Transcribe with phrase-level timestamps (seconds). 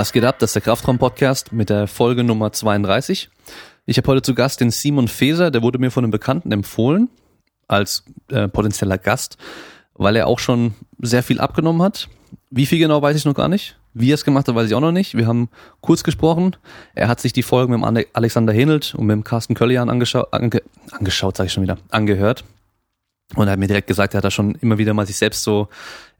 [0.00, 0.38] Was geht ab?
[0.38, 3.28] Das ist der Kraftraum-Podcast mit der Folge Nummer 32.
[3.84, 7.10] Ich habe heute zu Gast den Simon Feser, der wurde mir von einem Bekannten empfohlen
[7.68, 9.36] als äh, potenzieller Gast,
[9.92, 12.08] weil er auch schon sehr viel abgenommen hat.
[12.48, 13.76] Wie viel genau weiß ich noch gar nicht.
[13.92, 15.18] Wie er es gemacht hat, weiß ich auch noch nicht.
[15.18, 15.50] Wir haben
[15.82, 16.56] kurz gesprochen.
[16.94, 20.32] Er hat sich die Folgen mit dem Alexander Henelt und mit dem Carsten Köllian angeschaut,
[20.32, 22.44] ange, angeschaut, sage ich schon wieder, angehört.
[23.34, 25.42] Und er hat mir direkt gesagt, er hat da schon immer wieder mal sich selbst
[25.42, 25.68] so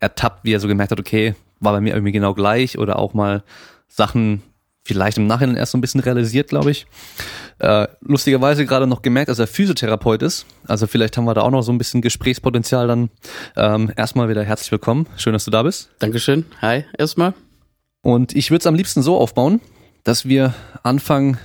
[0.00, 3.14] ertappt, wie er so gemerkt hat, okay, war bei mir irgendwie genau gleich oder auch
[3.14, 3.44] mal
[3.88, 4.42] Sachen
[4.82, 6.86] vielleicht im Nachhinein erst so ein bisschen realisiert, glaube ich.
[7.58, 10.46] Äh, lustigerweise gerade noch gemerkt, dass er Physiotherapeut ist.
[10.66, 13.10] Also vielleicht haben wir da auch noch so ein bisschen Gesprächspotenzial dann.
[13.56, 15.06] Ähm, erstmal wieder herzlich willkommen.
[15.16, 15.90] Schön, dass du da bist.
[15.98, 16.46] Dankeschön.
[16.62, 17.34] Hi, erstmal.
[18.02, 19.60] Und ich würde es am liebsten so aufbauen,
[20.02, 21.38] dass wir anfangen,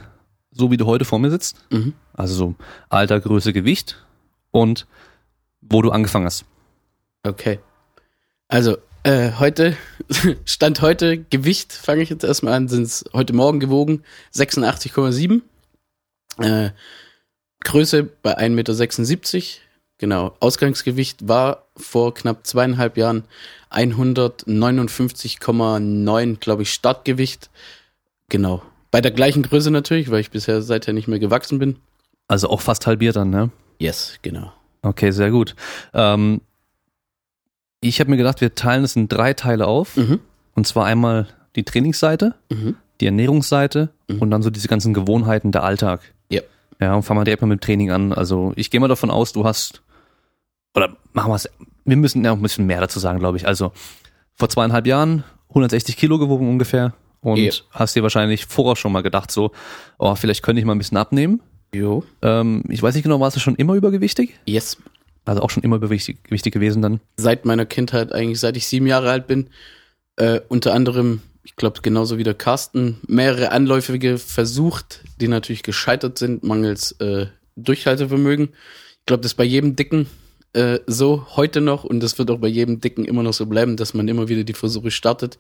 [0.52, 1.58] so wie du heute vor mir sitzt.
[1.70, 1.94] Mhm.
[2.13, 2.55] Also so
[2.90, 3.98] Alter, Größe, Gewicht
[4.52, 4.88] und
[5.62, 6.46] wo du angefangen hast.
[7.24, 7.60] Okay.
[8.48, 9.78] Also, äh, heute,
[10.46, 14.04] Stand heute, Gewicht, fange ich jetzt erstmal an, sind es heute Morgen gewogen,
[14.34, 15.42] 86,7.
[16.40, 16.72] Äh,
[17.64, 19.48] Größe bei 1,76 Meter.
[19.98, 20.36] Genau.
[20.42, 23.24] Ausgangsgewicht war vor knapp zweieinhalb Jahren
[23.72, 27.50] 159,9, glaube ich, Startgewicht.
[28.28, 28.62] Genau.
[28.92, 31.78] Bei der gleichen Größe natürlich, weil ich bisher seither nicht mehr gewachsen bin.
[32.28, 33.52] Also auch fast halbiert dann, ne?
[33.80, 34.52] Yes, genau.
[34.82, 35.56] Okay, sehr gut.
[35.94, 36.42] Ähm,
[37.88, 39.96] ich habe mir gedacht, wir teilen es in drei Teile auf.
[39.96, 40.20] Mhm.
[40.55, 42.76] Und zwar einmal die Trainingsseite, mhm.
[43.02, 44.20] die Ernährungsseite mhm.
[44.20, 46.02] und dann so diese ganzen Gewohnheiten der Alltag.
[46.30, 46.42] Ja.
[46.80, 48.14] Ja, und fangen wir direkt mal mit dem Training an.
[48.14, 49.82] Also ich gehe mal davon aus, du hast,
[50.74, 51.50] oder machen wir es,
[51.86, 53.48] wir müssen ja auch ein bisschen mehr dazu sagen, glaube ich.
[53.48, 53.72] Also
[54.34, 57.52] vor zweieinhalb Jahren 160 Kilo gewogen ungefähr und ja.
[57.72, 59.52] hast dir wahrscheinlich vorher schon mal gedacht, so,
[59.98, 61.42] oh, vielleicht könnte ich mal ein bisschen abnehmen.
[61.74, 62.04] Jo.
[62.22, 64.40] Ähm, ich weiß nicht genau, warst du schon immer übergewichtig?
[64.46, 64.78] Yes.
[65.25, 67.02] Also auch schon immer übergewichtig gewesen dann?
[67.18, 69.50] Seit meiner Kindheit, eigentlich seit ich sieben Jahre alt bin.
[70.18, 76.18] Äh, unter anderem, ich glaube genauso wie der Carsten, mehrere Anläufige versucht, die natürlich gescheitert
[76.18, 78.50] sind, mangels äh, Durchhaltevermögen.
[79.00, 80.08] Ich glaube, das ist bei jedem Dicken
[80.53, 83.78] äh, so heute noch und das wird auch bei jedem Dicken immer noch so bleiben,
[83.78, 85.38] dass man immer wieder die Versuche startet.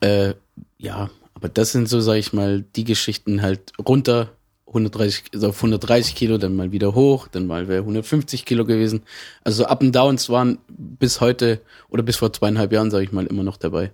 [0.00, 0.34] Äh,
[0.78, 4.32] ja, aber das sind so, sag ich mal, die Geschichten halt runter
[4.74, 9.02] 130, also auf 130 Kilo, dann mal wieder hoch, dann mal wäre 150 Kilo gewesen.
[9.42, 13.26] Also Up and Downs waren bis heute oder bis vor zweieinhalb Jahren, sage ich mal,
[13.26, 13.92] immer noch dabei.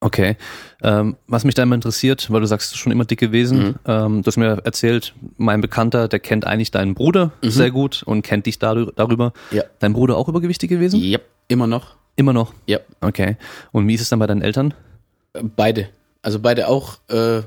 [0.00, 0.36] Okay.
[0.82, 3.58] Ähm, was mich da immer interessiert, weil du sagst, du bist schon immer dick gewesen.
[3.58, 3.74] Mhm.
[3.86, 7.50] Ähm, du hast mir erzählt, mein Bekannter, der kennt eigentlich deinen Bruder mhm.
[7.50, 9.32] sehr gut und kennt dich darüber.
[9.50, 9.64] Ja.
[9.78, 11.00] Dein Bruder auch übergewichtig gewesen?
[11.00, 11.18] Ja,
[11.48, 11.96] immer noch.
[12.14, 12.52] Immer noch?
[12.66, 12.78] Ja.
[13.00, 13.36] Okay.
[13.72, 14.74] Und wie ist es dann bei deinen Eltern?
[15.56, 15.88] Beide.
[16.22, 17.42] Also beide auch äh,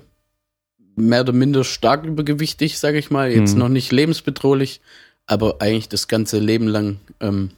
[1.00, 3.32] mehr oder minder stark übergewichtig, sage ich mal.
[3.32, 3.60] Jetzt mhm.
[3.60, 4.82] noch nicht lebensbedrohlich,
[5.26, 7.52] aber eigentlich das ganze Leben lang ähm,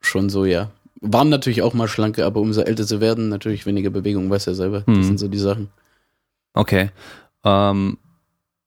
[0.00, 0.70] schon so, ja.
[1.00, 4.54] Waren natürlich auch mal schlanke, aber umso älter sie werden, natürlich weniger Bewegung, weiß ja
[4.54, 4.82] selber.
[4.86, 4.96] Mhm.
[4.96, 5.68] Das sind so die Sachen.
[6.54, 6.90] Okay.
[7.44, 7.98] Ähm,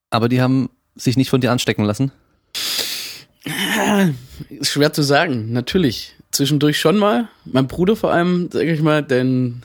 [0.10, 2.12] aber die haben sich nicht von dir anstecken lassen?
[4.62, 6.16] Schwer zu sagen, natürlich.
[6.32, 7.28] Zwischendurch schon mal.
[7.46, 9.64] Mein Bruder vor allem, sage ich mal, denn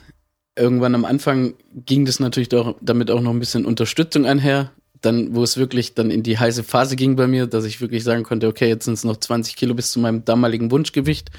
[0.55, 4.71] irgendwann am Anfang ging das natürlich doch damit auch noch ein bisschen Unterstützung einher.
[5.01, 8.03] Dann, wo es wirklich dann in die heiße Phase ging bei mir, dass ich wirklich
[8.03, 11.29] sagen konnte, okay, jetzt sind es noch 20 Kilo bis zu meinem damaligen Wunschgewicht,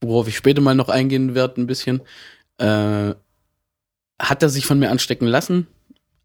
[0.00, 2.02] worauf ich später mal noch eingehen werde, ein bisschen.
[2.58, 3.14] Äh,
[4.20, 5.68] hat er sich von mir anstecken lassen,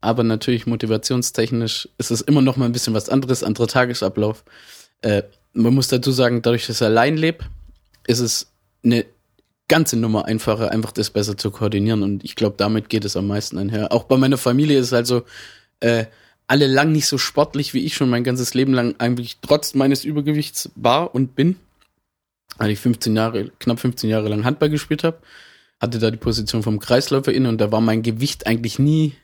[0.01, 4.43] aber natürlich motivationstechnisch ist es immer noch mal ein bisschen was anderes, anderer Tagesablauf.
[5.01, 5.23] Äh,
[5.53, 7.45] man muss dazu sagen, dadurch, dass er allein lebt,
[8.07, 8.51] ist es
[8.83, 9.05] eine
[9.73, 12.03] ganze Nummer einfacher, einfach das besser zu koordinieren.
[12.03, 13.91] Und ich glaube, damit geht es am meisten einher.
[13.91, 15.23] Auch bei meiner Familie ist es also
[15.79, 16.05] äh,
[16.45, 20.05] alle lang nicht so sportlich, wie ich schon mein ganzes Leben lang eigentlich trotz meines
[20.05, 21.55] Übergewichts war und bin.
[22.59, 25.17] Weil ich 15 Jahre, knapp 15 Jahre lang Handball gespielt habe,
[25.81, 29.15] hatte da die Position vom Kreisläufer inne und da war mein Gewicht eigentlich nie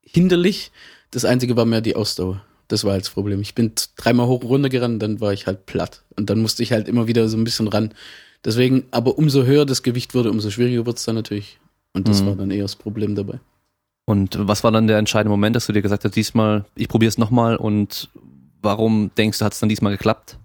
[0.00, 0.70] hinderlich.
[1.10, 2.44] Das Einzige war mehr die Ausdauer.
[2.68, 3.40] Das war halt das Problem.
[3.40, 6.04] Ich bin dreimal hoch und runter gerannt, dann war ich halt platt.
[6.16, 7.94] Und dann musste ich halt immer wieder so ein bisschen ran
[8.44, 11.58] Deswegen, aber umso höher das Gewicht wurde, umso schwieriger wird es dann natürlich.
[11.92, 12.26] Und das mhm.
[12.26, 13.40] war dann eher das Problem dabei.
[14.04, 17.08] Und was war dann der entscheidende Moment, dass du dir gesagt hast, diesmal, ich probiere
[17.08, 18.08] es nochmal und
[18.62, 20.38] warum denkst du, hat es dann diesmal geklappt?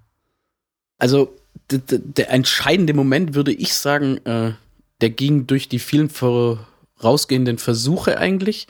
[0.97, 1.33] Also,
[1.69, 4.53] der entscheidende Moment, würde ich sagen, äh,
[5.01, 8.67] der ging durch die vielen vorausgehenden Versuche eigentlich.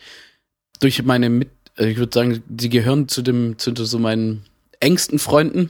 [0.80, 4.46] Durch meine mit, äh, ich würde sagen, die gehören zu dem, zu so meinen
[4.80, 5.70] engsten Freunden.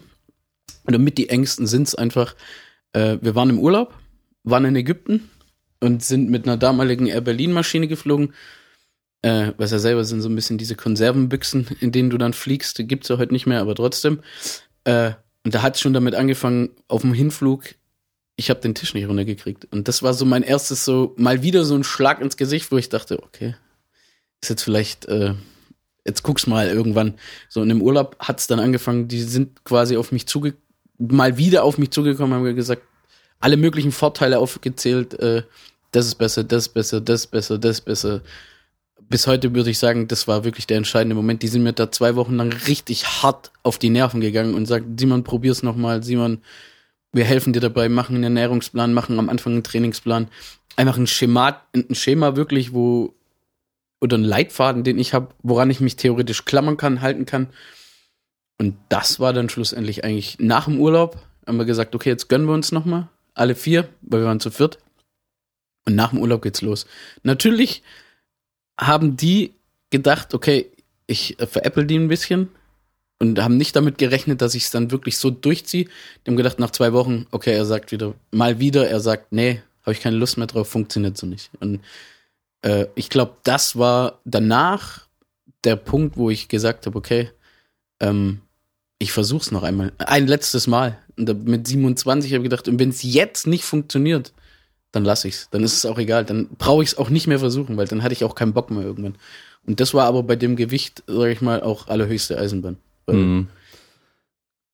[0.85, 2.35] Oder mit die engsten sind es einfach,
[2.93, 3.93] äh, wir waren im Urlaub,
[4.43, 5.29] waren in Ägypten
[5.79, 8.33] und sind mit einer damaligen Air Berlin Maschine geflogen.
[9.21, 12.77] Äh, was ja selber sind so ein bisschen diese Konservenbüchsen, in denen du dann fliegst.
[12.77, 14.19] Die gibt's ja heute nicht mehr, aber trotzdem.
[14.83, 15.11] Äh,
[15.45, 17.75] und da hat schon damit angefangen, auf dem Hinflug,
[18.35, 19.65] ich habe den Tisch nicht runtergekriegt.
[19.71, 22.77] Und das war so mein erstes so, mal wieder so ein Schlag ins Gesicht, wo
[22.77, 23.55] ich dachte, okay,
[24.41, 25.35] ist jetzt vielleicht, äh,
[26.05, 27.15] jetzt guck's mal irgendwann.
[27.49, 30.55] So, und im Urlaub hat's dann angefangen, die sind quasi auf mich zuge,
[30.97, 32.83] mal wieder auf mich zugekommen, haben gesagt,
[33.39, 35.43] alle möglichen Vorteile aufgezählt, äh,
[35.91, 38.21] das ist besser, das ist besser, das ist besser, das ist besser.
[39.09, 41.43] Bis heute würde ich sagen, das war wirklich der entscheidende Moment.
[41.43, 44.95] Die sind mir da zwei Wochen lang richtig hart auf die Nerven gegangen und sagen,
[44.97, 46.41] Simon, probier's nochmal, Simon,
[47.11, 50.29] wir helfen dir dabei, machen einen Ernährungsplan, machen am Anfang einen Trainingsplan.
[50.75, 53.13] Einfach ein Schema, ein Schema wirklich, wo,
[54.01, 57.49] oder ein Leitfaden, den ich habe, woran ich mich theoretisch klammern kann, halten kann.
[58.63, 62.47] Und das war dann schlussendlich eigentlich nach dem Urlaub, haben wir gesagt, okay, jetzt gönnen
[62.47, 64.77] wir uns nochmal, alle vier, weil wir waren zu viert.
[65.85, 66.85] Und nach dem Urlaub geht's los.
[67.23, 67.83] Natürlich
[68.79, 69.51] haben die
[69.89, 70.71] gedacht, okay,
[71.07, 72.47] ich äh, veräpple die ein bisschen
[73.19, 75.83] und haben nicht damit gerechnet, dass ich es dann wirklich so durchziehe.
[75.83, 79.61] Die haben gedacht, nach zwei Wochen, okay, er sagt wieder, mal wieder, er sagt, nee,
[79.81, 81.51] habe ich keine Lust mehr drauf, funktioniert so nicht.
[81.59, 81.81] Und
[82.61, 85.05] äh, ich glaube, das war danach
[85.65, 87.29] der Punkt, wo ich gesagt habe, okay,
[87.99, 88.39] ähm,
[89.03, 89.91] ich versuch's noch einmal.
[89.97, 90.97] Ein letztes Mal.
[91.17, 94.33] Und mit 27 habe ich gedacht, und wenn es jetzt nicht funktioniert,
[94.91, 95.49] dann lasse ich's.
[95.51, 96.25] Dann ist es auch egal.
[96.25, 98.71] Dann brauche ich es auch nicht mehr versuchen, weil dann hatte ich auch keinen Bock
[98.71, 99.15] mehr irgendwann.
[99.65, 102.77] Und das war aber bei dem Gewicht, sage ich mal, auch allerhöchste Eisenbahn.
[103.07, 103.47] Mhm.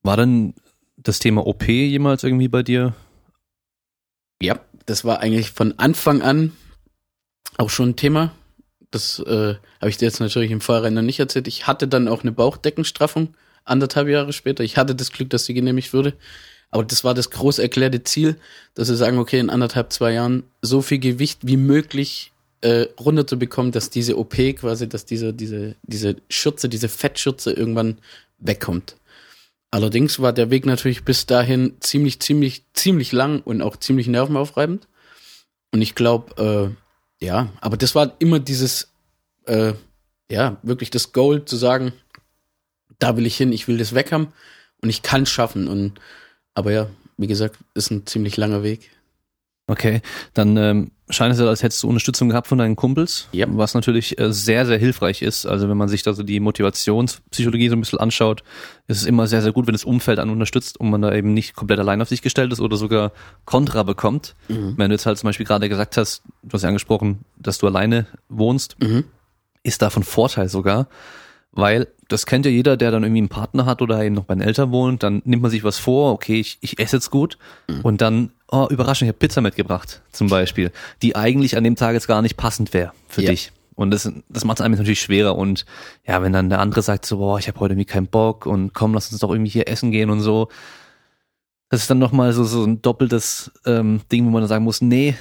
[0.04, 0.54] War denn
[0.98, 2.94] das Thema OP jemals irgendwie bei dir?
[4.42, 6.54] Ja, das war eigentlich von Anfang an
[7.58, 8.32] auch schon ein Thema.
[8.92, 11.48] Das äh, habe ich dir jetzt natürlich im Vorrennen noch nicht erzählt.
[11.48, 13.36] Ich hatte dann auch eine Bauchdeckenstraffung
[13.70, 14.64] anderthalb Jahre später.
[14.64, 16.14] Ich hatte das Glück, dass sie genehmigt wurde.
[16.72, 18.36] Aber das war das groß erklärte Ziel,
[18.76, 22.32] dass sie sagen, okay, in anderthalb, zwei Jahren so viel Gewicht wie möglich
[22.62, 27.98] äh, runterzubekommen, dass diese OP quasi, dass diese, diese, diese Schürze, diese Fettschürze irgendwann
[28.38, 28.96] wegkommt.
[29.72, 34.88] Allerdings war der Weg natürlich bis dahin ziemlich, ziemlich, ziemlich lang und auch ziemlich nervenaufreibend.
[35.72, 36.76] Und ich glaube,
[37.22, 38.92] äh, ja, aber das war immer dieses,
[39.46, 39.74] äh,
[40.30, 41.94] ja, wirklich das Goal zu sagen,
[43.00, 44.28] da will ich hin, ich will das weg haben
[44.82, 45.68] und ich kann es schaffen.
[45.68, 46.00] Und
[46.54, 46.88] aber ja,
[47.18, 48.90] wie gesagt, ist ein ziemlich langer Weg.
[49.68, 50.02] Okay,
[50.34, 53.46] dann ähm, scheint es ja, als hättest du Unterstützung gehabt von deinen Kumpels, Ja.
[53.52, 55.46] was natürlich äh, sehr, sehr hilfreich ist.
[55.46, 58.44] Also wenn man sich da so die Motivationspsychologie so ein bisschen anschaut,
[58.88, 61.36] ist es immer sehr, sehr gut, wenn das Umfeld einen unterstützt und man da eben
[61.36, 63.12] nicht komplett allein auf sich gestellt ist oder sogar
[63.46, 64.34] Kontra bekommt.
[64.48, 64.74] Mhm.
[64.78, 67.68] Wenn du jetzt halt zum Beispiel gerade gesagt hast, du hast ja angesprochen, dass du
[67.68, 69.04] alleine wohnst, Mhm.
[69.62, 70.88] ist davon Vorteil sogar,
[71.52, 74.36] weil das kennt ja jeder, der dann irgendwie einen Partner hat oder eben noch bei
[74.36, 77.38] den Eltern wohnt, dann nimmt man sich was vor, okay, ich, ich esse jetzt gut
[77.84, 80.72] und dann, oh, Überraschung, ich habe Pizza mitgebracht, zum Beispiel,
[81.02, 83.32] die eigentlich an dem Tag jetzt gar nicht passend wäre für Ja.
[83.32, 83.52] dich.
[83.76, 85.38] Und das, das macht es einem natürlich schwerer.
[85.38, 85.66] Und
[86.06, 88.74] ja, wenn dann der andere sagt so, boah, ich habe heute irgendwie keinen Bock und
[88.74, 90.50] komm, lass uns doch irgendwie hier essen gehen und so.
[91.70, 94.82] Das ist dann nochmal so, so ein doppeltes ähm, Ding, wo man dann sagen muss,
[94.82, 95.16] nee,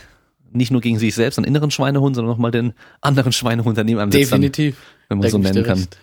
[0.51, 4.01] nicht nur gegen sich selbst, einen inneren Schweinehund, sondern nochmal den anderen Schweinehund, der neben
[4.01, 4.77] einem sitzt, dann, Definitiv.
[5.09, 5.79] wenn man so nennen kann.
[5.79, 5.99] recht.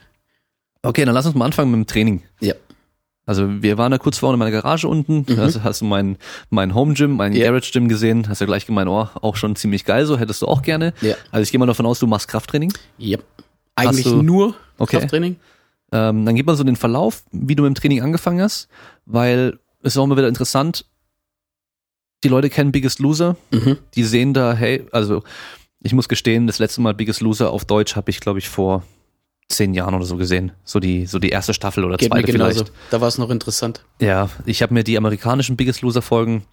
[0.85, 2.21] Okay, dann lass uns mal anfangen mit dem Training.
[2.39, 2.53] Ja.
[3.27, 5.39] Also wir waren da kurz vorne in meiner Garage unten, Mhm.
[5.39, 6.17] also hast du mein,
[6.51, 7.45] mein Home Gym, mein Ja.
[7.49, 10.47] Garage Gym gesehen, hast ja gleich gemeint, oh, auch schon ziemlich geil, so hättest du
[10.47, 10.93] auch gerne.
[11.01, 11.15] Ja.
[11.31, 12.71] Also ich gehe mal davon aus, du machst Krafttraining.
[12.99, 13.17] Ja.
[13.75, 14.97] Eigentlich du- nur Okay.
[14.99, 15.37] Krafttraining.
[15.91, 18.67] Ähm, dann gib mal so den Verlauf, wie du mit dem Training angefangen hast,
[19.05, 20.86] weil es ist auch immer wieder interessant,
[22.24, 23.77] die Leute kennen Biggest Loser, Mhm.
[23.95, 25.24] die sehen da, hey, also
[25.81, 28.83] ich muss gestehen, das letzte Mal Biggest Loser auf Deutsch habe ich, glaube ich, vor
[29.49, 30.51] zehn Jahren oder so gesehen.
[30.63, 32.51] So die, so die erste Staffel oder Geht mir zweite genauso.
[32.65, 32.73] vielleicht.
[32.91, 33.83] Da war es noch interessant.
[34.01, 36.43] Ja, ich habe mir die amerikanischen Biggest Loser Folgen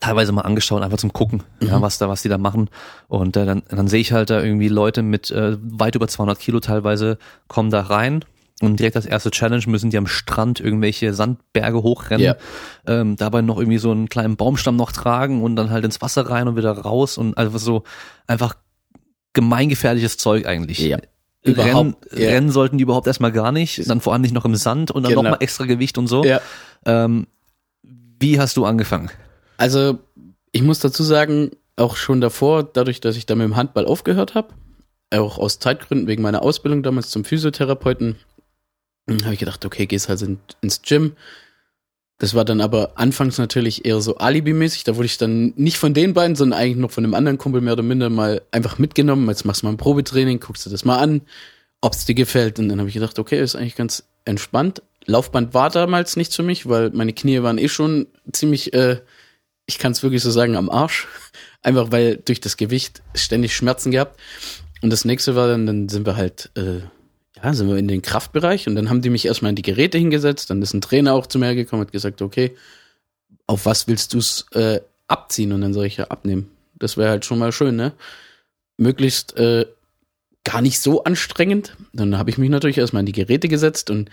[0.00, 2.68] teilweise mal angeschaut, einfach zum Gucken, ja, was da, was die da machen.
[3.08, 6.38] Und äh, dann, dann sehe ich halt da irgendwie Leute mit äh, weit über 200
[6.38, 8.24] Kilo teilweise kommen da rein.
[8.60, 12.36] Und direkt als erste Challenge müssen die am Strand irgendwelche Sandberge hochrennen, Ja.
[12.86, 16.28] ähm, dabei noch irgendwie so einen kleinen Baumstamm noch tragen und dann halt ins Wasser
[16.30, 17.82] rein und wieder raus und einfach so
[18.26, 18.54] einfach
[19.32, 20.78] gemeingefährliches Zeug eigentlich.
[20.78, 20.98] Ja.
[21.46, 22.30] Rennen, Überhaupt, ja.
[22.30, 25.02] Rennen sollten die überhaupt erstmal gar nicht, dann vor allem nicht noch im Sand und
[25.02, 25.22] dann Genau.
[25.22, 26.24] nochmal extra Gewicht und so.
[26.24, 26.40] Ja.
[26.86, 27.26] Ähm,
[27.82, 29.10] wie hast du angefangen?
[29.58, 29.98] Also,
[30.52, 34.34] ich muss dazu sagen, auch schon davor, dadurch, dass ich da mit dem Handball aufgehört
[34.34, 34.48] habe,
[35.12, 38.16] auch aus Zeitgründen wegen meiner Ausbildung damals zum Physiotherapeuten,
[39.22, 41.12] habe ich gedacht, okay, gehst halt in, ins Gym.
[42.18, 44.84] Das war dann aber anfangs natürlich eher so Alibi-mäßig.
[44.84, 47.60] Da wurde ich dann nicht von den beiden, sondern eigentlich noch von einem anderen Kumpel
[47.60, 49.28] mehr oder minder mal einfach mitgenommen.
[49.28, 51.22] Jetzt machst du mal ein Probetraining, guckst du das mal an,
[51.80, 52.58] ob es dir gefällt.
[52.58, 54.82] Und dann habe ich gedacht, okay, ist eigentlich ganz entspannt.
[55.06, 59.00] Laufband war damals nichts für mich, weil meine Knie waren eh schon ziemlich, äh,
[59.66, 61.08] ich kann es wirklich so sagen, am Arsch.
[61.62, 64.20] Einfach weil durch das Gewicht ständig Schmerzen gehabt.
[64.82, 66.80] Und das nächste war dann, dann sind wir halt, äh,
[67.44, 69.98] ja, sind wir in den Kraftbereich und dann haben die mich erstmal in die Geräte
[69.98, 70.48] hingesetzt.
[70.48, 72.56] Dann ist ein Trainer auch zu mir gekommen und hat gesagt, okay,
[73.46, 75.52] auf was willst du's äh, abziehen?
[75.52, 76.50] Und dann soll ich ja abnehmen.
[76.74, 77.92] Das wäre halt schon mal schön, ne?
[78.78, 79.66] Möglichst äh,
[80.44, 81.76] gar nicht so anstrengend.
[81.92, 84.10] Dann habe ich mich natürlich erstmal in die Geräte gesetzt und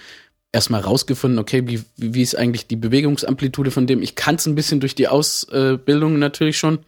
[0.51, 4.01] erstmal rausgefunden, okay, wie, wie ist eigentlich die Bewegungsamplitude von dem?
[4.01, 6.79] Ich kann es ein bisschen durch die Ausbildung natürlich schon,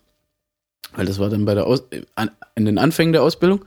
[0.93, 1.83] weil das war dann bei der Aus
[2.55, 3.63] in den Anfängen der Ausbildung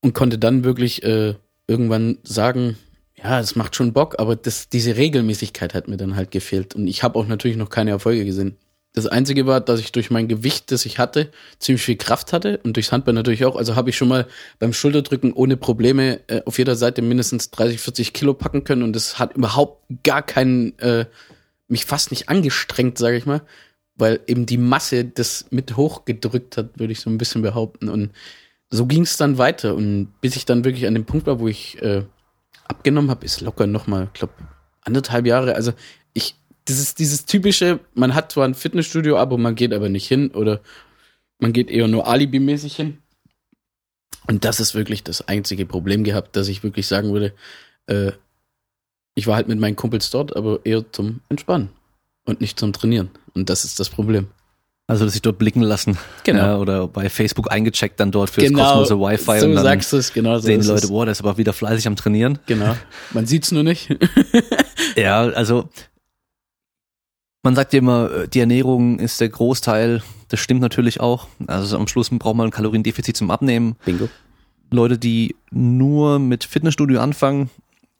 [0.00, 1.34] und konnte dann wirklich äh,
[1.68, 2.76] irgendwann sagen,
[3.14, 6.86] ja, es macht schon Bock, aber das, diese Regelmäßigkeit hat mir dann halt gefehlt und
[6.86, 8.56] ich habe auch natürlich noch keine Erfolge gesehen.
[8.94, 12.58] Das Einzige war, dass ich durch mein Gewicht, das ich hatte, ziemlich viel Kraft hatte
[12.64, 13.54] und durchs Handball natürlich auch.
[13.54, 14.26] Also habe ich schon mal
[14.58, 18.94] beim Schulterdrücken ohne Probleme äh, auf jeder Seite mindestens 30, 40 Kilo packen können und
[18.94, 21.04] das hat überhaupt gar keinen, äh,
[21.68, 23.42] mich fast nicht angestrengt, sage ich mal,
[23.94, 27.88] weil eben die Masse das mit hochgedrückt hat, würde ich so ein bisschen behaupten.
[27.88, 28.10] Und
[28.70, 31.48] so ging es dann weiter und bis ich dann wirklich an dem Punkt war, wo
[31.48, 32.04] ich äh,
[32.64, 34.34] abgenommen habe, ist locker noch mal, glaube
[34.82, 35.54] anderthalb Jahre.
[35.54, 35.72] Also
[36.12, 36.34] ich
[36.68, 40.30] das ist dieses typische, man hat zwar ein Fitnessstudio, aber man geht aber nicht hin
[40.32, 40.60] oder
[41.38, 42.98] man geht eher nur alibimäßig hin.
[44.26, 47.32] Und das ist wirklich das einzige Problem gehabt, dass ich wirklich sagen würde,
[47.86, 48.12] äh,
[49.14, 51.70] ich war halt mit meinen Kumpels dort, aber eher zum Entspannen
[52.26, 53.10] und nicht zum Trainieren.
[53.32, 54.28] Und das ist das Problem.
[54.90, 55.98] Also dass sich dort blicken lassen.
[56.24, 56.38] Genau.
[56.42, 59.62] Ja, oder bei Facebook eingecheckt dann dort für das Genau, kostenlose Wi-Fi so und dann
[59.62, 61.94] sagst du es, genau so sehen die Leute, boah, der ist aber wieder fleißig am
[61.94, 62.38] Trainieren.
[62.46, 62.74] Genau.
[63.12, 63.94] Man sieht's nur nicht.
[64.96, 65.68] Ja, also
[67.42, 70.02] man sagt ja immer, äh, die Ernährung ist der Großteil.
[70.28, 71.28] Das stimmt natürlich auch.
[71.46, 73.76] Also am Schluss braucht man ein Kaloriendefizit zum Abnehmen.
[73.84, 74.08] Bingo.
[74.70, 77.48] Leute, die nur mit Fitnessstudio anfangen,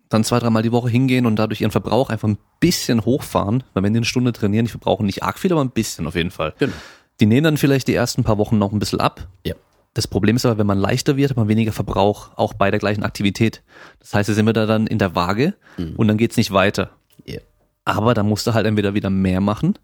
[0.09, 3.83] dann zwei, dreimal die Woche hingehen und dadurch ihren Verbrauch einfach ein bisschen hochfahren, weil
[3.83, 6.31] wenn die eine Stunde trainieren, die verbrauchen nicht arg viel, aber ein bisschen auf jeden
[6.31, 6.55] Fall.
[6.59, 6.73] Genau.
[7.21, 9.27] Die nehmen dann vielleicht die ersten paar Wochen noch ein bisschen ab.
[9.45, 9.55] Ja.
[9.95, 12.79] Das Problem ist aber, wenn man leichter wird, hat man weniger Verbrauch, auch bei der
[12.79, 13.63] gleichen Aktivität.
[13.99, 15.95] Das heißt, da sind wir da dann in der Waage Mhm.
[15.97, 16.91] und dann geht's nicht weiter.
[17.25, 17.41] Ja.
[17.85, 19.75] Aber da musst du halt entweder wieder mehr machen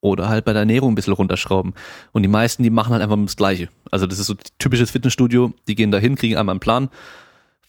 [0.00, 1.74] oder halt bei der Ernährung ein bisschen runterschrauben.
[2.12, 3.68] Und die meisten, die machen halt einfach das Gleiche.
[3.90, 6.88] Also das ist so typisches Fitnessstudio, die gehen dahin, kriegen einmal einen Plan,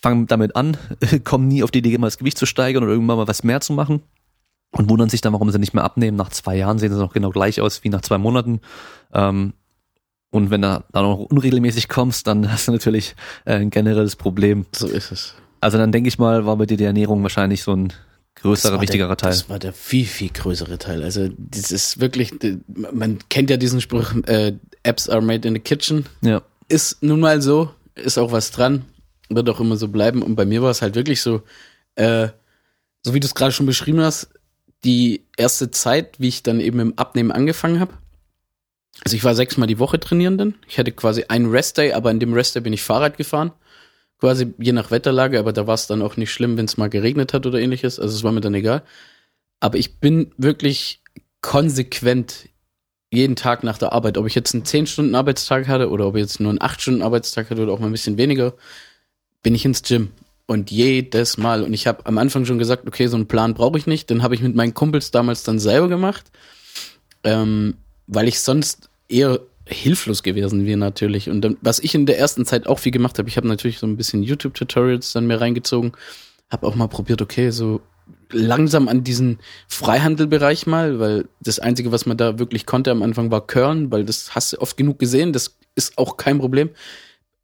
[0.02, 0.78] fangen damit an,
[1.24, 3.62] kommen nie auf die Idee, mal das Gewicht zu steigern oder irgendwann mal was mehr
[3.62, 4.02] zu machen
[4.72, 6.18] und wundern sich dann, warum sie nicht mehr abnehmen.
[6.18, 8.62] Nach zwei Jahren sehen sie noch genau gleich aus wie nach zwei Monaten.
[9.14, 9.54] Ähm,
[10.32, 13.16] und wenn du dann auch unregelmäßig kommst, dann hast du natürlich
[13.46, 14.66] äh, ein generelles Problem.
[14.72, 15.36] So ist es.
[15.60, 17.94] Also dann denke ich mal, war bei dir die Ernährung wahrscheinlich so ein
[18.36, 19.32] größerer, wichtigerer der, Teil.
[19.32, 21.04] Das war der viel, viel größere Teil.
[21.04, 22.34] Also das ist wirklich,
[22.68, 24.54] man kennt ja diesen Spruch, äh,
[24.84, 26.06] Apps are made in the kitchen.
[26.22, 26.42] Ja.
[26.70, 28.86] Ist nun mal so, ist auch was dran,
[29.36, 30.22] wird auch immer so bleiben.
[30.22, 31.42] Und bei mir war es halt wirklich so,
[31.96, 32.30] äh,
[33.04, 34.30] so wie du es gerade schon beschrieben hast,
[34.84, 37.94] die erste Zeit, wie ich dann eben im Abnehmen angefangen habe.
[39.04, 40.56] Also ich war sechsmal die Woche trainieren dann.
[40.68, 43.52] Ich hatte quasi einen Restday, aber an dem Restday bin ich Fahrrad gefahren.
[44.20, 46.90] Quasi je nach Wetterlage, aber da war es dann auch nicht schlimm, wenn es mal
[46.90, 48.00] geregnet hat oder ähnliches.
[48.00, 48.84] Also es war mir dann egal.
[49.60, 51.02] Aber ich bin wirklich
[51.42, 52.50] konsequent
[53.12, 56.40] jeden Tag nach der Arbeit, ob ich jetzt einen 10-Stunden-Arbeitstag hatte oder ob ich jetzt
[56.40, 58.54] nur einen 8-Stunden-Arbeitstag hatte oder auch mal ein bisschen weniger,
[59.44, 60.12] bin ich ins Gym.
[60.48, 61.64] Und jedes Mal.
[61.64, 64.10] Und ich habe am Anfang schon gesagt, okay, so einen Plan brauche ich nicht.
[64.10, 66.30] Den habe ich mit meinen Kumpels damals dann selber gemacht.
[67.24, 67.76] Ähm,
[68.08, 71.30] weil ich sonst eher hilflos gewesen wäre natürlich.
[71.30, 73.80] Und dann, was ich in der ersten Zeit auch viel gemacht habe, ich habe natürlich
[73.80, 75.94] so ein bisschen YouTube-Tutorials dann mir reingezogen,
[76.50, 77.82] habe auch mal probiert, okay, so
[78.32, 83.32] langsam an diesen Freihandelbereich mal, weil das Einzige, was man da wirklich konnte am Anfang
[83.32, 86.70] war Körn, weil das hast du oft genug gesehen, das ist auch kein Problem.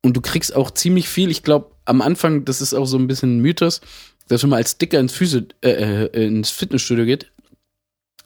[0.08, 1.30] Und du kriegst auch ziemlich viel.
[1.30, 3.82] Ich glaube, am Anfang, das ist auch so ein bisschen ein Mythos,
[4.30, 7.30] dass wenn man als Dicker ins, Physio, äh, äh, ins Fitnessstudio geht,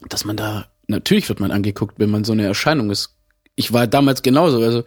[0.07, 3.15] dass man da, natürlich wird man angeguckt, wenn man so eine Erscheinung ist.
[3.55, 4.83] Ich war damals genauso, also,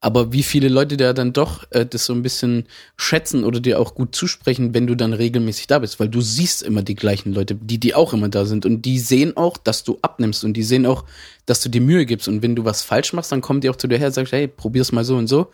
[0.00, 2.64] aber wie viele Leute da dann doch äh, das so ein bisschen
[2.96, 6.64] schätzen oder dir auch gut zusprechen, wenn du dann regelmäßig da bist, weil du siehst
[6.64, 9.84] immer die gleichen Leute, die, die auch immer da sind und die sehen auch, dass
[9.84, 11.04] du abnimmst und die sehen auch,
[11.46, 13.76] dass du dir Mühe gibst und wenn du was falsch machst, dann kommen die auch
[13.76, 15.52] zu dir her und sagst, hey, probier's mal so und so.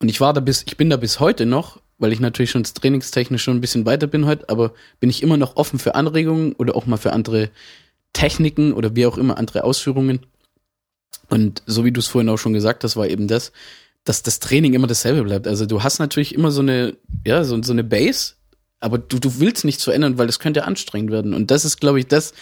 [0.00, 2.64] Und ich war da bis, ich bin da bis heute noch, weil ich natürlich schon
[2.64, 6.52] trainingstechnisch schon ein bisschen weiter bin heute, aber bin ich immer noch offen für Anregungen
[6.54, 7.50] oder auch mal für andere
[8.12, 10.20] Techniken oder wie auch immer andere Ausführungen.
[11.28, 13.52] Und so wie du es vorhin auch schon gesagt hast, war eben das,
[14.04, 15.46] dass das Training immer dasselbe bleibt.
[15.46, 16.96] Also du hast natürlich immer so eine,
[17.26, 18.34] ja, so, so eine Base,
[18.80, 21.32] aber du, du willst nichts verändern, weil das könnte anstrengend werden.
[21.32, 22.34] Und das ist, glaube ich, das,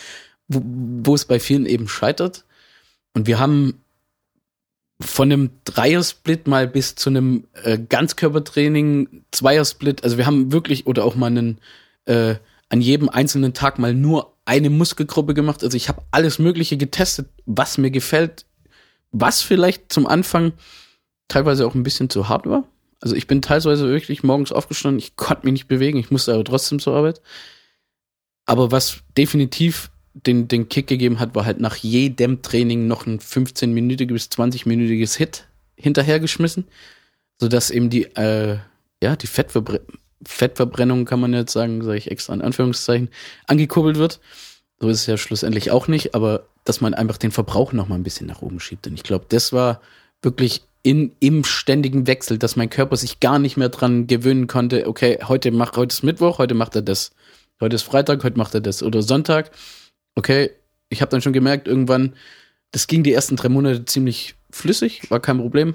[0.48, 2.44] wo, wo es bei vielen eben scheitert.
[3.14, 3.81] Und wir haben
[5.02, 11.04] von einem Dreiersplit mal bis zu einem äh, Ganzkörpertraining, Zweiersplit, also wir haben wirklich oder
[11.04, 11.58] auch mal einen
[12.06, 12.36] äh,
[12.68, 15.62] an jedem einzelnen Tag mal nur eine Muskelgruppe gemacht.
[15.62, 18.46] Also ich habe alles Mögliche getestet, was mir gefällt,
[19.10, 20.52] was vielleicht zum Anfang
[21.28, 22.64] teilweise auch ein bisschen zu hart war.
[23.00, 26.44] Also ich bin teilweise wirklich morgens aufgestanden, ich konnte mich nicht bewegen, ich musste aber
[26.44, 27.20] trotzdem zur Arbeit.
[28.46, 33.18] Aber was definitiv den, den Kick gegeben hat, war halt nach jedem Training noch ein
[33.18, 36.64] 15-minütiges bis 20-minütiges Hit hinterhergeschmissen,
[37.40, 38.58] sodass eben die, äh,
[39.02, 39.80] ja, die Fettverbre
[40.24, 43.08] Fettverbrennung kann man jetzt sagen, sage ich extra in Anführungszeichen,
[43.48, 44.20] angekurbelt wird.
[44.78, 47.96] So ist es ja schlussendlich auch nicht, aber dass man einfach den Verbrauch noch mal
[47.96, 48.86] ein bisschen nach oben schiebt.
[48.86, 49.80] Und ich glaube, das war
[50.22, 54.86] wirklich in, im ständigen Wechsel, dass mein Körper sich gar nicht mehr dran gewöhnen konnte,
[54.86, 57.12] okay, heute macht, heute ist Mittwoch, heute macht er das.
[57.60, 58.82] Heute ist Freitag, heute macht er das.
[58.82, 59.50] Oder Sonntag.
[60.14, 60.50] Okay,
[60.88, 62.14] ich habe dann schon gemerkt, irgendwann,
[62.70, 65.74] das ging die ersten drei Monate ziemlich flüssig, war kein Problem.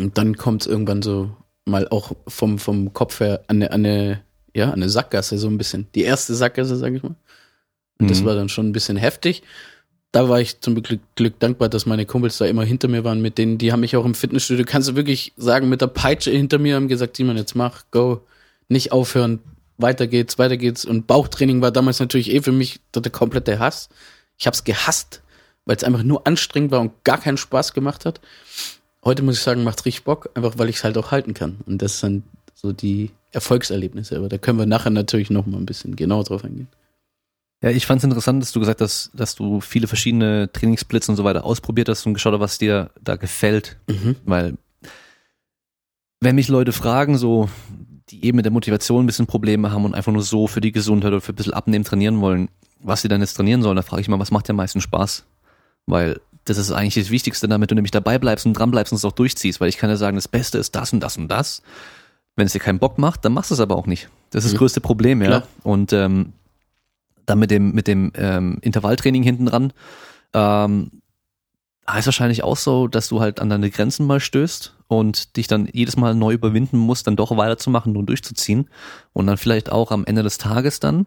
[0.00, 3.84] Und dann kommt es irgendwann so mal auch vom, vom Kopf her an eine, an
[3.86, 4.22] eine,
[4.54, 5.86] ja, an eine Sackgasse so ein bisschen.
[5.94, 7.16] Die erste Sackgasse, sag ich mal.
[7.98, 8.26] Und das Mhm.
[8.26, 9.42] war dann schon ein bisschen heftig.
[10.12, 13.20] Da war ich zum Glück, Glück dankbar, dass meine Kumpels da immer hinter mir waren,
[13.20, 16.30] mit denen, die haben mich auch im Fitnessstudio, kannst du wirklich sagen, mit der Peitsche
[16.30, 18.20] hinter mir haben gesagt, Simon, jetzt mach, go,
[18.68, 19.40] nicht aufhören,
[19.78, 20.84] weiter geht's, weiter geht's.
[20.84, 23.88] Und Bauchtraining war damals natürlich eh für mich der komplette Hass.
[24.38, 25.22] Ich hab's gehasst,
[25.64, 28.20] weil es einfach nur anstrengend war und gar keinen Spaß gemacht hat.
[29.04, 31.58] Heute muss ich sagen, macht's richtig Bock, einfach weil ich es halt auch halten kann.
[31.66, 34.16] Und das sind so die Erfolgserlebnisse.
[34.16, 36.68] Aber da können wir nachher natürlich noch mal ein bisschen genauer drauf eingehen.
[37.62, 41.16] Ja, ich fand es interessant, dass du gesagt hast, dass du viele verschiedene Trainingsblitze und
[41.16, 43.76] so weiter ausprobiert hast und geschaut hast, was dir da gefällt.
[43.88, 44.16] Mhm.
[44.24, 44.54] Weil,
[46.20, 47.48] wenn mich Leute fragen, so,
[48.10, 50.72] die eben mit der Motivation ein bisschen Probleme haben und einfach nur so für die
[50.72, 52.48] Gesundheit oder für ein bisschen Abnehmen trainieren wollen,
[52.80, 54.80] was sie dann jetzt trainieren sollen, da frage ich mal, was macht dir am meisten
[54.80, 55.24] Spaß?
[55.86, 58.98] Weil das ist eigentlich das Wichtigste, damit du nämlich dabei bleibst und dran bleibst und
[58.98, 61.28] es auch durchziehst, weil ich kann ja sagen, das Beste ist das und das und
[61.28, 61.62] das.
[62.36, 64.08] Wenn es dir keinen Bock macht, dann machst du es aber auch nicht.
[64.30, 64.58] Das ist das Mhm.
[64.58, 65.28] größte Problem, ja.
[65.28, 65.42] Klar.
[65.64, 66.34] Und ähm,
[67.24, 69.72] dann mit dem, mit dem ähm, Intervalltraining hinten dran,
[70.34, 70.90] ähm,
[71.88, 75.68] heißt wahrscheinlich auch so, dass du halt an deine Grenzen mal stößt und dich dann
[75.72, 78.68] jedes Mal neu überwinden musst, dann doch weiterzumachen und durchzuziehen.
[79.12, 81.06] Und dann vielleicht auch am Ende des Tages dann,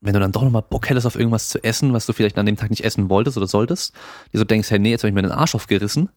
[0.00, 2.46] wenn du dann doch nochmal Bock hättest auf irgendwas zu essen, was du vielleicht an
[2.46, 3.92] dem Tag nicht essen wolltest oder solltest,
[4.32, 6.08] dir so denkst, hey, nee, jetzt habe ich mir den Arsch aufgerissen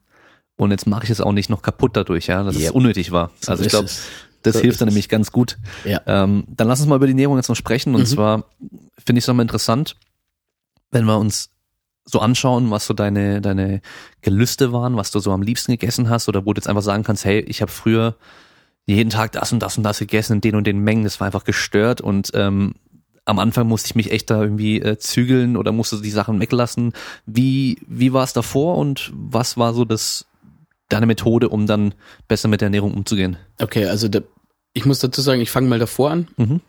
[0.55, 2.75] und jetzt mache ich es auch nicht noch kaputt dadurch, ja, dass es Yep.
[2.75, 3.31] unnötig war.
[3.41, 4.07] So also ich glaube, es.
[4.43, 4.93] das So hilft dann es.
[4.93, 5.57] nämlich ganz gut.
[5.83, 5.99] Ja.
[6.05, 7.93] Ähm, dann lass uns mal über die Ernährung jetzt noch sprechen.
[7.95, 8.05] Und Mhm.
[8.05, 8.45] zwar
[9.05, 9.97] finde ich es nochmal interessant,
[10.91, 11.49] wenn wir uns
[12.05, 13.81] so anschauen, was so deine, deine
[14.21, 17.03] Gelüste waren, was du so am liebsten gegessen hast oder wo du jetzt einfach sagen
[17.03, 18.15] kannst, hey, ich habe früher
[18.85, 21.27] jeden Tag das und das und das gegessen in den und den Mengen, das war
[21.27, 22.75] einfach gestört und ähm,
[23.25, 26.91] am Anfang musste ich mich echt da irgendwie äh, zügeln oder musste die Sachen weglassen.
[27.25, 30.25] Wie, wie war es davor und was war so das,
[30.89, 31.93] deine Methode, um dann
[32.27, 33.37] besser mit der Ernährung umzugehen?
[33.61, 34.19] Okay, also da,
[34.73, 36.27] ich muss dazu sagen, ich fange mal davor an.
[36.35, 36.61] Mhm.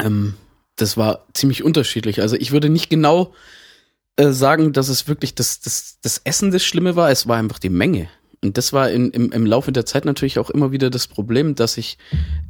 [0.00, 0.34] Ähm,
[0.74, 2.20] das war ziemlich unterschiedlich.
[2.20, 3.32] Also ich würde nicht genau
[4.16, 7.58] äh, sagen, dass es wirklich das, das, das Essen das Schlimme war, es war einfach
[7.58, 8.08] die Menge.
[8.42, 11.54] Und das war in, im, im Laufe der Zeit natürlich auch immer wieder das Problem,
[11.54, 11.98] dass ich,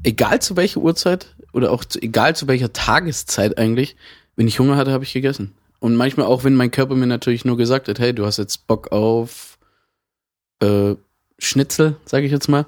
[0.03, 3.97] egal zu welcher Uhrzeit oder auch zu, egal zu welcher Tageszeit eigentlich,
[4.37, 5.55] wenn ich Hunger hatte, habe ich gegessen.
[5.79, 8.67] Und manchmal auch, wenn mein Körper mir natürlich nur gesagt hat, hey, du hast jetzt
[8.67, 9.59] Bock auf
[10.61, 10.95] äh,
[11.39, 12.67] Schnitzel, sage ich jetzt mal,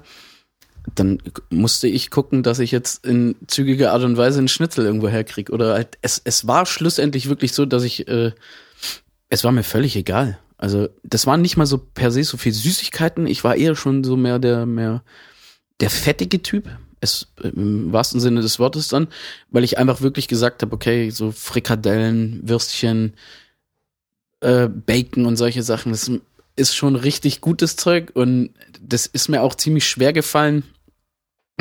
[0.95, 5.07] dann musste ich gucken, dass ich jetzt in zügiger Art und Weise einen Schnitzel irgendwo
[5.07, 5.51] herkriege.
[5.51, 8.31] Oder halt, es, es war schlussendlich wirklich so, dass ich, äh,
[9.29, 10.39] es war mir völlig egal.
[10.57, 13.27] Also, das waren nicht mal so per se so viel Süßigkeiten.
[13.27, 15.03] Ich war eher schon so mehr der, mehr
[15.79, 16.69] der fettige Typ.
[17.01, 19.07] Es, im wahrsten Sinne des Wortes dann,
[19.51, 23.13] weil ich einfach wirklich gesagt habe, okay, so Frikadellen, Würstchen,
[24.41, 26.11] äh, Bacon und solche Sachen, das
[26.57, 28.49] ist schon richtig gutes Zeug und
[28.81, 30.63] das ist mir auch ziemlich schwer gefallen,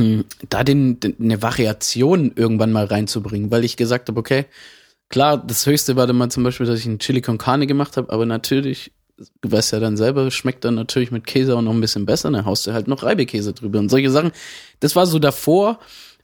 [0.01, 4.47] mh, da den, den, eine Variation irgendwann mal reinzubringen, weil ich gesagt habe, okay,
[5.09, 7.97] klar, das höchste war dann mal zum Beispiel, dass ich einen Chili con Carne gemacht
[7.97, 8.93] habe, aber natürlich,
[9.41, 12.31] du weißt ja dann selber, schmeckt dann natürlich mit Käse auch noch ein bisschen besser,
[12.31, 14.33] dann haust du halt noch Reibekäse drüber und solche Sachen.
[14.81, 15.79] Das war so davor,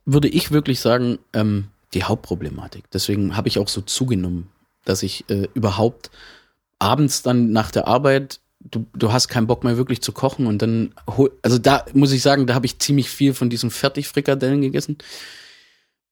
[0.05, 2.85] würde ich wirklich sagen, ähm, die Hauptproblematik.
[2.93, 4.49] Deswegen habe ich auch so zugenommen,
[4.85, 6.11] dass ich äh, überhaupt
[6.79, 10.63] abends dann nach der Arbeit du, du hast keinen Bock mehr wirklich zu kochen und
[10.63, 14.61] dann hol, also da muss ich sagen, da habe ich ziemlich viel von diesen Fertigfrikadellen
[14.61, 14.99] gegessen,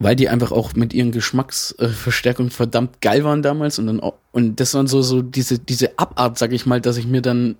[0.02, 4.60] weil die einfach auch mit ihren Geschmacksverstärkungen verdammt geil waren damals und dann auch, und
[4.60, 7.56] das waren so so diese diese Abart, sag ich mal, dass ich mir dann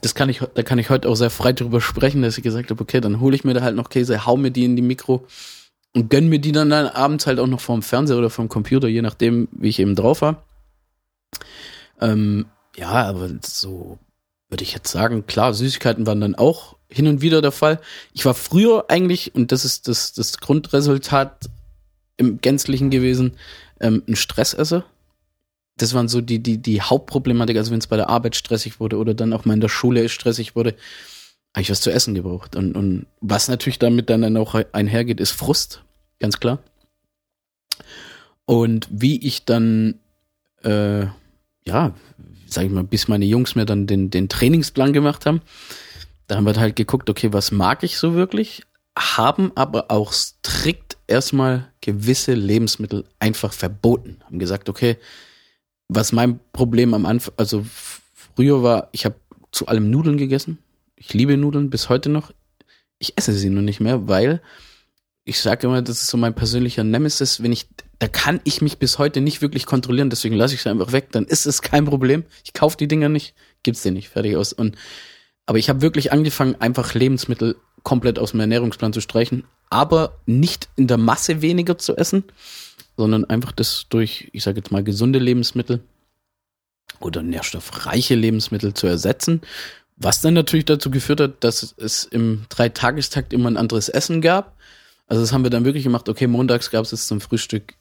[0.00, 2.70] das kann ich da kann ich heute auch sehr frei drüber sprechen, dass ich gesagt
[2.70, 4.82] habe, okay, dann hole ich mir da halt noch Käse, hau mir die in die
[4.82, 5.26] Mikro
[5.94, 8.86] und gönn mir die dann, dann abends halt auch noch vorm Fernseher oder vom Computer,
[8.86, 10.44] je nachdem, wie ich eben drauf war.
[12.00, 13.98] Ähm, ja, aber so
[14.48, 17.80] würde ich jetzt sagen, klar, Süßigkeiten waren dann auch hin und wieder der Fall.
[18.12, 21.48] Ich war früher eigentlich, und das ist das, das Grundresultat
[22.16, 23.36] im Gänzlichen gewesen,
[23.80, 24.84] ähm, ein Stressesser.
[25.76, 28.96] Das waren so die, die, die Hauptproblematik, also wenn es bei der Arbeit stressig wurde
[28.96, 30.74] oder dann auch mal in der Schule stressig wurde,
[31.52, 32.56] habe ich was zu essen gebraucht.
[32.56, 35.82] Und, und was natürlich damit dann, dann auch einhergeht, ist Frust,
[36.18, 36.58] ganz klar.
[38.46, 39.98] Und wie ich dann,
[40.62, 41.06] äh,
[41.66, 41.94] ja,
[42.46, 45.42] sag ich mal, bis meine Jungs mir dann den, den Trainingsplan gemacht haben,
[46.26, 48.62] da haben wir halt geguckt, okay, was mag ich so wirklich?
[48.98, 54.18] haben aber auch strikt erstmal gewisse Lebensmittel einfach verboten.
[54.24, 54.96] Haben gesagt, okay,
[55.88, 57.64] was mein Problem am Anfang, also
[58.34, 59.16] früher war, ich habe
[59.52, 60.58] zu allem Nudeln gegessen.
[60.96, 62.32] Ich liebe Nudeln bis heute noch.
[62.98, 64.40] Ich esse sie nur nicht mehr, weil
[65.24, 67.66] ich sage immer, das ist so mein persönlicher Nemesis, wenn ich,
[67.98, 71.08] da kann ich mich bis heute nicht wirklich kontrollieren, deswegen lasse ich sie einfach weg,
[71.10, 72.24] dann ist es kein Problem.
[72.44, 74.52] Ich kaufe die Dinger nicht, gibt's die nicht, fertig aus.
[74.52, 74.76] Und
[75.44, 80.68] aber ich habe wirklich angefangen, einfach Lebensmittel komplett aus dem Ernährungsplan zu streichen, aber nicht
[80.76, 82.24] in der Masse weniger zu essen,
[82.96, 85.80] sondern einfach das durch, ich sage jetzt mal, gesunde Lebensmittel
[87.00, 89.42] oder nährstoffreiche Lebensmittel zu ersetzen.
[89.96, 94.56] Was dann natürlich dazu geführt hat, dass es im Dreitagestakt immer ein anderes Essen gab
[95.06, 96.08] also das haben wir dann wirklich gemacht.
[96.08, 97.74] Okay, montags gab es jetzt zum Frühstück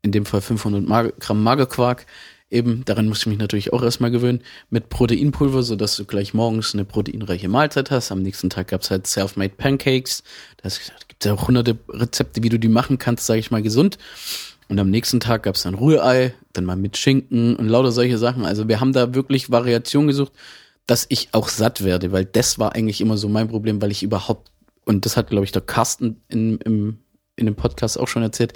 [0.00, 2.06] in dem Fall 500 Mag Gramm Magerquark.
[2.52, 6.34] Eben, daran musste ich mich natürlich auch erstmal gewöhnen, mit Proteinpulver, so dass du gleich
[6.34, 8.12] morgens eine proteinreiche Mahlzeit hast.
[8.12, 10.22] Am nächsten Tag gab es halt Self-Made Pancakes.
[10.58, 10.68] Da
[11.08, 13.96] gibt es ja auch hunderte Rezepte, wie du die machen kannst, sage ich mal, gesund.
[14.68, 18.18] Und am nächsten Tag gab es dann Rührei, dann mal mit Schinken und lauter solche
[18.18, 18.44] Sachen.
[18.44, 20.32] Also wir haben da wirklich Variation gesucht,
[20.86, 24.02] dass ich auch satt werde, weil das war eigentlich immer so mein Problem, weil ich
[24.02, 24.50] überhaupt
[24.84, 26.98] und das hat, glaube ich, der Carsten in, im,
[27.36, 28.52] in dem Podcast auch schon erzählt,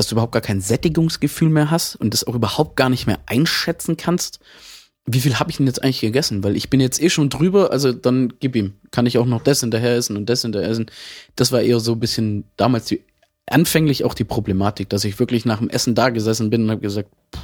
[0.00, 3.18] dass du überhaupt gar kein Sättigungsgefühl mehr hast und das auch überhaupt gar nicht mehr
[3.26, 4.40] einschätzen kannst.
[5.04, 6.42] Wie viel habe ich denn jetzt eigentlich gegessen?
[6.42, 8.72] Weil ich bin jetzt eh schon drüber, also dann gib ihm.
[8.92, 10.86] Kann ich auch noch das hinterher essen und das hinterher essen.
[11.36, 13.02] Das war eher so ein bisschen damals die,
[13.44, 16.80] anfänglich auch die Problematik, dass ich wirklich nach dem Essen da gesessen bin und habe
[16.80, 17.42] gesagt, pff,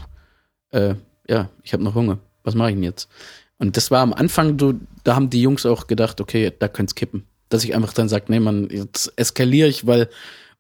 [0.71, 0.95] äh,
[1.29, 2.21] ja, ich habe noch Hunger.
[2.43, 3.11] Was mache ich denn jetzt?
[3.59, 6.95] Und das war am Anfang, du, da haben die Jungs auch gedacht, okay, da könnte
[6.95, 10.09] kippen dass ich einfach dann sage, nee, man, jetzt eskaliere ich, weil,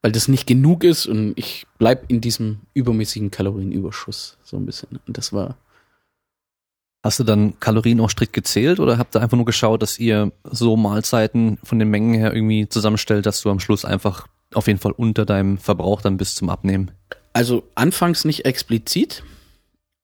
[0.06, 5.00] weil das nicht genug ist und ich bleib in diesem übermäßigen Kalorienüberschuss so ein bisschen.
[5.04, 5.56] Und das war.
[7.02, 10.30] Hast du dann Kalorien auch strikt gezählt oder habt ihr einfach nur geschaut, dass ihr
[10.44, 14.78] so Mahlzeiten von den Mengen her irgendwie zusammenstellt, dass du am Schluss einfach auf jeden
[14.78, 16.92] Fall unter deinem Verbrauch dann bist zum Abnehmen?
[17.32, 19.24] Also anfangs nicht explizit,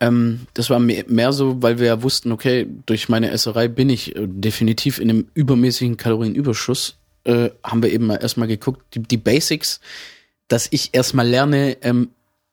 [0.00, 3.88] ähm, das war mehr, mehr, so, weil wir ja wussten, okay, durch meine Esserei bin
[3.88, 6.96] ich äh, definitiv in einem übermäßigen Kalorienüberschuss.
[7.24, 9.80] Äh, haben wir eben mal erstmal geguckt, die, die Basics,
[10.48, 12.11] dass ich erstmal lerne, ähm,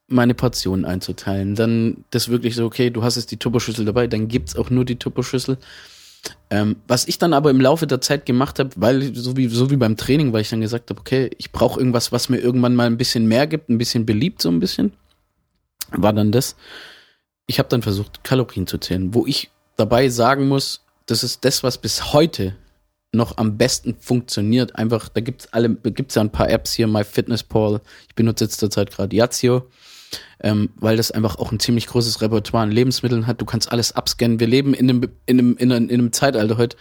[0.08, 1.56] meine Portionen einzuteilen.
[1.56, 4.86] Dann das wirklich so, okay, du hast jetzt die Tupperschüssel dabei, dann gibt's auch nur
[4.86, 5.58] die Tupperschüssel.
[6.50, 9.70] Ähm, was ich dann aber im Laufe der Zeit gemacht habe, weil so wie so
[9.72, 12.76] wie beim Training, weil ich dann gesagt habe, okay, ich brauche irgendwas, was mir irgendwann
[12.76, 14.92] mal ein bisschen mehr gibt, ein bisschen beliebt so ein bisschen,
[15.92, 16.56] war dann das
[17.50, 21.64] ich habe dann versucht, Kalorien zu zählen, wo ich dabei sagen muss, das ist das,
[21.64, 22.56] was bis heute
[23.12, 24.76] noch am besten funktioniert.
[24.76, 27.82] Einfach, da gibt's alle, gibt's ja ein paar Apps hier, MyFitnessPal.
[28.08, 29.68] Ich benutze jetzt zurzeit gerade Yazio,
[30.42, 33.42] ähm, weil das einfach auch ein ziemlich großes Repertoire an Lebensmitteln hat.
[33.42, 34.40] Du kannst alles abscannen.
[34.40, 36.78] Wir leben in einem, in einem, in einem, in einem Zeitalter heute.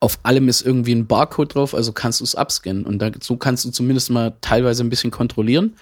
[0.00, 2.84] Auf allem ist irgendwie ein Barcode drauf, also kannst du es abscannen.
[2.84, 5.76] Und da, so kannst du zumindest mal teilweise ein bisschen kontrollieren.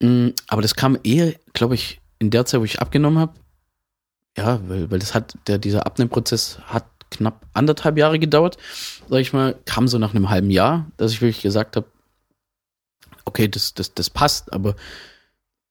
[0.00, 3.32] Mm, aber das kam eher, glaube ich, in der Zeit, wo ich abgenommen habe,
[4.36, 8.58] ja, weil, weil das hat, der, dieser Abnehmprozess hat knapp anderthalb Jahre gedauert,
[9.08, 11.86] sag ich mal, kam so nach einem halben Jahr, dass ich wirklich gesagt habe,
[13.24, 14.76] okay, das, das, das passt, aber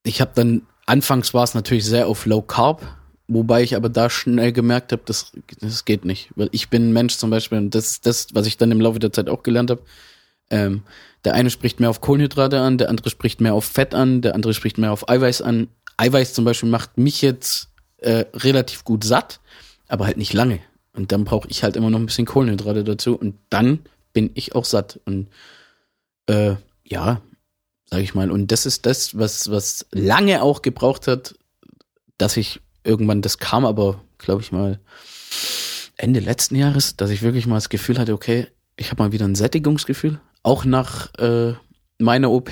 [0.03, 2.85] ich habe dann, anfangs war es natürlich sehr auf Low Carb,
[3.27, 6.93] wobei ich aber da schnell gemerkt habe, das, das geht nicht, weil ich bin ein
[6.93, 9.43] Mensch zum Beispiel, und das ist das, was ich dann im Laufe der Zeit auch
[9.43, 9.81] gelernt habe,
[10.49, 10.83] ähm,
[11.23, 14.35] der eine spricht mehr auf Kohlenhydrate an, der andere spricht mehr auf Fett an, der
[14.35, 15.69] andere spricht mehr auf Eiweiß an.
[15.97, 19.39] Eiweiß zum Beispiel macht mich jetzt äh, relativ gut satt,
[19.87, 20.59] aber halt nicht lange.
[20.95, 23.79] Und dann brauche ich halt immer noch ein bisschen Kohlenhydrate dazu und dann
[24.13, 24.99] bin ich auch satt.
[25.05, 25.27] Und
[26.27, 27.21] äh, ja,
[27.89, 28.31] sag ich mal.
[28.31, 31.35] Und das ist das, was, was lange auch gebraucht hat,
[32.17, 34.79] dass ich irgendwann, das kam aber, glaube ich mal,
[35.97, 39.25] Ende letzten Jahres, dass ich wirklich mal das Gefühl hatte, okay, ich habe mal wieder
[39.25, 40.19] ein Sättigungsgefühl.
[40.43, 41.53] Auch nach äh,
[41.97, 42.51] meiner OP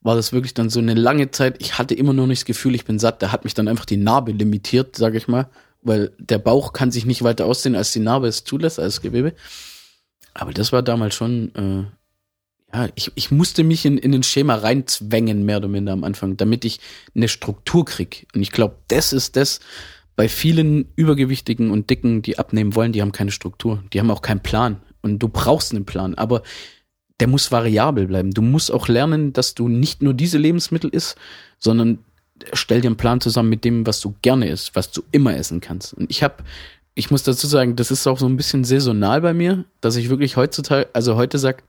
[0.00, 1.56] war das wirklich dann so eine lange Zeit.
[1.60, 3.22] Ich hatte immer noch nicht das Gefühl, ich bin satt.
[3.22, 5.48] Da hat mich dann einfach die Narbe limitiert, sage ich mal,
[5.82, 9.34] weil der Bauch kann sich nicht weiter aussehen, als die Narbe es zulässt, als Gewebe.
[10.34, 14.56] Aber das war damals schon, äh, ja, ich, ich musste mich in, in den Schema
[14.56, 16.80] reinzwängen, mehr oder minder am Anfang, damit ich
[17.14, 18.26] eine Struktur krieg.
[18.34, 19.60] Und ich glaube, das ist das,
[20.18, 23.84] bei vielen Übergewichtigen und Dicken, die abnehmen wollen, die haben keine Struktur.
[23.92, 24.80] Die haben auch keinen Plan.
[25.00, 26.16] Und du brauchst einen Plan.
[26.16, 26.42] Aber
[27.20, 28.32] der muss variabel bleiben.
[28.32, 31.16] Du musst auch lernen, dass du nicht nur diese Lebensmittel isst,
[31.58, 31.98] sondern
[32.52, 35.60] stell dir einen Plan zusammen mit dem, was du gerne isst, was du immer essen
[35.60, 35.94] kannst.
[35.94, 36.36] Und ich habe,
[36.94, 40.08] ich muss dazu sagen, das ist auch so ein bisschen saisonal bei mir, dass ich
[40.08, 41.62] wirklich heutzutage, also heute sag,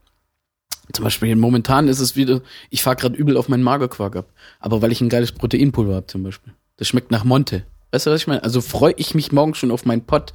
[0.93, 4.25] zum Beispiel momentan ist es wieder, ich fahre gerade übel auf meinen Magerquark ab,
[4.59, 6.53] aber weil ich ein geiles Proteinpulver habe zum Beispiel.
[6.77, 7.63] Das schmeckt nach Monte.
[7.91, 8.43] Weißt du, was ich meine?
[8.43, 10.33] Also freue ich mich morgen schon auf meinen Pott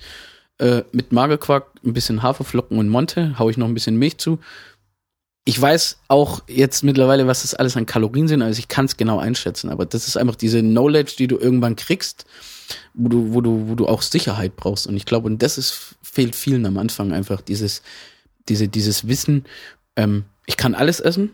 [0.58, 4.38] äh, mit Magerquark, ein bisschen Haferflocken und Monte, hau ich noch ein bisschen Milch zu
[5.44, 8.96] ich weiß auch jetzt mittlerweile, was das alles an Kalorien sind, also ich kann es
[8.96, 12.24] genau einschätzen, aber das ist einfach diese Knowledge, die du irgendwann kriegst,
[12.94, 14.86] wo du, wo du, wo du auch Sicherheit brauchst.
[14.86, 17.82] Und ich glaube, und das ist, fehlt vielen am Anfang einfach, dieses,
[18.48, 19.44] diese, dieses Wissen,
[19.96, 21.32] ähm, ich kann alles essen,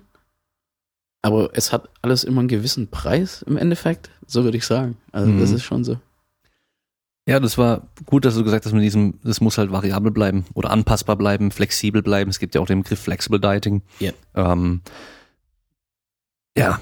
[1.23, 4.97] aber es hat alles immer einen gewissen Preis im Endeffekt, so würde ich sagen.
[5.13, 5.41] Also mhm.
[5.41, 5.99] das ist schon so.
[7.27, 10.47] Ja, das war gut, dass du gesagt hast, mit diesem, das muss halt variabel bleiben
[10.55, 12.31] oder anpassbar bleiben, flexibel bleiben.
[12.31, 13.83] Es gibt ja auch den Begriff Flexible Dieting.
[14.01, 14.15] Yeah.
[14.35, 14.81] Ähm,
[16.57, 16.81] ja,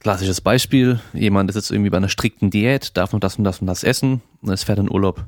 [0.00, 1.00] klassisches Beispiel.
[1.12, 3.84] Jemand ist jetzt irgendwie bei einer strikten Diät, darf nur das und das und das
[3.84, 5.24] essen und es fährt in Urlaub.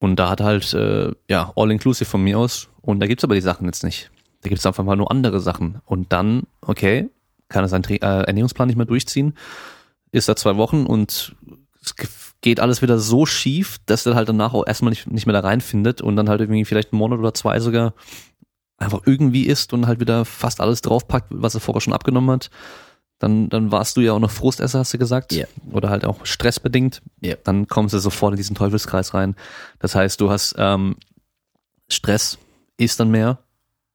[0.00, 2.68] Und da hat halt, äh, ja, all-inclusive von mir aus.
[2.80, 4.10] Und da gibt's aber die Sachen jetzt nicht.
[4.42, 5.80] Da gibt's einfach mal nur andere Sachen.
[5.84, 7.10] Und dann, okay,
[7.48, 9.34] kann er seinen Tra äh, Ernährungsplan nicht mehr durchziehen,
[10.12, 11.34] ist da zwei Wochen und
[11.82, 11.94] es
[12.40, 15.40] geht alles wieder so schief, dass er halt danach auch erstmal nicht, nicht mehr da
[15.40, 17.94] reinfindet und dann halt irgendwie vielleicht einen Monat oder zwei sogar
[18.78, 22.50] einfach irgendwie isst und halt wieder fast alles draufpackt, was er vorher schon abgenommen hat.
[23.18, 25.32] Dann, dann warst du ja auch noch Frustesser, hast du gesagt.
[25.32, 25.48] Yeah.
[25.72, 27.02] Oder halt auch stressbedingt.
[27.20, 27.36] Yeah.
[27.42, 29.34] Dann kommst du sofort in diesen Teufelskreis rein.
[29.80, 30.96] Das heißt, du hast ähm,
[31.88, 32.38] Stress,
[32.76, 33.38] isst dann mehr,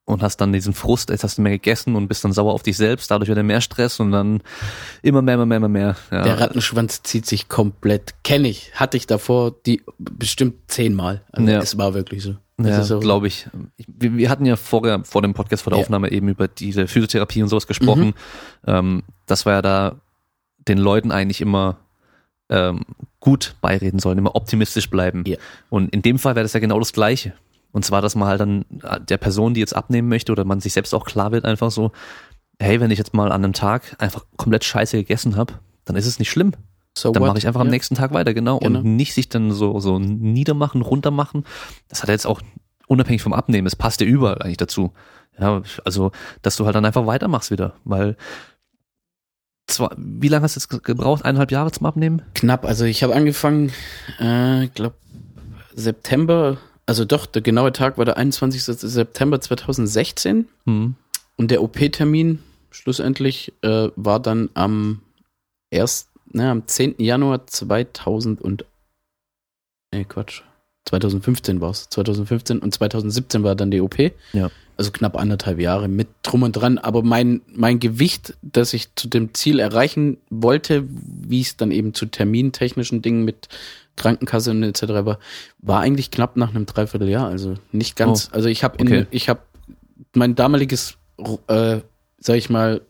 [0.05, 2.63] und hast dann diesen Frust, jetzt hast du mehr gegessen und bist dann sauer auf
[2.63, 4.41] dich selbst, dadurch wieder mehr Stress und dann
[5.01, 5.95] immer mehr, immer mehr, immer mehr.
[6.11, 6.23] Ja.
[6.23, 8.15] Der Rattenschwanz zieht sich komplett.
[8.23, 11.21] Kenne ich, hatte ich davor die bestimmt zehnmal.
[11.31, 11.59] Also ja.
[11.59, 12.35] es war wirklich so.
[12.57, 12.99] Das ja, so.
[12.99, 13.47] glaube ich.
[13.87, 15.85] Wir, wir, hatten ja vorher, vor dem Podcast, vor der ja.
[15.85, 18.07] Aufnahme eben über diese Physiotherapie und sowas gesprochen.
[18.07, 18.13] Mhm.
[18.67, 19.95] Ähm, das war ja da
[20.67, 21.77] den Leuten eigentlich immer
[22.49, 22.81] ähm,
[23.19, 25.23] gut beireden sollen, immer optimistisch bleiben.
[25.25, 25.37] Ja.
[25.69, 27.33] Und in dem Fall wäre das ja genau das Gleiche.
[27.73, 30.61] Und zwar, dass man halt dann äh, der Person, die jetzt abnehmen möchte oder man
[30.61, 31.91] sich selbst auch klar wird, einfach so,
[32.59, 36.05] hey, wenn ich jetzt mal an einem Tag einfach komplett scheiße gegessen habe, dann ist
[36.05, 36.53] es nicht schlimm.
[36.95, 37.65] So dann mache ich einfach ja.
[37.65, 38.59] am nächsten Tag weiter, genau.
[38.59, 38.79] genau.
[38.79, 41.43] Und nicht sich dann so, so niedermachen, runtermachen.
[41.89, 42.41] Das hat jetzt auch
[42.87, 44.93] unabhängig vom Abnehmen, es passt dir überall eigentlich dazu.
[45.39, 46.11] Ja, also,
[46.43, 48.15] dass du halt dann einfach weitermachst wieder, weil
[49.65, 51.25] zwar, wie lange hast du jetzt gebraucht?
[51.25, 52.21] Eineinhalb Jahre zum Abnehmen?
[52.35, 53.71] Knapp, also ich habe angefangen,
[54.19, 54.95] äh, ich glaube
[55.73, 58.63] September also doch, der genaue Tag war der 21.
[58.63, 60.95] September 2016 mhm.
[61.37, 62.39] und der OP-Termin
[62.71, 65.01] schlussendlich äh, war dann am
[65.69, 66.95] erst, ne, am 10.
[66.97, 68.65] Januar 2000 und
[69.93, 70.41] nee, Quatsch.
[70.85, 71.89] 2015 war es.
[71.89, 73.97] 2015 und 2017 war dann die OP.
[74.33, 74.51] Ja.
[74.75, 76.77] Also knapp anderthalb Jahre mit drum und dran.
[76.77, 81.93] Aber mein, mein Gewicht, das ich zu dem Ziel erreichen wollte, wie es dann eben
[81.93, 83.47] zu termintechnischen Dingen mit
[83.95, 84.83] Krankenkasse und etc.
[85.05, 85.19] war,
[85.59, 87.27] war eigentlich knapp nach einem Dreivierteljahr.
[87.27, 88.29] Also nicht ganz.
[88.31, 89.05] Oh, also ich habe okay.
[89.11, 89.41] ich habe
[90.13, 90.97] mein damaliges,
[91.47, 91.79] äh,
[92.19, 92.81] sag ich mal,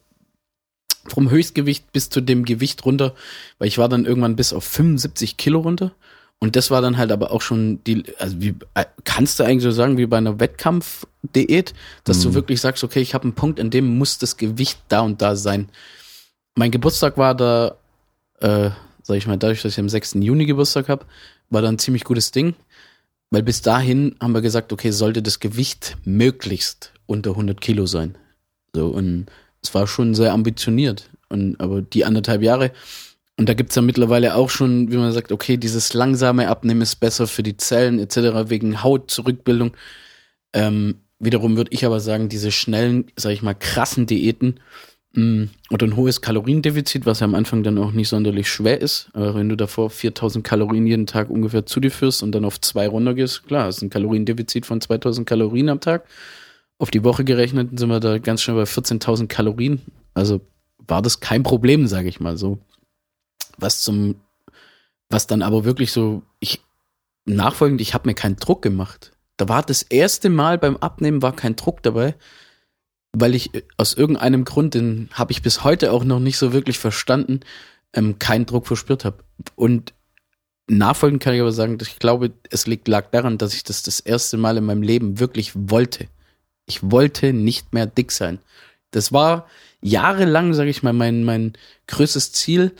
[1.06, 3.13] vom Höchstgewicht bis zu dem Gewicht runter,
[3.60, 5.92] weil ich war dann irgendwann bis auf 75 Kilo runter.
[6.39, 9.63] Und das war dann halt aber auch schon die, also wie, äh, kannst du eigentlich
[9.63, 12.24] so sagen, wie bei einer Wettkampfdiät, dass mhm.
[12.24, 15.22] du wirklich sagst, okay, ich habe einen Punkt, in dem muss das Gewicht da und
[15.22, 15.70] da sein.
[16.56, 17.76] Mein Geburtstag war da,
[18.42, 18.72] äh,
[19.04, 20.16] sag ich mal, dadurch, dass ich am 6.
[20.16, 21.06] Juni Geburtstag habe,
[21.50, 22.56] war da ein ziemlich gutes Ding.
[23.30, 28.16] Weil bis dahin haben wir gesagt, okay, sollte das Gewicht möglichst unter 100 Kilo sein.
[28.76, 29.26] So, und
[29.62, 31.10] es war schon sehr ambitioniert.
[31.30, 32.72] Und, aber die anderthalb Jahre,
[33.38, 36.98] und da gibt's ja mittlerweile auch schon, wie man sagt, okay, dieses langsame Abnehmen ist
[36.98, 38.50] besser für die Zellen etc.
[38.50, 39.76] wegen Hautzurückbildung.
[40.54, 44.60] Ähm, wiederum würde ich aber sagen, diese schnellen, sag ich mal, krassen Diäten
[45.15, 49.10] Mm, oder ein hohes Kaloriendefizit, was ja am Anfang dann auch nicht sonderlich schwer ist.
[49.13, 52.60] Aber wenn du davor 4000 Kalorien jeden Tag ungefähr zu dir führst und dann auf
[52.60, 56.06] zwei runtergehst, klar, ist ein Kaloriendefizit von 2000 Kalorien am Tag.
[56.80, 59.82] Auf die Woche gerechnet sind wir da ganz schnell bei 14.000 Kalorien.
[60.15, 60.41] Also
[60.80, 62.58] war das kein Problem, sage ich mal so.
[63.58, 64.15] Was zum,
[65.10, 66.60] was dann aber wirklich so, ich,
[67.26, 69.12] nachfolgend, ich habe mir keinen Druck gemacht.
[69.38, 72.15] Da war das erste Mal beim Abnehmen war kein Druck dabei
[73.13, 76.52] weil ich äh, aus irgendeinem Grund, den habe ich bis heute auch noch nicht so
[76.52, 77.41] wirklich verstanden,
[77.93, 79.23] ähm, keinen Druck verspürt habe.
[79.56, 79.93] Und
[80.67, 83.84] nachfolgend kann ich aber sagen, dass ich glaube, es liegt, lag daran, dass ich das
[83.84, 86.08] das erste Mal in meinem Leben wirklich wollte.
[86.65, 88.39] Ich wollte nicht mehr dick sein.
[88.91, 89.47] Das war
[89.82, 91.54] jahrelang, sage ich mal, mein, mein
[91.88, 92.71] größtes Ziel,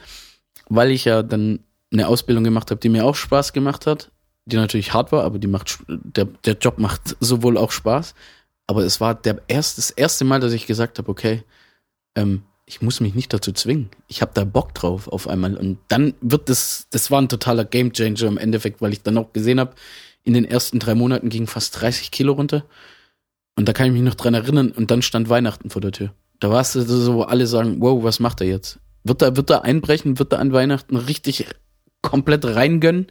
[0.70, 1.60] weil ich ja dann
[1.92, 4.10] eine Ausbildung gemacht habe, die mir auch Spaß gemacht hat,
[4.46, 8.16] die natürlich hart war, aber die macht der, der Job macht sowohl auch Spaß
[8.68, 11.44] aber es war der erst, das erste Mal, dass ich gesagt habe, okay,
[12.16, 13.90] ähm, ich muss mich nicht dazu zwingen.
[14.08, 15.58] Ich habe da Bock drauf auf einmal.
[15.58, 19.34] Und dann wird das, das war ein totaler Gamechanger im Endeffekt, weil ich dann auch
[19.34, 19.76] gesehen habe,
[20.24, 22.66] in den ersten drei Monaten ging fast 30 Kilo runter.
[23.56, 24.72] Und da kann ich mich noch dran erinnern.
[24.72, 26.14] Und dann stand Weihnachten vor der Tür.
[26.40, 28.80] Da war es so, wo alle sagen, wow, was macht er jetzt?
[29.04, 30.18] Wird er, wird er einbrechen?
[30.18, 31.46] Wird er an Weihnachten richtig
[32.02, 33.08] komplett reingönnen?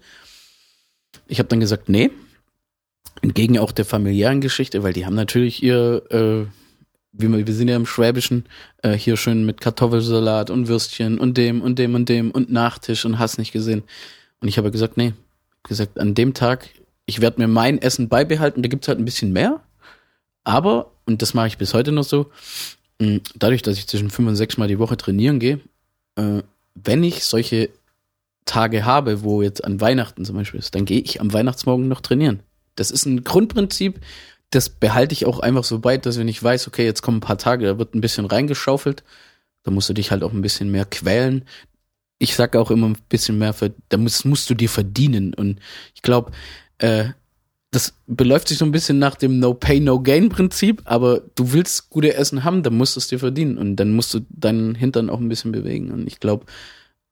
[1.29, 2.11] Ich habe dann gesagt, nee,
[3.21, 6.47] Entgegen auch der familiären Geschichte, weil die haben natürlich ihr, äh,
[7.13, 8.47] wir, wir sind ja im Schwäbischen,
[8.83, 13.05] äh, hier schön mit Kartoffelsalat und Würstchen und dem und dem und dem und Nachtisch
[13.05, 13.83] und hast nicht gesehen.
[14.41, 15.13] Und ich habe gesagt, nee,
[15.63, 16.69] gesagt, an dem Tag,
[17.07, 19.61] ich werde mir mein Essen beibehalten, da gibt's halt ein bisschen mehr.
[20.45, 22.31] Aber, und das mache ich bis heute noch so,
[23.37, 25.61] dadurch, dass ich zwischen fünf und sechs Mal die Woche trainieren gehe,
[26.17, 26.43] äh,
[26.75, 27.71] wenn ich solche
[28.45, 32.01] Tage habe, wo jetzt an Weihnachten zum Beispiel ist, dann gehe ich am Weihnachtsmorgen noch
[32.01, 32.41] trainieren.
[32.75, 34.01] Das ist ein Grundprinzip,
[34.51, 37.23] das behalte ich auch einfach so bei, dass wenn ich weiß, okay, jetzt kommen ein
[37.23, 39.03] paar Tage, da wird ein bisschen reingeschaufelt,
[39.63, 41.45] da musst du dich halt auch ein bisschen mehr quälen.
[42.19, 43.55] Ich sage auch immer ein bisschen mehr,
[43.89, 45.35] da musst, musst du dir verdienen.
[45.35, 45.59] Und
[45.95, 46.33] ich glaube,
[46.79, 47.11] äh,
[47.71, 51.53] das beläuft sich so ein bisschen nach dem No Pay, No Gain Prinzip, aber du
[51.53, 54.75] willst gute Essen haben, dann musst du es dir verdienen und dann musst du deinen
[54.75, 55.91] Hintern auch ein bisschen bewegen.
[55.91, 56.45] Und ich glaube,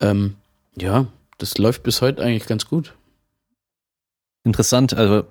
[0.00, 0.36] ähm,
[0.76, 1.06] ja,
[1.38, 2.94] das läuft bis heute eigentlich ganz gut.
[4.44, 5.24] Interessant, also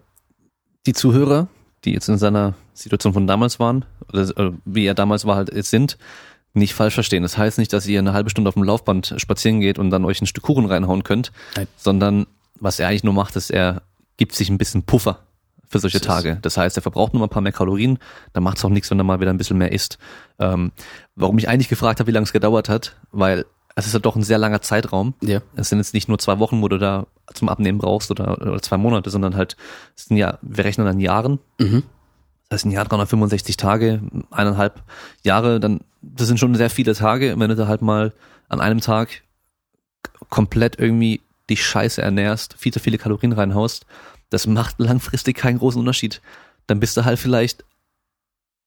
[0.89, 1.47] die Zuhörer,
[1.85, 5.53] die jetzt in seiner Situation von damals waren, oder äh, wie er damals war, halt
[5.53, 5.99] jetzt sind,
[6.53, 7.21] nicht falsch verstehen.
[7.21, 10.03] Das heißt nicht, dass ihr eine halbe Stunde auf dem Laufband spazieren geht und dann
[10.03, 11.67] euch ein Stück Kuchen reinhauen könnt, Nein.
[11.77, 12.25] sondern
[12.59, 13.83] was er eigentlich nur macht, ist, er
[14.17, 15.19] gibt sich ein bisschen Puffer
[15.69, 16.39] für solche Das Tage.
[16.41, 17.99] Das heißt, er verbraucht nur mal ein paar mehr Kalorien,
[18.33, 19.99] dann macht es auch nichts, wenn er mal wieder ein bisschen mehr isst.
[20.39, 20.71] Ähm,
[21.15, 24.15] warum ich eigentlich gefragt habe, wie lange es gedauert hat, weil es ist ja doch
[24.15, 25.13] ein sehr langer Zeitraum.
[25.21, 25.41] Ja.
[25.55, 28.61] Es sind jetzt nicht nur zwei Wochen, wo du da zum Abnehmen brauchst oder, oder
[28.61, 29.55] zwei Monate, sondern halt,
[29.95, 31.39] sind ja, wir rechnen an Jahren.
[31.59, 31.83] Mhm.
[32.49, 34.81] Das heißt, ein Jahr 365 Tage, eineinhalb
[35.23, 37.35] Jahre, dann, das sind schon sehr viele Tage.
[37.37, 38.13] Wenn du da halt mal
[38.47, 39.21] an einem Tag
[40.29, 43.85] komplett irgendwie die Scheiße ernährst, viel zu viele Kalorien reinhaust,
[44.29, 46.21] das macht langfristig keinen großen Unterschied.
[46.67, 47.63] Dann bist du halt vielleicht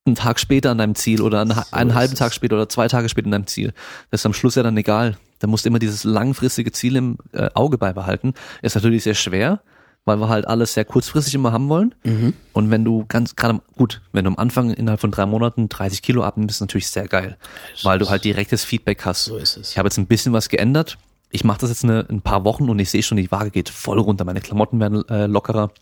[0.04, 2.14] einen Tag später an deinem Ziel oder einen, So einen halben.
[2.14, 3.72] Tag später oder zwei Tage später an deinem Ziel.
[4.10, 5.16] Das ist am Schluss ja dann egal.
[5.42, 8.34] Da musst du immer dieses langfristige Ziel im äh, Auge beibehalten.
[8.62, 9.60] Ist natürlich sehr schwer,
[10.04, 11.96] weil wir halt alles sehr kurzfristig immer haben wollen.
[12.04, 12.32] Mhm.
[12.52, 16.00] Und wenn du ganz, gerade gut, wenn du am Anfang innerhalb von drei Monaten 30
[16.00, 17.36] Kilo abnimmst, ist natürlich sehr geil,
[17.82, 19.24] weil du halt direktes Feedback hast.
[19.24, 19.72] So ist es.
[19.72, 20.96] Ich habe jetzt ein bisschen was geändert.
[21.30, 23.68] Ich mache das jetzt eine, ein paar Wochen und ich sehe schon, die Waage geht
[23.68, 24.24] voll runter.
[24.24, 25.72] Meine Klamotten werden äh, lockerer.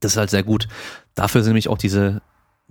[0.00, 0.66] Das ist halt sehr gut.
[1.14, 2.22] Dafür sind nämlich auch diese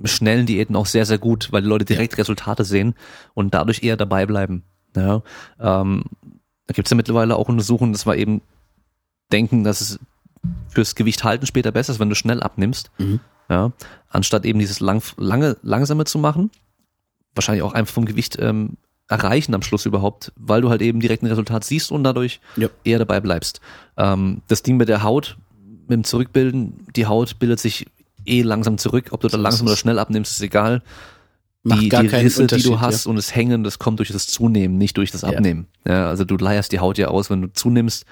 [0.03, 2.95] schnellen Diäten auch sehr, sehr gut, weil die Leute direkt Resultate sehen
[3.33, 4.63] und dadurch eher dabei bleiben.
[4.95, 5.21] Ja,
[5.59, 6.03] ähm,
[6.67, 8.41] da gibt's ja mittlerweile auch Untersuchungen, dass wir eben
[9.31, 9.99] denken, dass es
[10.69, 12.91] fürs Gewicht halten später besser ist, wenn du schnell abnimmst.
[12.97, 13.19] Mhm.
[13.49, 13.71] Ja,
[14.09, 16.51] anstatt eben dieses lang, lange, langsame zu machen.
[17.35, 21.23] Wahrscheinlich auch einfach vom Gewicht ähm, erreichen am Schluss überhaupt, weil du halt eben direkt
[21.23, 22.69] ein Resultat siehst und dadurch Ja.
[22.83, 23.59] eher dabei bleibst.
[23.97, 25.37] Ähm, das Ding mit der Haut,
[25.87, 27.87] mit dem Zurückbilden, die Haut bildet sich
[28.25, 29.07] eh langsam zurück.
[29.11, 29.71] Ob du da langsam es.
[29.73, 30.83] oder schnell abnimmst, ist egal.
[31.69, 34.77] Macht die, die Risse, die du hast und das Hängen, das kommt durch das Zunehmen,
[34.77, 35.29] nicht durch das Ja.
[35.29, 35.67] Abnehmen.
[35.87, 36.07] Ja.
[36.09, 38.05] also du leierst die Haut ja aus, wenn du zunimmst,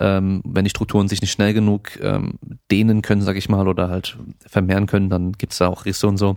[0.00, 2.34] ähm, wenn die Strukturen sich nicht schnell genug ähm,
[2.70, 6.16] dehnen können, sag ich mal, oder halt vermehren können, dann gibt's da auch Risse und
[6.16, 6.36] so.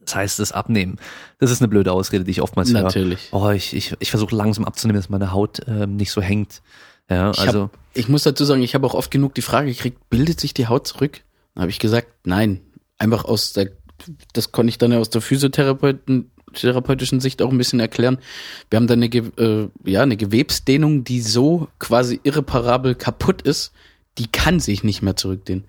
[0.00, 0.96] Das heißt, das Abnehmen,
[1.38, 2.82] das ist eine blöde Ausrede, die ich oftmals höre.
[2.82, 3.28] Natürlich.
[3.32, 6.62] Oh, ich, ich, ich versuche langsam abzunehmen, dass meine Haut ähm, nicht so hängt.
[7.10, 9.68] Ja, Ich also hab, ich muss dazu sagen, ich habe auch oft genug die Frage
[9.68, 11.22] gekriegt, bildet sich die Haut zurück?
[11.54, 12.60] Dann habe ich gesagt, nein.
[12.96, 13.70] Einfach aus der,
[14.32, 18.18] das konnte ich dann ja aus der Physiotherapeuten therapeutischen Sicht auch ein bisschen erklären.
[18.70, 23.72] Wir haben da eine, äh, ja, eine Gewebsdehnung, die so quasi irreparabel kaputt ist,
[24.18, 25.64] die kann sich nicht mehr zurückdehnen.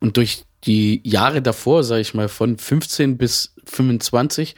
[0.00, 4.54] Und durch die Jahre davor, sage ich mal, von 15 bis 25,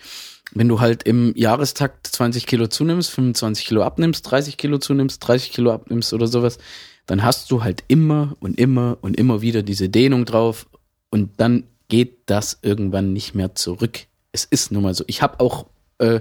[0.53, 5.53] wenn du halt im Jahrestakt 20 Kilo zunimmst, 25 Kilo abnimmst, 30 Kilo zunimmst, 30
[5.53, 6.59] Kilo abnimmst oder sowas,
[7.07, 10.67] dann hast du halt immer und immer und immer wieder diese Dehnung drauf
[11.11, 14.07] und dann geht das irgendwann nicht mehr zurück.
[14.33, 15.05] Es ist nun mal so.
[15.07, 15.67] Ich habe auch
[15.99, 16.21] äh,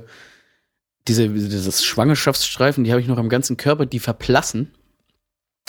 [1.07, 4.71] diese dieses Schwangerschaftsstreifen, die habe ich noch am ganzen Körper, die verblassen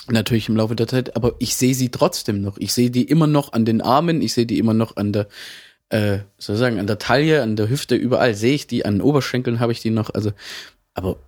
[0.08, 2.58] natürlich im Laufe der Zeit, aber ich sehe sie trotzdem noch.
[2.58, 5.28] Ich sehe die immer noch an den Armen, ich sehe die immer noch an der
[5.90, 9.60] äh, sozusagen an der Taille, an der Hüfte, überall sehe ich die, an den Oberschenkeln
[9.60, 10.32] habe ich die noch, also
[10.94, 11.18] aber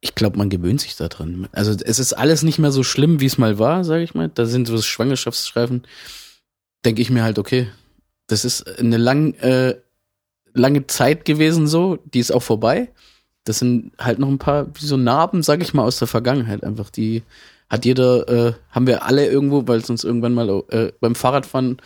[0.00, 1.48] ich glaube, man gewöhnt sich daran.
[1.52, 4.30] Also es ist alles nicht mehr so schlimm, wie es mal war, sage ich mal.
[4.32, 5.82] Da sind so Schwangerschaftsstreifen,
[6.86, 7.68] denke ich mir halt, okay,
[8.30, 9.76] das ist eine lang, äh,
[10.54, 12.90] lange Zeit gewesen so, die ist auch vorbei.
[13.44, 16.62] Das sind halt noch ein paar, wie so Narben, sage ich mal, aus der Vergangenheit
[16.62, 16.90] einfach.
[16.90, 17.22] Die
[17.68, 21.78] hat jeder, äh, haben wir alle irgendwo, weil es uns irgendwann mal äh, beim Fahrradfahren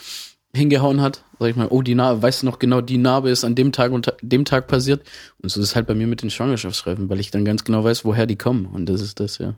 [0.55, 3.45] hingehauen hat, sag ich mal, oh, die Narbe, weißt du noch genau, die Narbe ist
[3.45, 5.03] an dem Tag und dem Tag passiert.
[5.43, 7.85] Und so ist es halt bei mir mit den Schwangerschaftsstreifen, weil ich dann ganz genau
[7.85, 8.67] weiß, woher die kommen.
[8.67, 9.55] Und das ist das, ja.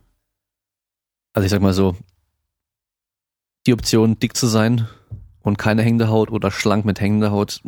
[1.33, 1.97] Also ich sag mal so,
[3.67, 4.89] die Option, dick zu sein
[5.47, 7.61] und keine hängende Haut oder schlank mit hängender Haut,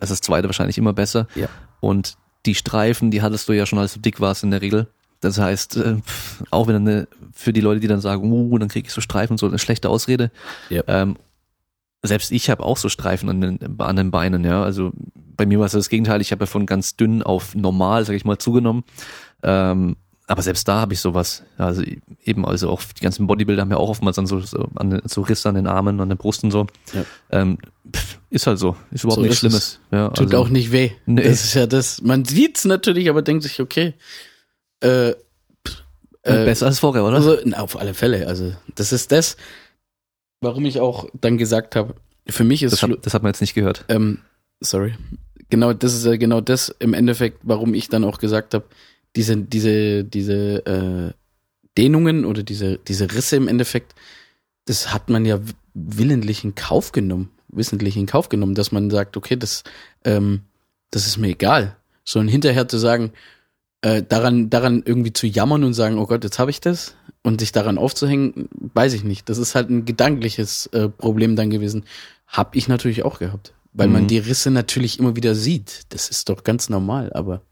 [0.00, 1.26] das ist das zweite wahrscheinlich immer besser.
[1.34, 1.48] Ja.
[1.80, 2.16] Und
[2.46, 4.88] die Streifen, die hattest du ja schon, als du dick warst in der Regel.
[5.20, 5.96] Das heißt, äh,
[6.50, 9.36] auch wenn eine, für die Leute, die dann sagen, uh, dann krieg ich so Streifen,
[9.36, 10.30] so eine schlechte Ausrede.
[10.70, 10.82] Ja.
[10.86, 11.16] Ähm,
[12.02, 14.62] selbst ich habe auch so Streifen an den, an den Beinen, ja.
[14.62, 16.22] Also bei mir war es das Gegenteil.
[16.22, 18.84] Ich habe ja von ganz dünn auf normal, sag ich mal, zugenommen.
[19.42, 19.96] Ähm,
[20.28, 21.42] aber selbst da habe ich sowas.
[21.56, 21.82] Also
[22.22, 25.22] eben, also auch die ganzen Bodybuilder haben ja auch oftmals dann so, so, an, so
[25.22, 26.66] Risse an den Armen, an der Brust und so.
[26.92, 27.04] Ja.
[27.30, 27.58] Ähm,
[27.94, 28.76] pff, ist halt so.
[28.90, 29.80] Ist überhaupt so nichts Schlimmes.
[29.90, 30.90] Ja, Tut also, auch nicht weh.
[31.06, 31.22] Nee.
[31.22, 32.02] Das ist ja das.
[32.02, 33.94] Man sieht's natürlich, aber denkt sich, okay.
[34.80, 35.14] Äh, äh,
[36.44, 37.16] Besser als vorher, oder?
[37.16, 38.26] Also, na, auf alle Fälle.
[38.26, 39.38] Also das ist das,
[40.42, 41.94] warum ich auch dann gesagt habe,
[42.28, 43.86] für mich ist das, hat, das hat man jetzt nicht gehört.
[43.88, 44.18] Ähm,
[44.60, 44.94] sorry.
[45.48, 48.66] Genau, das ist ja genau das im Endeffekt, warum ich dann auch gesagt habe,
[49.18, 51.12] diese, diese, diese äh,
[51.76, 53.96] Dehnungen oder diese, diese Risse im Endeffekt,
[54.66, 55.40] das hat man ja
[55.74, 59.64] willentlich in Kauf genommen, wissentlich in Kauf genommen, dass man sagt, okay, das,
[60.04, 60.42] ähm,
[60.92, 61.76] das ist mir egal.
[62.04, 63.12] So und hinterher zu sagen,
[63.82, 67.40] äh, daran, daran irgendwie zu jammern und sagen, oh Gott, jetzt habe ich das und
[67.40, 69.28] sich daran aufzuhängen, weiß ich nicht.
[69.28, 71.84] Das ist halt ein gedankliches äh, Problem dann gewesen.
[72.28, 73.94] Hab ich natürlich auch gehabt, weil mhm.
[73.94, 75.86] man die Risse natürlich immer wieder sieht.
[75.88, 77.42] Das ist doch ganz normal, aber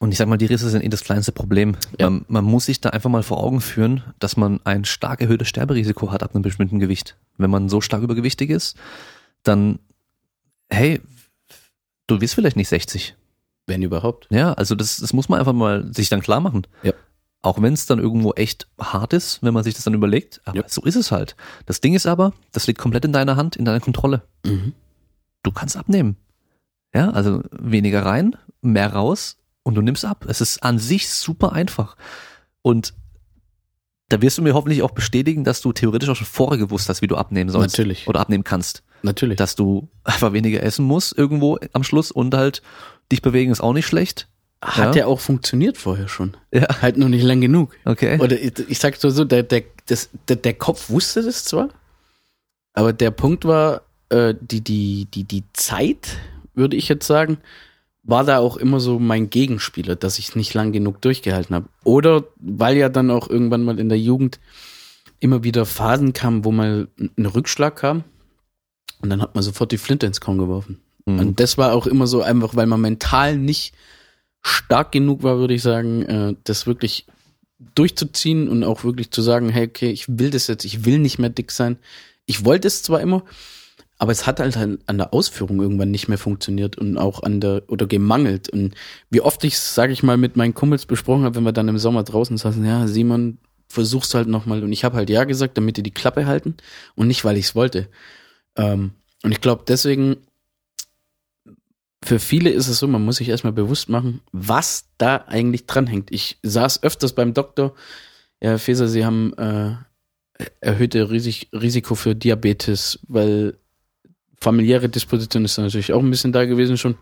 [0.00, 1.76] und ich sag mal, die Risse sind eh das kleinste Problem.
[1.98, 2.08] Ja.
[2.08, 5.48] Man, man, muss sich da einfach mal vor Augen führen, dass man ein stark erhöhtes
[5.48, 7.18] Sterberisiko hat ab einem bestimmten Gewicht.
[7.36, 8.78] Wenn man so stark übergewichtig ist,
[9.42, 9.78] dann,
[10.70, 11.02] hey,
[12.06, 13.14] du wirst vielleicht nicht 60.
[13.66, 14.26] Wenn überhaupt.
[14.30, 16.66] Ja, also das, das muss man einfach mal sich dann klar machen.
[16.82, 16.94] Ja.
[17.42, 20.40] Auch wenn es dann irgendwo echt hart ist, wenn man sich das dann überlegt.
[20.46, 20.64] Aber ja.
[20.66, 21.36] so ist es halt.
[21.66, 24.22] Das Ding ist aber, das liegt komplett in deiner Hand, in deiner Kontrolle.
[24.46, 24.72] Mhm.
[25.42, 26.16] Du kannst abnehmen.
[26.94, 30.24] Ja, also weniger rein, mehr raus und du nimmst ab.
[30.28, 31.96] Es ist an sich super einfach.
[32.62, 32.94] Und
[34.08, 37.00] da wirst du mir hoffentlich auch bestätigen, dass du theoretisch auch schon vorher gewusst hast,
[37.02, 37.78] wie du abnehmen sollst.
[37.78, 38.08] Natürlich.
[38.08, 38.82] Oder abnehmen kannst.
[39.02, 39.36] Natürlich.
[39.36, 42.62] Dass du einfach weniger essen musst irgendwo am Schluss und halt
[43.12, 44.28] dich bewegen ist auch nicht schlecht.
[44.62, 46.36] Hat ja, ja auch funktioniert vorher schon.
[46.52, 46.82] Ja.
[46.82, 47.74] Halt noch nicht lang genug.
[47.84, 48.18] Okay.
[48.20, 51.70] Oder ich, ich sag so, der, der, das, der, der Kopf wusste das zwar,
[52.74, 56.18] aber der Punkt war, äh, die, die, die, die Zeit,
[56.54, 57.38] würde ich jetzt sagen,
[58.02, 61.68] war da auch immer so mein Gegenspieler, dass ich nicht lang genug durchgehalten habe.
[61.84, 64.40] Oder weil ja dann auch irgendwann mal in der Jugend
[65.18, 68.04] immer wieder Phasen kamen, wo mal ein Rückschlag kam
[69.02, 70.80] und dann hat man sofort die Flinte ins Korn geworfen.
[71.06, 71.18] Mhm.
[71.18, 73.74] Und das war auch immer so einfach, weil man mental nicht
[74.42, 77.06] stark genug war, würde ich sagen, äh, das wirklich
[77.74, 81.18] durchzuziehen und auch wirklich zu sagen, hey, okay, ich will das jetzt, ich will nicht
[81.18, 81.78] mehr dick sein.
[82.24, 83.24] Ich wollte es zwar immer,
[84.00, 87.64] aber es hat halt an der Ausführung irgendwann nicht mehr funktioniert und auch an der
[87.68, 88.48] oder gemangelt.
[88.48, 88.74] Und
[89.10, 91.76] wie oft ich, sage ich mal, mit meinen Kumpels besprochen habe, wenn wir dann im
[91.76, 93.36] Sommer draußen saßen, ja, Simon,
[93.68, 94.64] versuch's halt nochmal.
[94.64, 96.54] Und ich habe halt ja gesagt, damit die die Klappe halten
[96.94, 97.88] und nicht, weil ich's wollte.
[98.56, 98.92] Ähm,
[99.22, 100.16] und ich glaube, deswegen,
[102.02, 106.10] für viele ist es so, man muss sich erstmal bewusst machen, was da eigentlich dranhängt.
[106.10, 107.74] Ich saß öfters beim Doktor,
[108.42, 109.74] ja, Herr Feser, Sie haben äh,
[110.62, 113.59] erhöhte Risiko für Diabetes, weil
[114.40, 116.96] familiäre Disposition ist natürlich auch ein bisschen da gewesen schon.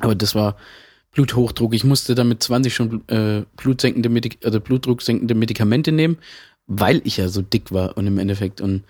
[0.00, 0.56] Aber das war
[1.12, 1.74] Bluthochdruck.
[1.74, 6.18] Ich musste damit 20 schon äh, blutsenkende Medik also blutdrucksenkende Medikamente nehmen,
[6.66, 8.84] weil ich ja so dick war und im Endeffekt und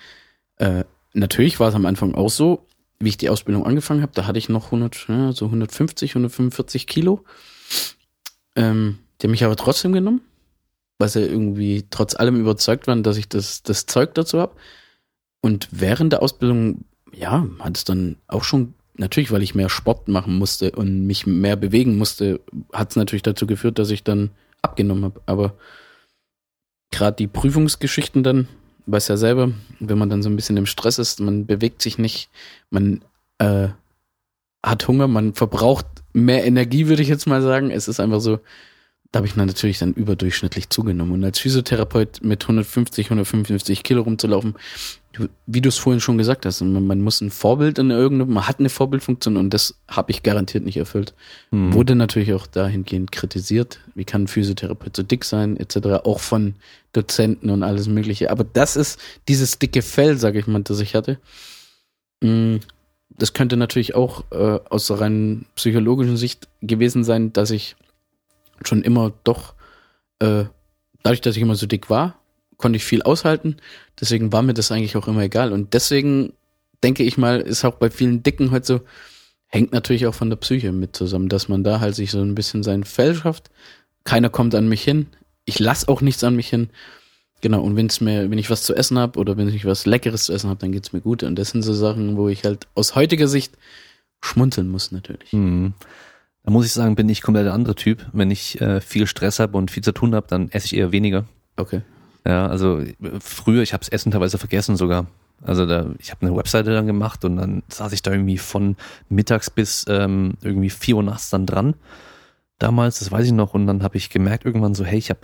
[0.57, 0.85] äh,
[1.15, 2.67] natürlich war es am Anfang auch so,
[3.01, 6.87] wie ich die Ausbildung angefangen habe, da hatte ich noch 100, ja, so 150, 145
[6.87, 7.25] Kilo.
[8.55, 10.21] Ähm, die haben mich aber trotzdem genommen,
[10.99, 14.55] weil sie irgendwie trotz allem überzeugt waren, dass ich das, das Zeug dazu habe.
[15.41, 20.09] Und während der Ausbildung ja, hat es dann auch schon, natürlich, weil ich mehr Sport
[20.09, 22.41] machen musste und mich mehr bewegen musste,
[22.73, 24.31] hat es natürlich dazu geführt, dass ich dann
[24.63, 25.21] abgenommen habe.
[25.27, 25.55] Aber
[26.91, 28.49] gerade die Prüfungsgeschichten dann,
[28.87, 31.99] weiß ja selber, wenn man dann so ein bisschen im Stress ist, man bewegt sich
[31.99, 32.31] nicht,
[32.71, 33.03] man
[33.39, 33.69] äh,
[34.63, 37.71] hat Hunger, man verbraucht mehr Energie, würde ich jetzt mal sagen.
[37.71, 38.41] Es ist einfach so,
[39.11, 41.13] da habe ich dann natürlich dann überdurchschnittlich zugenommen.
[41.13, 44.55] Und als Physiotherapeut mit 150, 155 Kilo rumzulaufen,
[45.47, 48.49] wie du es vorhin schon gesagt hast, man, man, muss ein Vorbild in irgendeinem, man
[48.49, 51.15] hat eine Vorbildfunktion und das habe ich garantiert nicht erfüllt.
[51.51, 51.75] Hm.
[51.75, 53.81] Wurde natürlich auch dahingehend kritisiert.
[53.95, 56.55] Wie kann ein Physiotherapeut so dick sein, etc., auch von
[56.93, 58.31] Dozenten und alles Mögliche.
[58.31, 61.19] Aber das ist dieses dicke Fell, sage ich mal, das ich hatte.
[62.23, 62.61] Hm,
[63.11, 67.77] das könnte natürlich auch äh, aus der rein psychologischen Sicht gewesen sein, dass ich
[68.65, 69.55] schon immer doch,
[70.21, 70.45] äh,
[71.03, 72.22] dadurch, dass ich immer so dick war,
[72.63, 73.57] konnte ich viel aushalten.
[74.01, 75.53] Deswegen war mir das eigentlich auch immer egal.
[75.53, 76.33] Und deswegen
[76.83, 78.81] denke ich mal, ist auch bei vielen Dicken halt so,
[79.49, 82.35] hängt natürlich auch von der Psyche mit zusammen, dass man da halt sich so ein
[82.35, 83.51] bisschen sein Fell schafft.
[84.05, 85.09] Keiner kommt an mich hin.
[85.45, 86.71] Ich lass auch nichts an mich hin.
[87.41, 90.25] Genau, und wenn's mir, wenn ich was zu essen habe oder wenn ich was Leckeres
[90.25, 91.25] zu essen habe, dann geht's mir gut.
[91.25, 93.59] Und das sind so Sachen, wo ich halt aus heutiger Sicht
[94.21, 95.33] schmunzeln muss, natürlich.
[95.33, 95.75] Mhm.
[96.45, 98.07] Da muss ich sagen, bin ich komplett der andere Typ.
[98.13, 100.93] Wenn ich äh, viel Stress habe und viel zu tun habe, dann esse ich eher
[100.93, 101.25] weniger.
[101.57, 101.83] Okay.
[102.27, 102.83] Ja, also
[103.21, 105.07] früher, ich habe das Essen teilweise vergessen sogar.
[105.45, 108.77] Also da, ich habe eine Webseite dann gemacht und dann saß ich da irgendwie von
[109.09, 111.75] mittags bis ähm, irgendwie vier Uhr nachts dann dran.
[112.61, 115.21] Damals, das weiß ich noch, und dann habe ich gemerkt irgendwann so, hey, ich habe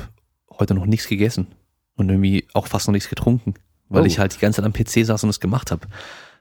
[0.59, 1.47] heute noch nichts gegessen
[1.95, 3.55] und irgendwie auch fast noch nichts getrunken,
[3.89, 4.07] weil Oh.
[4.07, 5.87] ich halt die ganze Zeit am PC saß und es gemacht habe.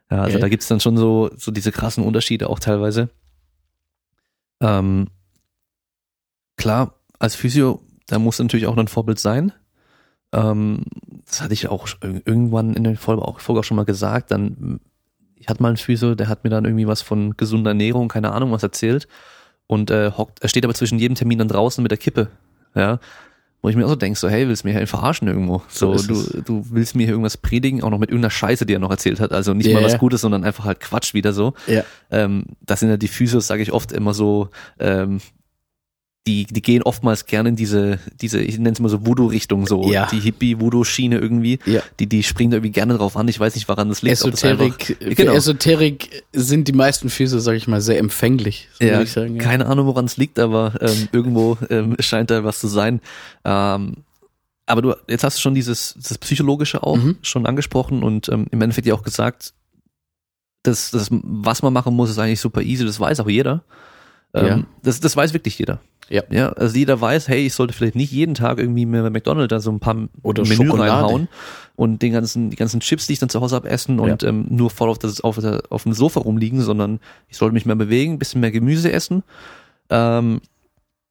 [0.09, 0.41] Ja, also Okay.
[0.41, 3.09] da gibt's dann schon so, so diese krassen Unterschiede auch teilweise.
[4.59, 5.09] Ähm,
[6.55, 9.51] klar, als Physio, da muss natürlich auch ein Vorbild sein.
[10.33, 10.83] Ähm,
[11.25, 14.31] das hatte ich auch ir- irgendwann in der Folge auch, Folge auch schon mal gesagt.
[14.31, 14.79] Dann,
[15.35, 18.31] ich hatte mal einen Physio, der hat mir dann irgendwie was von gesunder Ernährung, keine
[18.31, 19.07] Ahnung was erzählt.
[19.67, 22.29] Und äh, hockt, er steht aber zwischen jedem Termin dann draußen mit der Kippe.
[22.75, 22.99] Ja.
[23.61, 25.63] Wo ich mir auch so denke, so, hey, willst du mich halt verarschen irgendwo?
[25.67, 28.73] So, So du, du willst mir hier irgendwas predigen, auch noch mit irgendeiner Scheiße, die
[28.73, 29.31] er noch erzählt hat.
[29.33, 29.97] Also nicht mal Ja, was.
[29.97, 31.53] Gutes, sondern einfach halt Quatsch wieder so.
[31.65, 31.83] Ja.
[32.11, 34.49] Ähm, das sind ja die Physios, sage ich oft immer so,
[34.79, 35.19] ähm,
[36.27, 39.89] die, die gehen oftmals gerne in diese, diese, ich nenne es mal so Voodoo-Richtung, so
[39.91, 40.07] Ja.
[40.11, 41.57] die Hippie-Voodoo-Schiene irgendwie.
[41.65, 41.81] Ja.
[41.99, 43.27] Die, die springen da irgendwie gerne drauf an.
[43.29, 44.21] Ich weiß nicht, woran das liegt.
[44.23, 45.31] ob das Esoterik, einfach- für genau.
[45.33, 49.37] Esoterik sind die meisten Füße, sag ich mal, sehr empfänglich, Ja, sagen.
[49.37, 49.41] Ja.
[49.43, 52.99] keine Ahnung, woran es liegt, aber ähm, irgendwo ähm, scheint da was zu sein.
[53.45, 53.95] Ähm,
[54.65, 57.15] aber du, jetzt hast du schon dieses, das Psychologische auch Mhm.
[57.21, 59.53] schon angesprochen und ähm, im Endeffekt ja auch gesagt,
[60.63, 63.63] das, das, was man machen muss, ist eigentlich super easy, das weiß auch jeder.
[64.33, 64.63] Ähm, Ja.
[64.83, 65.79] das, das weiß wirklich jeder.
[66.09, 66.23] Ja.
[66.29, 66.49] ja.
[66.53, 69.59] Also jeder weiß, hey, ich sollte vielleicht nicht jeden Tag irgendwie mir bei McDonald's da
[69.59, 70.91] so ein paar Oder Menü Schokolade.
[70.91, 71.27] reinhauen
[71.75, 74.45] und den ganzen, die ganzen Chips, die ich dann zu Hause hab, essen und ähm,
[74.49, 75.37] nur voll auf, das, auf,
[75.69, 79.23] auf dem Sofa rumliegen, sondern ich sollte mich mehr bewegen, ein bisschen mehr Gemüse essen.
[79.89, 80.41] Ähm,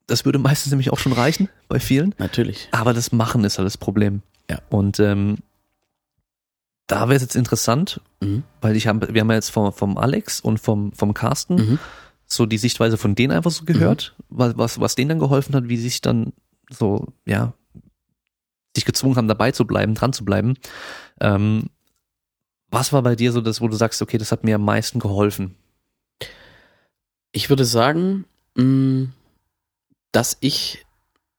[0.07, 2.15] das würde meistens nämlich auch schon reichen bei vielen.
[2.17, 2.67] Natürlich.
[2.71, 4.21] Aber das Machen ist halt das Problem.
[4.49, 4.59] Ja.
[4.69, 5.37] Und ähm,
[6.87, 8.43] da wäre es jetzt interessant, Mhm.
[8.61, 11.79] weil ich hab, wir haben ja jetzt vom, vom Alex und vom, vom Carsten Mhm.
[12.27, 15.69] So die Sichtweise von denen einfach so gehört, was, was, was denen dann geholfen hat,
[15.69, 16.33] wie sie sich dann
[16.69, 17.53] so, ja,
[18.75, 20.55] sich gezwungen haben, dabei zu bleiben, dran zu bleiben.
[21.19, 21.69] Ähm,
[22.69, 24.99] was war bei dir so das, wo du sagst, okay, das hat mir am meisten
[24.99, 25.55] geholfen?
[27.31, 28.25] Ich würde sagen,
[28.55, 29.07] mh,
[30.11, 30.85] dass ich,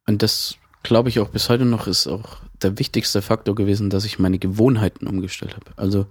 [0.06, 4.04] und das glaube ich auch bis heute noch, ist auch der wichtigste Faktor gewesen, dass
[4.04, 5.72] ich meine Gewohnheiten umgestellt habe.
[5.76, 6.06] Also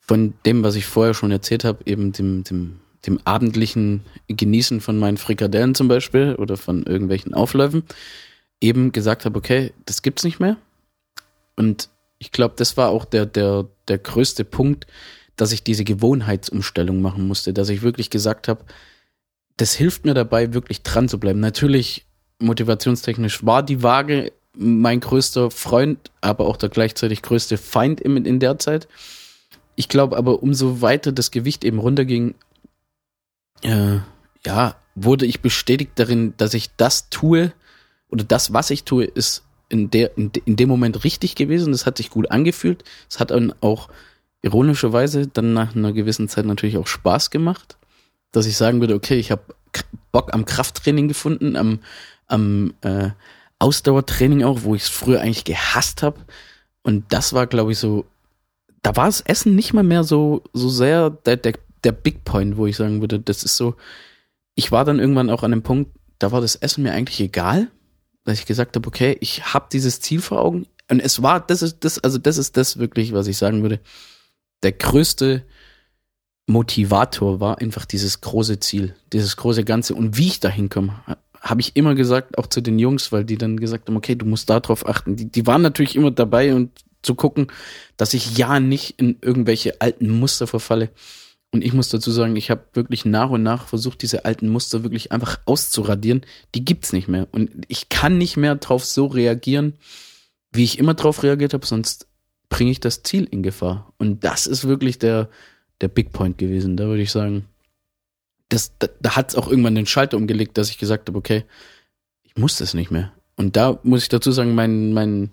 [0.00, 4.98] von dem, was ich vorher schon erzählt habe, eben dem, dem, dem abendlichen Genießen von
[4.98, 7.84] meinen Frikadellen zum Beispiel oder von irgendwelchen Aufläufen,
[8.60, 10.56] eben gesagt habe, okay, das gibt's nicht mehr.
[11.56, 11.88] Und
[12.18, 14.86] ich glaube, das war auch der, der, der größte Punkt,
[15.36, 18.64] dass ich diese Gewohnheitsumstellung machen musste, dass ich wirklich gesagt habe,
[19.56, 21.40] das hilft mir dabei, wirklich dran zu bleiben.
[21.40, 22.06] Natürlich,
[22.38, 28.38] motivationstechnisch war die Waage mein größter Freund, aber auch der gleichzeitig größte Feind in, in
[28.38, 28.86] der Zeit.
[29.74, 32.34] Ich glaube aber, umso weiter das Gewicht eben runterging,
[33.62, 33.98] äh,
[34.44, 37.52] ja, wurde ich bestätigt darin, dass ich das tue
[38.08, 41.72] oder das, was ich tue, ist in, der, in, in dem Moment richtig gewesen.
[41.72, 42.84] Das hat sich gut angefühlt.
[43.08, 43.88] Es hat dann auch
[44.42, 47.78] ironischerweise dann nach einer gewissen Zeit natürlich auch Spaß gemacht,
[48.32, 49.42] dass ich sagen würde, okay, ich habe
[50.10, 51.78] Bock am Krafttraining gefunden, am,
[52.26, 53.10] am äh,
[53.58, 56.20] Ausdauertraining auch, wo ich es früher eigentlich gehasst habe.
[56.82, 58.04] Und das war, glaube ich, so,
[58.82, 61.54] da war das Essen nicht mal mehr so, so sehr der, der,
[61.84, 63.76] der Big Point, wo ich sagen würde, das ist so,
[64.54, 67.68] ich war dann irgendwann auch an einem Punkt, da war das Essen mir eigentlich egal,
[68.24, 70.66] dass ich gesagt habe, okay, ich habe dieses Ziel vor Augen.
[70.88, 73.80] Und es war, das ist das, also das ist das wirklich, was ich sagen würde,
[74.62, 75.44] der größte
[76.46, 79.94] Motivator war einfach dieses große Ziel, dieses große Ganze.
[79.94, 81.00] Und wie ich da hinkomme,
[81.40, 84.26] habe ich immer gesagt, auch zu den Jungs, weil die dann gesagt haben, okay, du
[84.26, 85.16] musst darauf achten.
[85.16, 86.70] Die, die waren natürlich immer dabei und
[87.02, 87.48] zu gucken,
[87.96, 90.90] dass ich ja nicht in irgendwelche alten Muster verfalle.
[91.52, 94.82] Und ich muss dazu sagen, ich habe wirklich nach und nach versucht, diese alten Muster
[94.82, 96.22] wirklich einfach auszuradieren.
[96.54, 97.28] Die gibt's nicht mehr.
[97.30, 99.74] Und ich kann nicht mehr drauf so reagieren,
[100.50, 102.06] wie ich immer drauf reagiert habe, sonst
[102.48, 103.92] bringe ich das Ziel in Gefahr.
[103.98, 105.28] Und das ist wirklich der,
[105.80, 106.76] der Big Point gewesen.
[106.76, 107.46] Da würde ich sagen,
[108.48, 111.44] das, da, da hat es auch irgendwann den Schalter umgelegt, dass ich gesagt habe, okay,
[112.22, 113.12] ich muss das nicht mehr.
[113.36, 115.32] Und da muss ich dazu sagen, mein, mein,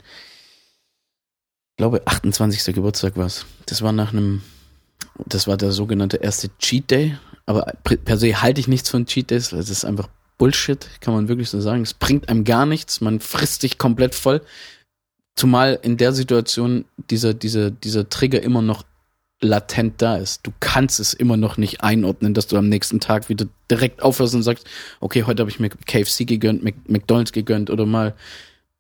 [1.80, 2.76] glaube, 28.
[2.76, 3.46] Geburtstag war es.
[3.66, 4.42] Das war nach einem,
[5.26, 7.18] das war der sogenannte erste Cheat Day.
[7.46, 10.08] Aber per se halte ich nichts von Cheat Days, es ist einfach
[10.38, 11.82] Bullshit, kann man wirklich so sagen.
[11.82, 14.42] Es bringt einem gar nichts, man frisst sich komplett voll.
[15.36, 18.84] Zumal in der Situation dieser, dieser, dieser Trigger immer noch
[19.42, 20.46] latent da ist.
[20.46, 24.36] Du kannst es immer noch nicht einordnen, dass du am nächsten Tag wieder direkt aufhörst
[24.36, 24.66] und sagst,
[25.00, 28.16] okay, heute habe ich mir KFC gegönnt, Mc- McDonalds gegönnt oder mal,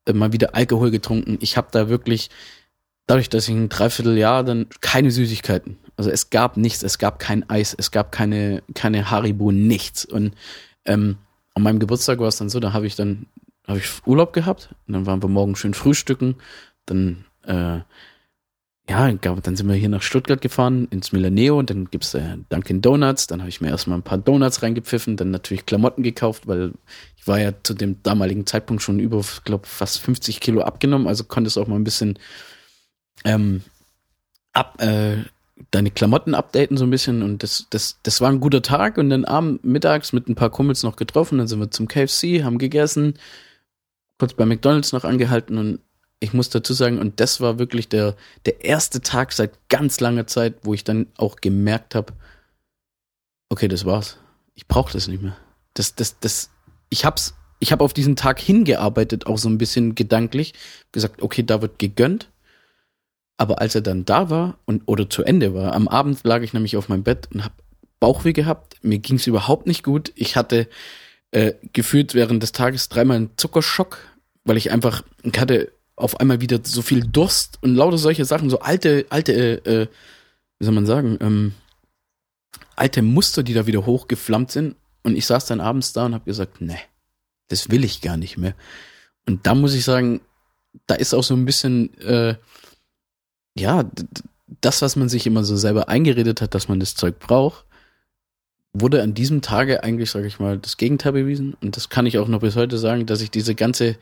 [0.05, 1.37] äh, mal wieder Alkohol getrunken.
[1.41, 2.29] Ich habe da wirklich,
[3.07, 7.49] dadurch, dass ich ein Dreivierteljahr dann keine Süßigkeiten, also es gab nichts, es gab kein
[7.49, 10.05] Eis, es gab keine, keine Haribo, nichts.
[10.05, 10.33] Und
[10.85, 11.17] ähm,
[11.55, 13.25] an meinem Geburtstag war es dann so, da habe ich dann
[13.67, 16.35] habe ich Urlaub gehabt und dann waren wir morgen schön frühstücken,
[16.85, 17.81] dann äh,
[18.89, 22.81] ja, dann sind wir hier nach Stuttgart gefahren, ins Milaneo und dann gibt's äh, Dunkin'
[22.81, 23.27] Donuts.
[23.27, 26.71] Dann habe ich mir erstmal ein paar Donuts reingepfiffen, dann natürlich Klamotten gekauft, weil
[27.17, 31.25] ich war ja zu dem damaligen Zeitpunkt schon über, glaube fast 50 Kilo abgenommen, also
[31.25, 32.17] konnte es auch mal ein bisschen
[33.25, 33.63] ähm,
[34.53, 35.25] ab, äh,
[35.71, 39.09] deine Klamotten updaten so ein bisschen und das, das, das war ein guter Tag und
[39.09, 42.57] dann abend, mittags mit ein paar Kumpels noch getroffen, dann sind wir zum KFC, haben
[42.57, 43.13] gegessen,
[44.17, 45.79] kurz bei McDonalds noch angehalten und
[46.19, 48.15] ich muss dazu sagen, und das war wirklich der,
[48.45, 52.13] der erste Tag seit ganz langer Zeit, wo ich dann auch gemerkt habe,
[53.49, 54.17] okay, das war's.
[54.53, 55.37] Ich brauche das nicht mehr.
[55.73, 56.49] Das, das, das,
[56.89, 60.53] ich hab's, ich habe auf diesen Tag hingearbeitet, auch so ein bisschen gedanklich,
[60.91, 62.29] gesagt, okay, da wird gegönnt.
[63.39, 66.51] Aber als er dann da war und oder zu Ende war, am Abend lag ich
[66.51, 67.53] nämlich auf meinem Bett und habe
[68.01, 68.75] Bauchweh gehabt.
[68.81, 70.11] Mir ging's überhaupt nicht gut.
[70.15, 70.67] Ich hatte
[71.31, 73.99] äh, gefühlt während des Tages dreimal einen Zuckerschock,
[74.43, 78.49] weil ich einfach, ich hatte auf einmal wieder so viel Durst und lauter solche Sachen,
[78.49, 79.87] so alte, alte, äh,
[80.59, 81.53] wie soll man sagen, ähm,
[82.75, 84.75] alte Muster, die da wieder hochgeflammt sind.
[85.03, 86.79] Und ich saß dann abends da und habe gesagt, nee,
[87.47, 88.53] das will ich gar nicht mehr.
[89.25, 90.19] Und da muss ich sagen,
[90.87, 92.35] da ist auch so ein bisschen, äh,
[93.59, 93.89] ja,
[94.61, 97.65] das, was man sich immer so selber eingeredet hat, dass man das Zeug braucht,
[98.73, 101.55] wurde an diesem Tage eigentlich, sage ich mal, das Gegenteil bewiesen.
[101.61, 103.97] Und das kann ich auch noch bis heute sagen, dass ich diese ganze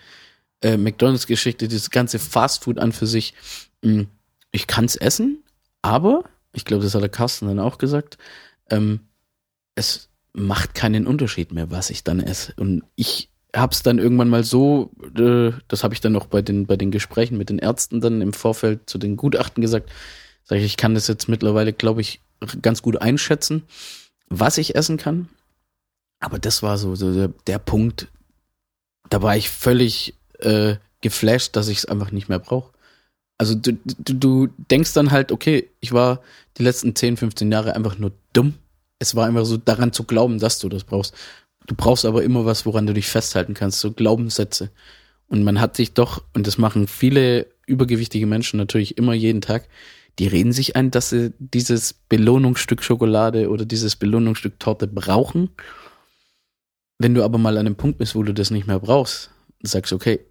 [0.62, 3.34] äh, McDonalds-Geschichte, dieses ganze Fastfood an für sich,
[3.82, 4.08] mh, hm,
[4.52, 5.44] ich kann's essen,
[5.82, 8.18] aber, ich glaube, das hat der Carsten dann auch gesagt,
[8.70, 9.02] ähm,
[9.76, 12.54] es macht keinen Unterschied mehr, was ich dann esse.
[12.58, 13.30] Und ich
[13.60, 16.92] hab's dann irgendwann mal so, äh, das habe ich dann noch bei den, bei den
[16.92, 19.92] Gesprächen mit den Ärzten dann im Vorfeld zu den Gutachten gesagt,
[20.44, 22.22] sag ich, ich kann das jetzt mittlerweile, glaube ich,
[22.62, 23.64] ganz gut einschätzen,
[24.30, 25.30] was ich essen kann.
[26.20, 28.08] Aber das war so, so der, der Punkt,
[29.10, 32.72] da war ich völlig äh, geflasht, dass ich es einfach nicht mehr brauche.
[33.38, 36.22] Also du, du, du denkst dann halt, okay, ich war
[36.58, 38.56] die letzten 10, 15 Jahre einfach nur dumm.
[39.00, 41.14] Es war einfach so daran zu glauben, dass du das brauchst.
[41.68, 44.72] Du brauchst aber immer was, woran du dich festhalten kannst, so Glaubenssätze.
[45.28, 49.68] Und man hat sich doch, und das machen viele übergewichtige Menschen natürlich immer jeden Tag,
[50.18, 55.50] die reden sich ein, dass sie dieses Belohnungsstück Schokolade oder dieses Belohnungsstück Torte brauchen.
[56.98, 59.30] Wenn du aber mal an einem Punkt bist, wo du das nicht mehr brauchst,
[59.62, 60.22] sagst, okay,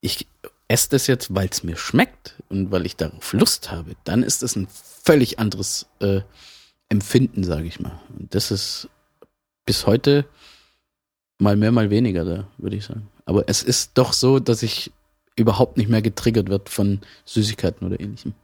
[0.00, 0.26] ich
[0.68, 4.42] esse das jetzt, weil es mir schmeckt und weil ich darauf Lust habe, dann ist
[4.42, 6.20] das ein völlig anderes äh,
[6.88, 8.00] Empfinden, sage ich mal.
[8.18, 8.88] Und das ist
[9.66, 10.24] bis heute
[11.38, 13.08] mal mehr, mal weniger da, würde ich sagen.
[13.24, 14.92] Aber es ist doch so, dass ich
[15.36, 18.34] überhaupt nicht mehr getriggert wird von Süßigkeiten oder ähnlichem.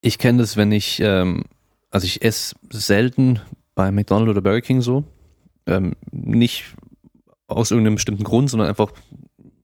[0.00, 1.44] Ich kenne das, wenn ich, ähm,
[1.90, 3.40] also ich esse selten
[3.74, 5.04] bei McDonald's oder Burger King so.
[5.66, 6.74] Ähm, nicht
[7.46, 8.92] aus irgendeinem bestimmten Grund, sondern einfach,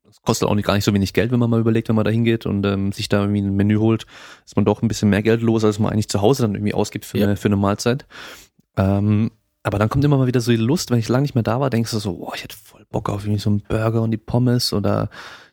[0.08, 2.04] es kostet auch nicht, gar nicht so wenig Geld, wenn man mal überlegt, wenn man
[2.04, 4.06] da hingeht und ähm, sich da irgendwie ein Menü holt,
[4.44, 6.74] ist man doch ein bisschen mehr Geld los, als man eigentlich zu Hause dann irgendwie
[6.74, 7.26] ausgibt für, ja.
[7.26, 8.06] eine, für eine Mahlzeit.
[8.76, 9.30] Ähm,
[9.64, 11.58] aber dann kommt immer mal wieder so die Lust, wenn ich lange nicht mehr da
[11.58, 14.10] war, denkst du so, boah, ich hätte voll Bock auf irgendwie so einen Burger und
[14.10, 15.08] die Pommes oder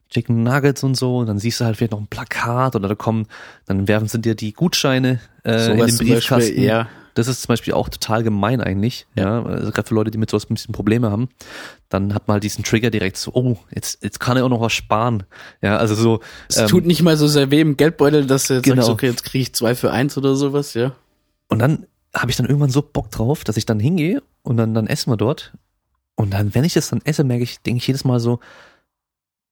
[0.09, 1.20] Chicken Nuggets und so.
[1.20, 3.26] Und dann siehst du halt vielleicht noch ein Plakat oder da kommen,
[3.66, 6.36] dann werfen sie dir die Gutscheine äh, so in den Briefkasten.
[6.36, 6.89] Beispiel, ja.
[7.14, 10.18] Das ist zum Beispiel auch total gemein eigentlich, ja, ja also gerade für Leute, die
[10.18, 11.30] mit sowas ein bisschen Probleme haben.
[11.88, 14.62] Dann hat man halt diesen Trigger direkt so, oh, jetzt, jetzt kann er auch noch
[14.62, 15.24] was sparen.
[15.62, 16.20] Ja, also so.
[16.49, 18.82] Es ähm, tut nicht mal so sehr weh im Geldbeutel, dass du jetzt genau.
[18.82, 20.93] sagst, okay, jetzt kriege ich zwei für eins oder sowas, ja.
[21.47, 21.86] Und dann
[22.16, 25.12] habe ich dann irgendwann so Bock drauf, dass ich dann hingehe und dann, dann essen
[25.12, 25.53] wir dort.
[26.16, 28.39] Und dann, wenn ich das dann esse, merke ich, denke ich jedes Mal so,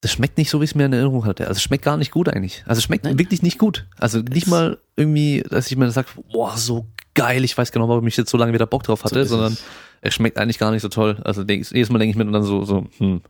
[0.01, 1.47] das schmeckt nicht so, wie ich es mir in Erinnerung hatte.
[1.47, 2.63] Also es schmeckt gar nicht gut eigentlich.
[2.65, 3.19] Also es schmeckt Nein.
[3.19, 3.85] wirklich nicht gut.
[3.97, 6.85] Also nicht mal irgendwie, dass ich mir sage, boah, so
[7.15, 9.53] geil, ich weiß genau, warum ich jetzt so lange wieder Bock drauf hatte, so sondern
[9.53, 9.63] es.
[10.01, 10.13] es.
[10.13, 11.17] schmeckt eigentlich gar nicht so toll.
[11.25, 13.21] Also jedes Mal denke ich mir dann so, so hm.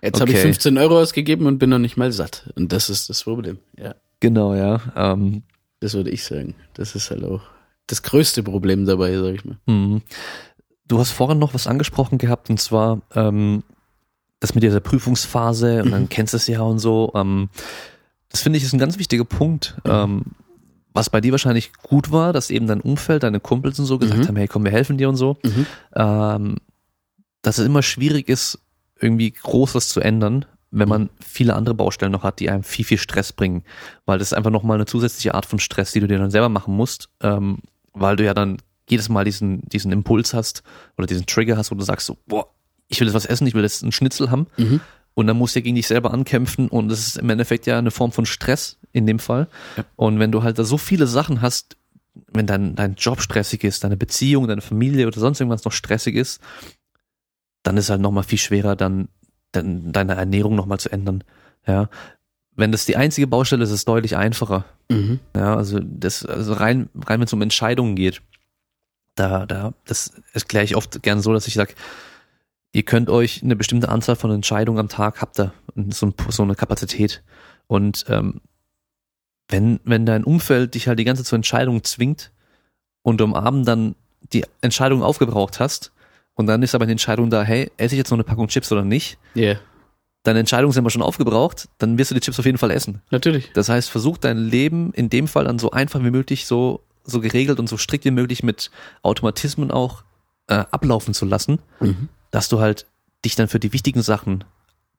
[0.00, 0.22] Jetzt okay.
[0.22, 2.50] habe ich 15 Euro ausgegeben und bin noch nicht mal satt.
[2.56, 3.58] Und das ist das Problem.
[3.78, 3.94] Ja.
[4.18, 4.80] Genau, ja.
[4.96, 5.44] Ähm,
[5.78, 6.54] das würde ich sagen.
[6.74, 7.42] Das ist halt auch
[7.86, 9.58] das größte Problem dabei, sag ich mal.
[9.66, 10.02] Mhm.
[10.86, 13.62] Du hast vorhin noch was angesprochen gehabt, und zwar ähm,
[14.40, 16.08] das mit dieser Prüfungsphase und dann mhm.
[16.08, 17.12] kennst du es ja und so.
[17.14, 17.48] Ähm,
[18.28, 19.76] das finde ich ist ein ganz wichtiger Punkt.
[19.84, 19.90] Mhm.
[19.90, 20.22] Ähm,
[20.94, 24.20] was bei dir wahrscheinlich gut war, dass eben dein Umfeld, deine Kumpels und so gesagt
[24.20, 24.28] mhm.
[24.28, 25.38] haben, hey, komm, wir helfen dir und so.
[25.42, 25.66] Mhm.
[25.94, 26.56] Ähm,
[27.40, 28.58] dass es immer schwierig ist,
[29.00, 32.84] irgendwie groß was zu ändern, wenn man viele andere Baustellen noch hat, die einem viel,
[32.84, 33.64] viel Stress bringen.
[34.06, 36.48] Weil das ist einfach nochmal eine zusätzliche Art von Stress, die du dir dann selber
[36.48, 37.58] machen musst, ähm,
[37.94, 40.62] weil du ja dann jedes Mal diesen, diesen Impuls hast
[40.96, 42.48] oder diesen Trigger hast, wo du sagst so, boah,
[42.88, 44.46] ich will jetzt was essen, ich will jetzt einen Schnitzel haben.
[44.56, 44.80] Mhm.
[45.14, 47.78] Und dann musst du ja gegen dich selber ankämpfen und das ist im Endeffekt ja
[47.78, 49.48] eine Form von Stress in dem Fall.
[49.76, 49.84] Ja.
[49.96, 51.76] Und wenn du halt da so viele Sachen hast,
[52.32, 56.14] wenn dein, dein Job stressig ist, deine Beziehung, deine Familie oder sonst irgendwas noch stressig
[56.14, 56.40] ist,
[57.62, 59.08] dann ist halt nochmal viel schwerer, dann,
[59.52, 61.24] dann deine Ernährung nochmal zu ändern.
[61.66, 61.88] Ja.
[62.54, 64.64] Wenn das die einzige Baustelle ist, ist es deutlich einfacher.
[64.90, 65.20] Mhm.
[65.34, 68.22] Ja, also das, also rein, rein wenn es um Entscheidungen geht,
[69.14, 71.74] da, da, das erkläre ich oft gern so, dass ich sage,
[72.72, 75.52] ihr könnt euch eine bestimmte Anzahl von Entscheidungen am Tag habt ihr,
[75.90, 77.22] so, so eine Kapazität.
[77.66, 78.40] Und ähm,
[79.48, 82.32] wenn, wenn dein Umfeld dich halt die ganze Zeit zur Entscheidung zwingt
[83.02, 83.94] und du am Abend dann
[84.32, 85.92] die Entscheidung aufgebraucht hast
[86.34, 88.72] und dann ist aber eine Entscheidung da, hey, esse ich jetzt noch eine Packung Chips
[88.72, 89.18] oder nicht?
[89.36, 89.58] Yeah.
[90.24, 93.02] Deine Entscheidungen sind aber schon aufgebraucht, dann wirst du die Chips auf jeden Fall essen.
[93.10, 93.50] Natürlich.
[93.54, 97.20] Das heißt, versuch dein Leben in dem Fall dann so einfach wie möglich, so, so
[97.20, 98.70] geregelt und so strikt wie möglich mit
[99.02, 100.04] Automatismen auch
[100.48, 102.08] äh, ablaufen zu lassen, Mhm.
[102.30, 102.86] dass du halt
[103.24, 104.44] dich dann für die wichtigen Sachen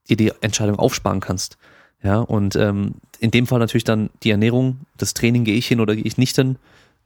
[0.09, 1.57] dir die Entscheidung aufsparen kannst.
[2.01, 5.79] Ja, und ähm, in dem Fall natürlich dann die Ernährung, das Training, gehe ich hin
[5.79, 6.57] oder gehe ich nicht hin.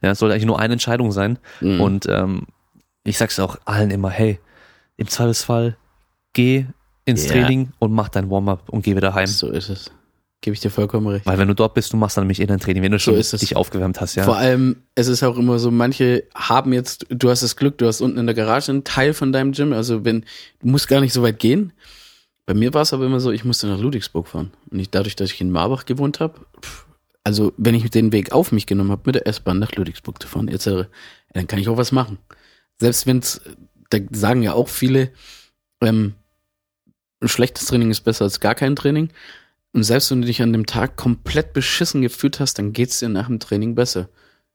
[0.02, 1.38] Ja, es soll eigentlich nur eine Entscheidung sein.
[1.60, 1.80] Mhm.
[1.80, 2.46] Und ähm,
[3.04, 4.40] ich sag's auch allen immer, hey,
[4.96, 5.76] im Zweifelsfall
[6.32, 6.66] geh
[7.08, 7.32] ins Ja.
[7.32, 9.26] Training und mach dein Warm-up und geh wieder heim.
[9.26, 9.90] So ist es.
[10.40, 11.26] Gebe ich dir vollkommen recht.
[11.26, 13.20] Weil wenn du dort bist, du machst dann nämlich eh dein Training, wenn du So
[13.20, 14.22] schon dich aufgewärmt hast, ja.
[14.22, 17.86] Vor allem, es ist auch immer so, manche haben jetzt, du hast das Glück, du
[17.86, 20.20] hast unten in der Garage einen Teil von deinem Gym, also wenn,
[20.60, 21.72] du musst gar nicht so weit gehen.
[22.46, 24.52] Bei mir war es aber immer so, ich musste nach Ludwigsburg fahren.
[24.70, 26.40] Und ich, dadurch, dass ich in Marbach gewohnt habe,
[27.24, 30.28] also wenn ich den Weg auf mich genommen habe, mit der S-Bahn nach Ludwigsburg zu
[30.28, 30.88] fahren, etc.,
[31.32, 32.18] dann kann ich auch was machen.
[32.78, 33.40] Selbst wenn es,
[33.90, 35.10] da sagen ja auch viele,
[35.82, 36.14] ähm,
[37.26, 39.10] schlechtes Training ist besser als gar kein Training.
[39.72, 43.08] Und selbst wenn du dich an dem Tag komplett beschissen gefühlt hast, dann geht's dir
[43.08, 44.08] nach dem Training besser.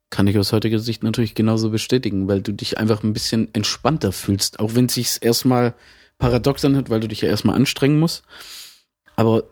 [0.10, 4.12] Kann ich aus heutiger Sicht natürlich genauso bestätigen, weil du dich einfach ein bisschen entspannter
[4.12, 4.60] fühlst.
[4.60, 5.74] Auch wenn es sich erstmal
[6.18, 8.24] paradox anhört, weil du dich ja erstmal anstrengen musst.
[9.16, 9.44] Aber,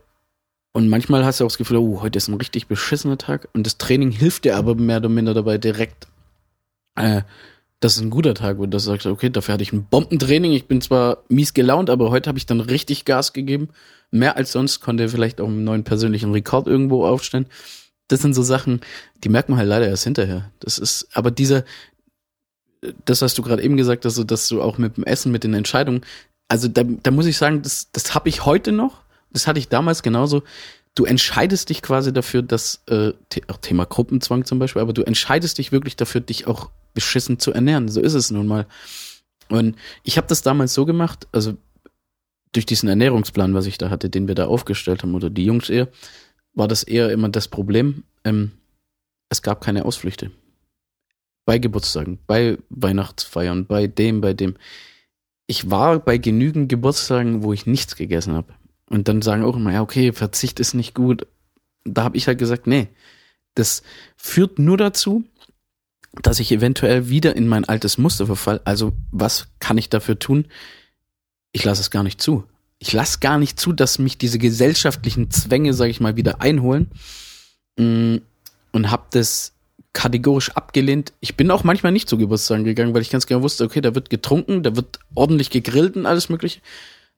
[0.71, 3.49] und manchmal hast du auch das Gefühl, oh, heute ist ein richtig beschissener Tag.
[3.53, 6.07] Und das Training hilft dir aber mehr oder minder dabei direkt,
[6.95, 7.21] äh,
[7.81, 10.51] das ist ein guter Tag, wo du sagst, okay, dafür hatte ich ein Bombentraining.
[10.53, 13.69] Ich bin zwar mies gelaunt, aber heute habe ich dann richtig Gas gegeben.
[14.11, 17.47] Mehr als sonst, konnte vielleicht auch einen neuen persönlichen Rekord irgendwo aufstellen.
[18.07, 18.81] Das sind so Sachen,
[19.23, 20.51] die merkt man halt leider erst hinterher.
[20.59, 21.63] Das ist, aber dieser,
[23.05, 25.43] das, was du gerade eben gesagt hast, so, dass du auch mit dem Essen, mit
[25.43, 26.01] den Entscheidungen,
[26.49, 29.01] also da, da muss ich sagen, das, das habe ich heute noch,
[29.31, 30.43] das hatte ich damals genauso.
[30.93, 33.13] Du entscheidest dich quasi dafür, dass, äh,
[33.47, 37.51] auch Thema Gruppenzwang zum Beispiel, aber du entscheidest dich wirklich dafür, dich auch beschissen zu
[37.51, 37.89] ernähren.
[37.89, 38.67] So ist es nun mal.
[39.49, 41.57] Und ich habe das damals so gemacht, also
[42.53, 45.69] durch diesen Ernährungsplan, was ich da hatte, den wir da aufgestellt haben, oder die Jungs
[45.69, 45.89] eher,
[46.53, 48.03] war das eher immer das Problem.
[48.23, 48.51] Ähm,
[49.29, 50.31] es gab keine Ausflüchte.
[51.45, 54.55] Bei Geburtstagen, bei Weihnachtsfeiern, bei dem, bei dem.
[55.47, 58.53] Ich war bei genügend Geburtstagen, wo ich nichts gegessen habe.
[58.89, 61.25] Und dann sagen auch immer, ja, okay, Verzicht ist nicht gut.
[61.85, 62.89] Da habe ich halt gesagt, nee,
[63.55, 63.83] das
[64.17, 65.23] führt nur dazu,
[66.13, 68.61] dass ich eventuell wieder in mein altes Muster verfall.
[68.65, 70.45] Also was kann ich dafür tun?
[71.51, 72.45] Ich lasse es gar nicht zu.
[72.79, 76.89] Ich lasse gar nicht zu, dass mich diese gesellschaftlichen Zwänge, sage ich mal, wieder einholen.
[77.77, 78.17] Mm,
[78.71, 79.53] Und habe das
[79.93, 81.13] kategorisch abgelehnt.
[81.19, 83.93] Ich bin auch manchmal nicht zu Geburtstagen gegangen, weil ich ganz genau wusste, okay, da
[83.93, 86.61] wird getrunken, da wird ordentlich gegrillt und alles mögliche.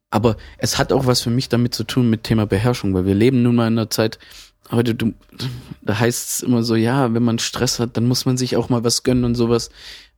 [0.10, 3.16] Aber es hat auch was für mich damit zu tun mit Thema Beherrschung, weil wir
[3.16, 4.20] leben nun mal in einer Zeit,
[4.70, 5.14] aber du, du,
[5.82, 8.70] da heißt es immer so, ja, wenn man Stress hat, dann muss man sich auch
[8.70, 9.70] mal was gönnen und sowas.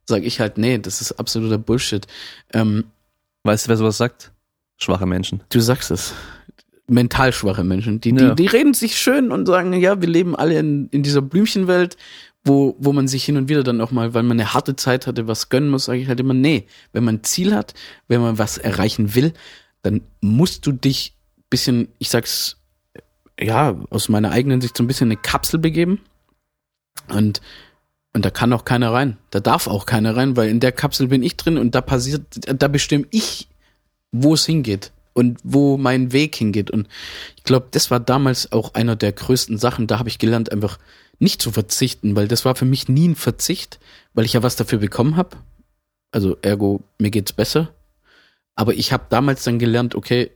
[0.07, 2.05] Sag ich halt, nee, das ist absoluter Bullshit.
[2.53, 2.85] Ähm,
[3.43, 4.31] Weißt du, wer sowas sagt?
[4.77, 5.41] Schwache Menschen.
[5.49, 6.13] du sagst es.
[6.87, 7.99] Mental schwache Menschen.
[8.01, 8.29] Die, Ja.
[8.33, 11.97] die, die reden sich schön und sagen, ja, wir leben alle in, in dieser Blümchenwelt,
[12.43, 15.07] wo, wo man sich hin und wieder dann auch mal, weil man eine harte Zeit
[15.07, 17.73] hatte, was gönnen muss, sage ich halt immer, nee, wenn man ein Ziel hat,
[18.07, 19.33] wenn man was erreichen will,
[19.81, 21.15] dann musst du dich
[21.49, 22.57] bisschen, ich sag's,
[23.39, 26.01] ja, aus meiner eigenen Sicht so ein bisschen eine Kapsel begeben.
[27.09, 27.41] Und,
[28.13, 29.17] und da kann auch keiner rein.
[29.31, 32.23] Da darf auch keiner rein, weil in der Kapsel bin ich drin und da passiert,
[32.45, 33.47] da bestimme ich,
[34.11, 36.71] wo es hingeht und wo mein Weg hingeht.
[36.71, 36.87] Und
[37.35, 39.87] ich glaube, das war damals auch einer der größten Sachen.
[39.87, 40.77] Da habe ich gelernt, einfach
[41.19, 43.79] nicht zu verzichten, weil das war für mich nie ein Verzicht,
[44.13, 45.37] weil ich ja was dafür bekommen habe.
[46.11, 47.73] Also ergo, mir geht's besser.
[48.55, 50.31] Aber ich habe damals dann gelernt, okay,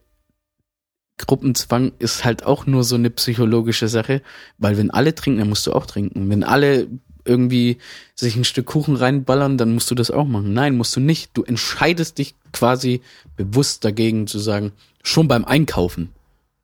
[1.27, 4.21] Gruppenzwang ist halt auch nur so eine psychologische Sache,
[4.57, 6.29] weil wenn alle trinken, dann musst du auch trinken.
[6.29, 6.87] Wenn alle
[7.25, 7.77] irgendwie
[8.15, 10.53] sich ein Stück Kuchen reinballern, dann musst du das auch machen.
[10.53, 11.31] Nein, musst du nicht.
[11.33, 13.01] Du entscheidest dich quasi
[13.37, 14.71] bewusst dagegen zu sagen,
[15.03, 16.09] schon beim Einkaufen.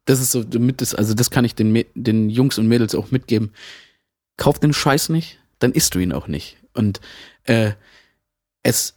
[0.06, 3.12] Das ist so, damit das, also das kann ich den, den Jungs und Mädels auch
[3.12, 3.52] mitgeben.
[4.38, 6.58] Kauf den Scheiß nicht, dann isst du ihn auch nicht.
[6.74, 7.00] Und
[7.46, 7.72] äh,
[8.64, 8.96] es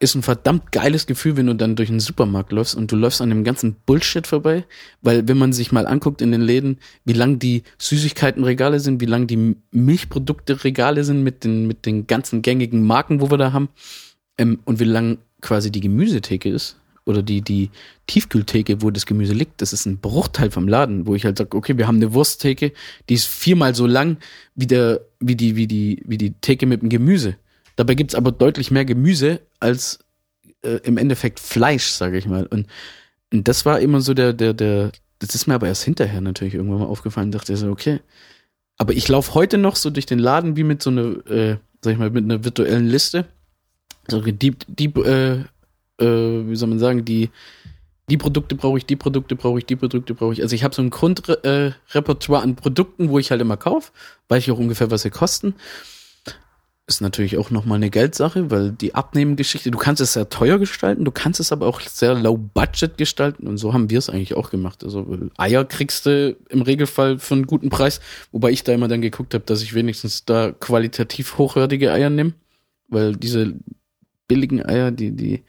[0.00, 3.20] ist ein verdammt geiles Gefühl, wenn du dann durch den Supermarkt läufst und du läufst
[3.20, 4.64] an dem ganzen Bullshit vorbei,
[5.02, 9.06] weil wenn man sich mal anguckt in den Läden, wie lang die Süßigkeitenregale sind, wie
[9.06, 13.70] lang die Milchprodukte-Regale sind mit den, mit den ganzen gängigen Marken, wo wir da haben,
[14.36, 17.70] ähm, und wie lang quasi die Gemüsetheke ist oder die, die
[18.06, 21.56] Tiefkühltheke, wo das Gemüse liegt, das ist ein Bruchteil vom Laden, wo ich halt sage,
[21.56, 22.72] okay, wir haben eine Wursttheke,
[23.08, 24.18] die ist viermal so lang
[24.54, 27.36] wie der, wie die, wie die, wie die Theke mit dem Gemüse.
[27.74, 29.98] Dabei gibt's aber deutlich mehr Gemüse als
[30.62, 32.46] äh, im Endeffekt Fleisch, sage ich mal.
[32.46, 32.66] Und,
[33.32, 36.54] und das war immer so der, der, der, das ist mir aber erst hinterher natürlich
[36.54, 38.00] irgendwann mal aufgefallen, dachte ich so, okay.
[38.76, 41.92] Aber ich laufe heute noch so durch den Laden wie mit so einer, äh, sag
[41.92, 43.26] ich mal, mit einer virtuellen Liste.
[44.08, 45.44] So die, die äh,
[46.00, 47.30] äh, wie soll man sagen, die,
[48.08, 50.42] die Produkte brauche ich, die Produkte brauche ich, die Produkte brauche ich.
[50.42, 53.92] Also ich habe so ein Grundrepertoire äh, an Produkten, wo ich halt immer kaufe,
[54.28, 55.54] weiß ich auch ungefähr, was sie kosten.
[56.88, 61.04] Ist natürlich auch nochmal eine Geldsache, weil die Abnehmengeschichte, du kannst es sehr teuer gestalten,
[61.04, 64.32] du kannst es aber auch sehr low budget gestalten und so haben wir es eigentlich
[64.32, 64.82] auch gemacht.
[64.82, 68.00] Also Eier kriegst du im Regelfall für einen guten Preis,
[68.32, 72.32] wobei ich da immer dann geguckt habe, dass ich wenigstens da qualitativ hochwertige Eier nehme,
[72.88, 73.52] weil diese
[74.26, 75.42] billigen Eier, die, die,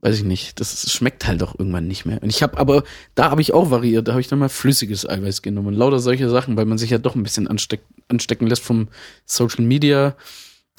[0.00, 2.20] weiß ich nicht, das schmeckt halt auch irgendwann nicht mehr.
[2.22, 2.82] Und ich habe aber,
[3.14, 5.74] da habe ich auch variiert, da habe ich dann mal flüssiges Eiweiß genommen.
[5.74, 8.88] Lauter solche Sachen, weil man sich ja doch ein bisschen ansteck, anstecken lässt vom
[9.26, 10.16] Social Media.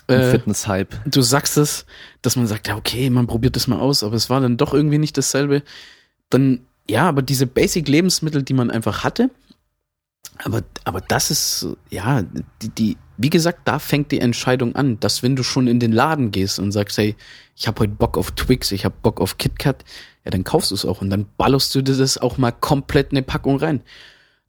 [0.08, 0.96] Äh, Fitness-Hype.
[1.06, 1.86] Du sagst es,
[2.22, 4.74] dass man sagt, ja, okay, man probiert das mal aus, aber es war dann doch
[4.74, 5.64] irgendwie nicht dasselbe.
[6.30, 9.30] Dann, ja, aber diese Basic-Lebensmittel, die man einfach hatte,
[10.40, 12.24] aber, aber das ist, ja,
[12.62, 15.92] die, die, wie gesagt, da fängt die Entscheidung an, dass wenn du schon in den
[15.92, 17.16] Laden gehst und sagst, hey,
[17.56, 19.86] ich habe heute Bock auf Twix, ich habe Bock auf KitKat,
[20.26, 23.18] ja, dann kaufst du es auch und dann ballerst du das auch mal komplett in
[23.18, 23.82] eine Packung rein.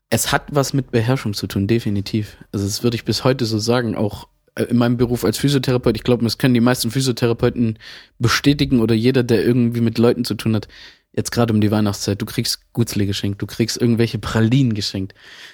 [0.09, 2.37] Es hat was mit Beherrschung zu tun, definitiv.
[2.51, 4.27] Also das würde ich bis heute so sagen, auch
[4.57, 5.97] in meinem Beruf als Physiotherapeut.
[5.97, 7.77] Ich glaube, das können die meisten Physiotherapeuten
[8.19, 10.67] bestätigen oder jeder, der irgendwie mit Leuten zu tun hat
[11.15, 15.13] jetzt gerade um die Weihnachtszeit, du kriegst Gutzle geschenkt, du kriegst irgendwelche Pralinen geschenkt.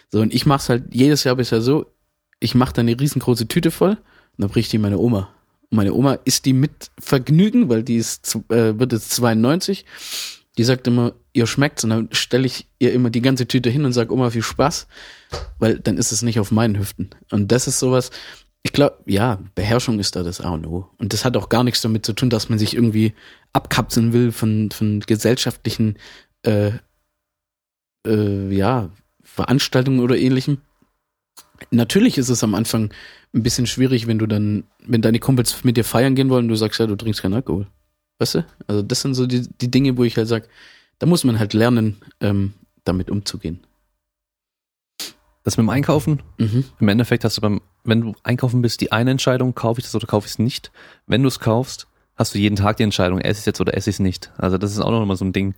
[0.10, 1.86] So, und ich mach's halt jedes Jahr bisher so,
[2.40, 4.00] ich mach da eine riesengroße Tüte voll und
[4.38, 5.30] dann bricht die meine Oma.
[5.70, 9.86] Und meine Oma isst die mit Vergnügen, weil die ist, äh, wird jetzt 92.
[10.58, 13.86] Die sagt immer, ihr schmeckt's und dann stelle ich ihr immer die ganze Tüte hin
[13.86, 14.88] und sag Oma, viel Spaß,
[15.60, 17.12] weil dann ist es nicht auf meinen Hüften.
[17.30, 18.10] Und das ist sowas,
[18.64, 20.90] ich glaube, ja, Beherrschung ist da das A und O.
[20.98, 23.14] Und das hat auch gar nichts damit zu tun, dass man sich irgendwie
[23.54, 25.98] abkapseln will von, von gesellschaftlichen
[26.44, 26.72] äh,
[28.06, 28.90] äh, ja,
[29.24, 30.60] Veranstaltungen oder ähnlichem.
[31.72, 32.94] Natürlich ist es am Anfang
[33.34, 36.56] ein bisschen schwierig, wenn du dann, wenn deine Kumpels mit dir feiern gehen wollen, du
[36.56, 37.68] sagst ja, du trinkst keinen Alkohol.
[38.20, 38.46] Weißt du?
[38.68, 40.48] Also das sind so die, die Dinge, wo ich halt sage,
[41.00, 42.54] da muss man halt lernen, ähm,
[42.84, 43.62] damit umzugehen.
[45.44, 46.66] Das mit dem Einkaufen, mhm.
[46.80, 49.96] im Endeffekt hast du beim, wenn du einkaufen bist, die eine Entscheidung, kaufe ich das
[49.96, 50.72] oder kaufe ich es nicht.
[51.08, 53.76] Wenn du es kaufst, hast du jeden Tag die Entscheidung, esse ich es jetzt oder
[53.76, 54.32] esse ich es nicht.
[54.38, 55.56] Also das ist auch noch mal so ein Ding,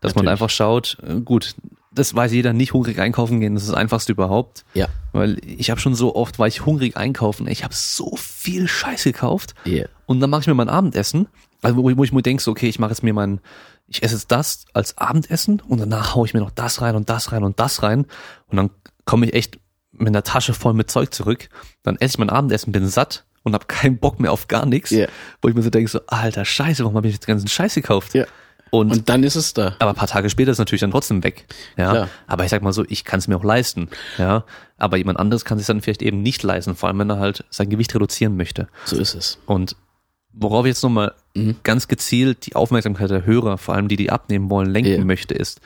[0.00, 0.24] dass Natürlich.
[0.24, 1.54] man einfach schaut, äh, gut,
[1.94, 4.64] das weiß jeder, nicht hungrig einkaufen gehen, das ist das einfachste überhaupt.
[4.74, 4.88] Ja.
[5.12, 9.04] Weil ich habe schon so oft, war ich hungrig einkaufen, ich habe so viel Scheiß
[9.04, 9.54] gekauft.
[9.66, 9.88] Yeah.
[10.06, 11.28] Und dann mache ich mir mein Abendessen,
[11.60, 13.40] also wo, wo ich mir denke, so, okay, ich mache jetzt mir mein,
[13.88, 17.08] ich esse jetzt das als Abendessen und danach haue ich mir noch das rein und
[17.08, 18.06] das rein und das rein
[18.48, 18.70] und dann
[19.04, 19.58] komme ich echt
[19.92, 21.48] mit einer Tasche voll mit Zeug zurück.
[21.82, 24.90] Dann esse ich mein Abendessen, bin satt und habe keinen Bock mehr auf gar nichts.
[24.90, 25.08] Yeah.
[25.40, 27.74] Wo ich mir so denke, so, alter Scheiße, warum habe ich jetzt den ganzen Scheiß
[27.74, 28.14] gekauft?
[28.14, 28.26] Yeah.
[28.70, 29.76] Und, und dann ist es da.
[29.80, 31.44] Aber ein paar Tage später ist es natürlich dann trotzdem weg.
[31.76, 31.90] Ja.
[31.90, 32.08] Klar.
[32.26, 33.90] Aber ich sag mal so, ich kann es mir auch leisten.
[34.16, 34.44] Ja.
[34.78, 37.44] Aber jemand anderes kann sich dann vielleicht eben nicht leisten, vor allem wenn er halt
[37.50, 38.68] sein Gewicht reduzieren möchte.
[38.86, 39.38] So ist es.
[39.44, 39.76] Und
[40.32, 41.56] worauf ich jetzt nochmal mhm.
[41.64, 45.04] ganz gezielt die Aufmerksamkeit der Hörer, vor allem die, die abnehmen wollen, lenken yeah.
[45.04, 45.60] möchte, ist,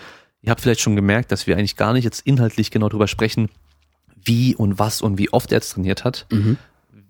[0.46, 3.50] ihr habt vielleicht schon gemerkt, dass wir eigentlich gar nicht jetzt inhaltlich genau darüber sprechen,
[4.24, 6.56] wie und was und wie oft er jetzt trainiert hat, mhm.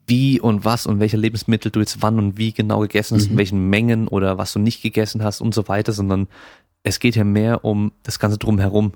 [0.07, 3.33] wie und was und welche Lebensmittel du jetzt wann und wie genau gegessen hast, mhm.
[3.33, 6.29] in welchen Mengen oder was du nicht gegessen hast und so weiter, sondern
[6.83, 8.93] es geht ja mehr um das Ganze drumherum.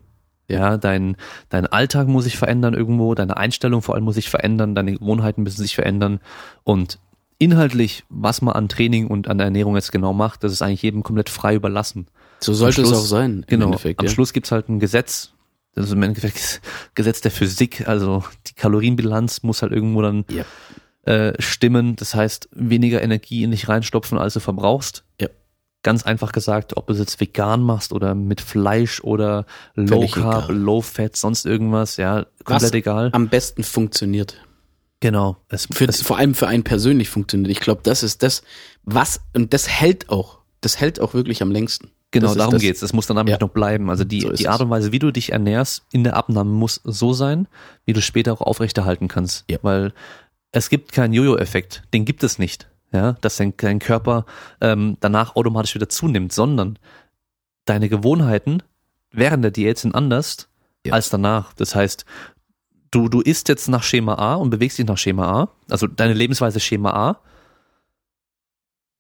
[0.49, 1.17] Ja, dein,
[1.49, 5.43] dein Alltag muss sich verändern irgendwo, deine Einstellung vor allem muss sich verändern, deine Gewohnheiten
[5.43, 6.19] müssen sich verändern
[6.65, 6.99] und
[7.39, 11.03] inhaltlich, was man an Training und an Ernährung jetzt genau macht, das ist eigentlich jedem
[11.03, 12.07] komplett frei überlassen.
[12.41, 13.45] So sollte Schluss, es auch sein.
[13.47, 13.67] genau.
[13.67, 14.13] Endeffekt, am ja.
[14.13, 15.33] Schluss gibt's halt ein Gesetz,
[15.75, 16.61] das ist im Endeffekt
[16.95, 20.45] Gesetz der Physik, also die Kalorienbilanz muss halt irgendwo dann ja.
[21.11, 21.97] äh, stimmen.
[21.97, 25.05] Das heißt, weniger Energie in dich reinstopfen, als du verbrauchst.
[25.21, 25.29] Ja.
[25.83, 30.13] Ganz einfach gesagt, ob du es jetzt vegan machst oder mit Fleisch oder Low Völlig
[30.13, 30.57] Carb, egal.
[30.57, 33.11] Low Fat, sonst irgendwas, ja, komplett Was egal.
[33.13, 34.37] Am besten funktioniert.
[35.01, 35.39] Genau.
[35.49, 37.51] Es, für, es, vor allem für einen persönlich funktioniert.
[37.51, 38.43] Ich glaube, das ist das,
[38.83, 40.41] was, und das hält auch.
[40.61, 41.91] Das hält auch wirklich am längsten.
[42.13, 42.63] Genau, darum das.
[42.63, 42.83] geht's.
[42.83, 43.39] Es muss dann nämlich ja.
[43.41, 43.89] noch bleiben.
[43.89, 46.81] Also die, so die Art und Weise, wie du dich ernährst in der Abnahme muss
[46.83, 47.47] so sein,
[47.85, 49.45] wie du später auch aufrechterhalten kannst.
[49.49, 49.59] Ja.
[49.63, 49.93] Weil
[50.51, 51.85] es gibt keinen Jojo-Effekt.
[51.95, 52.69] Den gibt es nicht.
[52.93, 54.27] Ja, dass dein, dein Körper
[54.61, 56.77] ähm, danach automatisch wieder zunimmt, sondern
[57.65, 58.65] deine Gewohnheiten
[59.13, 60.49] während der Diät sind anders
[60.85, 60.93] ja.
[60.93, 61.53] als danach.
[61.53, 62.05] Das heißt,
[62.91, 66.15] du, du isst jetzt nach Schema A und bewegst dich nach Schema A, also deine
[66.15, 67.21] Lebensweise Schema A,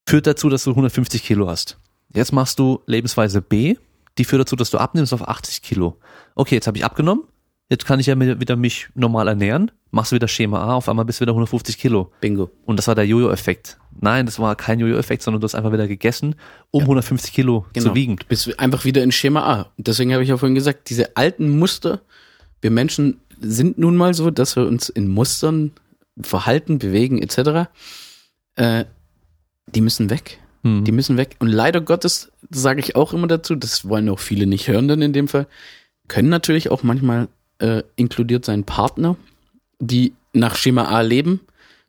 [0.08, 1.78] führt dazu, dass du 150 Kilo hast.
[2.14, 3.76] Jetzt machst du Lebensweise B,
[4.18, 5.98] die führt dazu, dass du abnimmst auf 80 Kilo.
[6.34, 7.24] Okay, jetzt habe ich abgenommen,
[7.68, 11.04] jetzt kann ich ja wieder mich normal ernähren, machst du wieder Schema A, auf einmal
[11.04, 12.10] bist du wieder 150 Kilo.
[12.20, 12.50] Bingo.
[12.64, 13.78] Und das war der Jojo-Effekt.
[14.00, 16.34] Nein, das war kein Jojo-Effekt, sondern du hast einfach wieder gegessen,
[16.70, 17.88] um 150 Kilo Genau.
[17.90, 18.16] zu wiegen.
[18.16, 19.60] Du bist einfach wieder in Schema A.
[19.76, 22.00] Und deswegen habe ich ja vorhin gesagt, diese alten Muster,
[22.60, 25.72] wir Menschen sind nun mal so, dass wir uns in Mustern
[26.20, 27.70] verhalten, bewegen etc.
[28.56, 28.84] Äh,
[29.66, 30.38] die müssen weg.
[30.62, 30.84] Hm.
[30.84, 31.36] Die müssen weg.
[31.38, 35.02] Und leider Gottes sage ich auch immer dazu, das wollen auch viele nicht hören dann
[35.02, 35.46] in dem Fall,
[36.08, 39.16] können natürlich auch manchmal äh, inkludiert sein Partner,
[39.78, 41.40] die nach Schema A leben.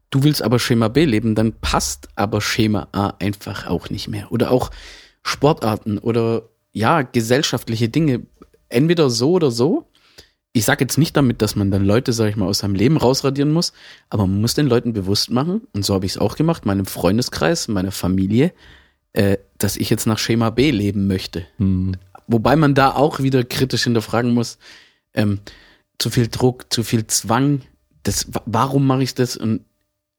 [0.09, 4.31] Du willst aber Schema B leben, dann passt aber Schema A einfach auch nicht mehr.
[4.31, 4.71] Oder auch
[5.23, 6.43] Sportarten oder
[6.73, 8.21] ja, gesellschaftliche Dinge.
[8.69, 9.87] Entweder so oder so.
[10.53, 12.97] Ich sage jetzt nicht damit, dass man dann Leute, sag ich mal, aus seinem Leben
[12.97, 13.71] rausradieren muss,
[14.09, 16.85] aber man muss den Leuten bewusst machen, und so habe ich es auch gemacht, meinem
[16.85, 18.51] Freundeskreis, meiner Familie,
[19.13, 21.45] äh, dass ich jetzt nach Schema B leben möchte.
[21.57, 21.93] Hm.
[22.27, 24.57] Wobei man da auch wieder kritisch hinterfragen muss,
[25.13, 25.39] ähm,
[25.99, 27.61] zu viel Druck, zu viel Zwang,
[28.03, 29.37] das, wa- warum mache ich das?
[29.37, 29.61] Und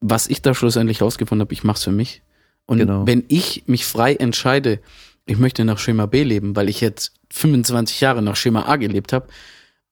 [0.01, 2.23] was ich da schlussendlich rausgefunden habe, ich mache es für mich.
[2.67, 3.07] Und Genau.
[3.07, 4.81] wenn ich mich frei entscheide,
[5.27, 9.13] ich möchte nach Schema B leben, weil ich jetzt 25 Jahre nach Schema A gelebt
[9.13, 9.27] habe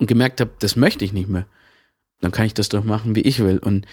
[0.01, 1.47] und gemerkt habe, das möchte ich nicht mehr,
[2.21, 3.59] dann kann ich das doch machen, wie ich will.
[3.59, 3.87] Und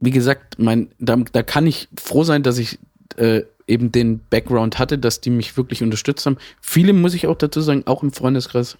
[0.00, 2.78] wie gesagt, mein, da, da kann ich froh sein, dass ich
[3.16, 6.36] äh, eben den Background hatte, dass die mich wirklich unterstützt haben.
[6.60, 8.76] Viele, muss ich auch dazu sagen, auch im Freundeskreis,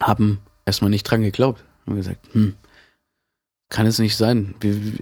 [0.00, 1.62] haben erstmal nicht dran geglaubt.
[1.86, 2.54] Haben gesagt, hm,
[3.68, 4.54] kann es nicht sein.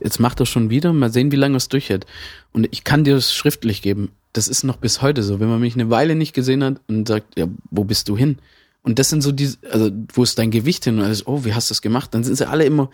[0.02, 2.06] Jetzt macht er schon wieder, mal sehen, wie lange es durchhält.
[2.52, 4.10] Und ich kann dir das schriftlich geben.
[4.32, 5.40] Das ist noch bis heute so.
[5.40, 8.38] Wenn man mich eine Weile nicht gesehen hat und sagt, ja, wo bist du hin?
[8.82, 10.98] Und das sind so die, also wo ist dein Gewicht hin?
[10.98, 12.14] Und alles, oh, wie hast du das gemacht?
[12.14, 12.90] Dann sind sie alle immer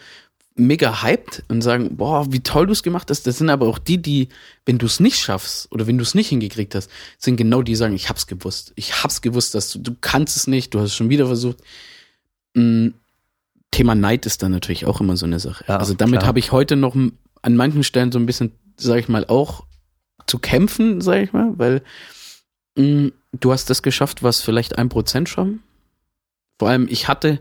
[0.56, 3.26] mega hyped und sagen, boah, wie toll du es gemacht hast.
[3.26, 4.28] Das sind aber auch die, die,
[4.64, 7.72] wenn du es nicht schaffst oder wenn du es nicht hingekriegt hast, sind genau die,
[7.72, 8.72] die sagen, ich hab's gewusst.
[8.74, 11.58] Ich hab's gewusst, dass du, du kannst es nicht, du hast es schon wieder versucht.
[12.54, 12.88] Mm,
[13.70, 15.64] Thema Neid ist dann natürlich auch immer so eine Sache.
[15.68, 19.08] Ja, also damit habe ich heute noch an manchen Stellen so ein bisschen, sag ich
[19.08, 19.66] mal, auch
[20.26, 21.82] zu kämpfen, sag ich mal, weil
[22.76, 25.62] mm, du hast das geschafft, was vielleicht ein Prozent schaffen.
[26.58, 27.40] Vor allem, ich hatte,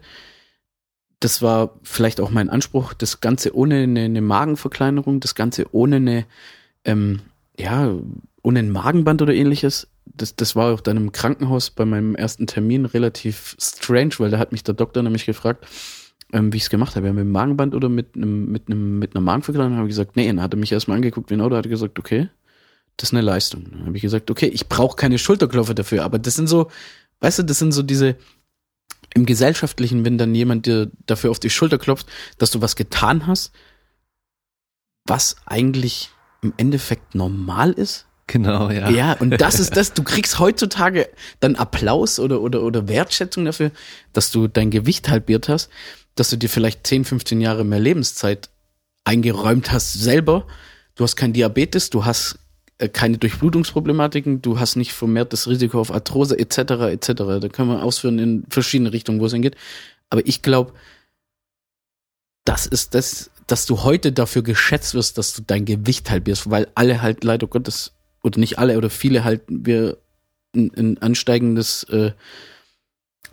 [1.19, 5.97] das war vielleicht auch mein Anspruch, das Ganze ohne eine, eine Magenverkleinerung, das Ganze ohne
[5.97, 6.25] eine,
[6.83, 7.21] ähm,
[7.57, 7.93] ja,
[8.43, 9.87] ohne ein Magenband oder ähnliches.
[10.05, 14.37] Das, das war auch dann im Krankenhaus bei meinem ersten Termin relativ strange, weil da
[14.37, 15.65] hat mich der Doktor nämlich gefragt,
[16.31, 18.99] ähm, wie ich es gemacht habe, ja, mit dem Magenband oder mit einem, mit einem,
[18.99, 19.77] mit einer Magenverkleinerung.
[19.77, 21.97] habe ich gesagt, nee, dann hat er mich erstmal angeguckt, genau, da hat er gesagt,
[21.97, 22.29] okay,
[22.97, 23.65] das ist eine Leistung.
[23.71, 26.69] Dann habe ich gesagt, okay, ich brauche keine Schulterklopfer dafür, aber das sind so,
[27.21, 28.15] weißt du, das sind so diese,
[29.15, 32.07] im Gesellschaftlichen, wenn dann jemand dir dafür auf die Schulter klopft,
[32.37, 33.53] dass du was getan hast,
[35.05, 36.09] was eigentlich
[36.41, 38.05] im Endeffekt normal ist.
[38.27, 38.89] Genau, ja.
[38.89, 41.09] Ja, und das ist das, du kriegst heutzutage
[41.39, 43.71] dann Applaus oder, oder, oder Wertschätzung dafür,
[44.13, 45.69] dass du dein Gewicht halbiert hast,
[46.15, 48.49] dass du dir vielleicht 10, 15 Jahre mehr Lebenszeit
[49.05, 50.45] eingeräumt hast selber.
[50.95, 52.39] Du hast kein Diabetes, du hast
[52.77, 56.57] keine Durchblutungsproblematiken, du hast nicht vermehrt das Risiko auf Arthrose etc.
[56.91, 57.13] etc.
[57.13, 59.55] Da können wir ausführen in verschiedene Richtungen, wo es hingeht.
[60.09, 60.73] Aber ich glaube,
[62.43, 66.67] das ist das, dass du heute dafür geschätzt wirst, dass du dein Gewicht halbierst, weil
[66.75, 69.97] alle halt leider Gottes, oder nicht alle, oder viele halt wir
[70.55, 72.11] ein, ein ansteigendes äh,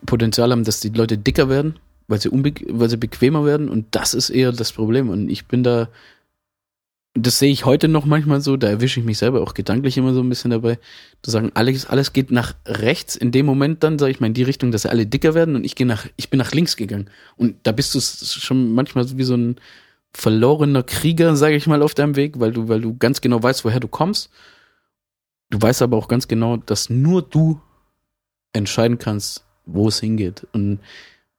[0.07, 1.79] Potenzial haben, dass die Leute dicker werden,
[2.09, 5.63] weil sie, weil sie bequemer werden und das ist eher das Problem und ich bin
[5.63, 5.89] da,
[7.15, 10.15] das sehe ich heute noch manchmal so, da erwische ich mich selber auch gedanklich immer
[10.15, 10.79] so ein bisschen dabei,
[11.21, 14.35] zu sagen, alles, alles geht nach rechts, in dem Moment dann, sage ich mal, in
[14.35, 17.11] die Richtung, dass alle dicker werden und ich gehe nach, ich bin nach links gegangen
[17.37, 19.57] und da bist du schon manchmal wie so ein
[20.15, 23.65] verlorener Krieger, sage ich mal, auf deinem Weg, weil du, weil du ganz genau weißt,
[23.65, 24.31] woher du kommst.
[25.51, 27.61] Du weißt aber auch ganz genau, dass nur du
[28.53, 30.47] entscheiden kannst, wo es hingeht.
[30.53, 30.81] Und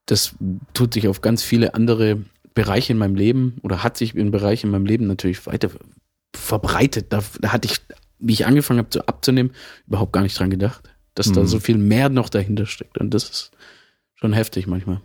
[0.06, 0.36] das
[0.74, 2.24] tut sich auf ganz viele andere
[2.54, 5.70] Bereiche in meinem Leben oder hat sich in Bereichen in meinem Leben natürlich weiter
[6.36, 7.08] verbreitet.
[7.12, 7.78] Da, da hatte ich,
[8.20, 9.52] wie ich angefangen habe zu abzunehmen,
[9.88, 11.48] überhaupt gar nicht dran gedacht, dass da Mhm.
[11.48, 12.98] so viel mehr noch dahinter steckt.
[12.98, 13.52] Und das ist
[14.16, 15.02] schon heftig manchmal.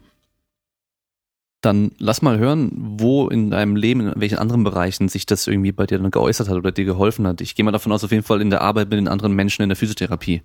[1.61, 5.73] Dann lass mal hören, wo in deinem Leben, in welchen anderen Bereichen sich das irgendwie
[5.73, 7.41] bei dir dann geäußert hat oder dir geholfen hat.
[7.41, 9.63] Ich gehe mal davon aus, auf jeden Fall in der Arbeit mit den anderen Menschen
[9.63, 10.43] in der Physiotherapie.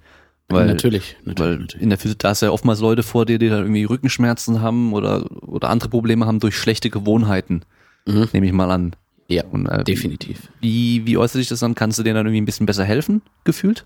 [0.50, 1.40] Weil, natürlich, natürlich.
[1.40, 1.82] weil natürlich.
[1.84, 4.94] in der Physik, da ist ja oftmals Leute vor dir, die dann irgendwie Rückenschmerzen haben
[4.94, 7.64] oder, oder andere Probleme haben durch schlechte Gewohnheiten,
[8.06, 8.28] Mhm.
[8.34, 8.96] nehme ich mal an.
[9.30, 10.50] Ja, Und, äh, definitiv.
[10.60, 11.74] Wie, wie äußert sich das dann?
[11.76, 13.86] Kannst du denen dann irgendwie ein bisschen besser helfen, gefühlt?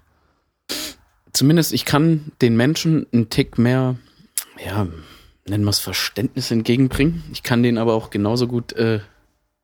[1.31, 3.95] Zumindest ich kann den Menschen einen Tick mehr,
[4.65, 4.87] ja,
[5.47, 7.23] nennen wir es Verständnis entgegenbringen.
[7.31, 8.99] Ich kann denen aber auch genauso gut äh,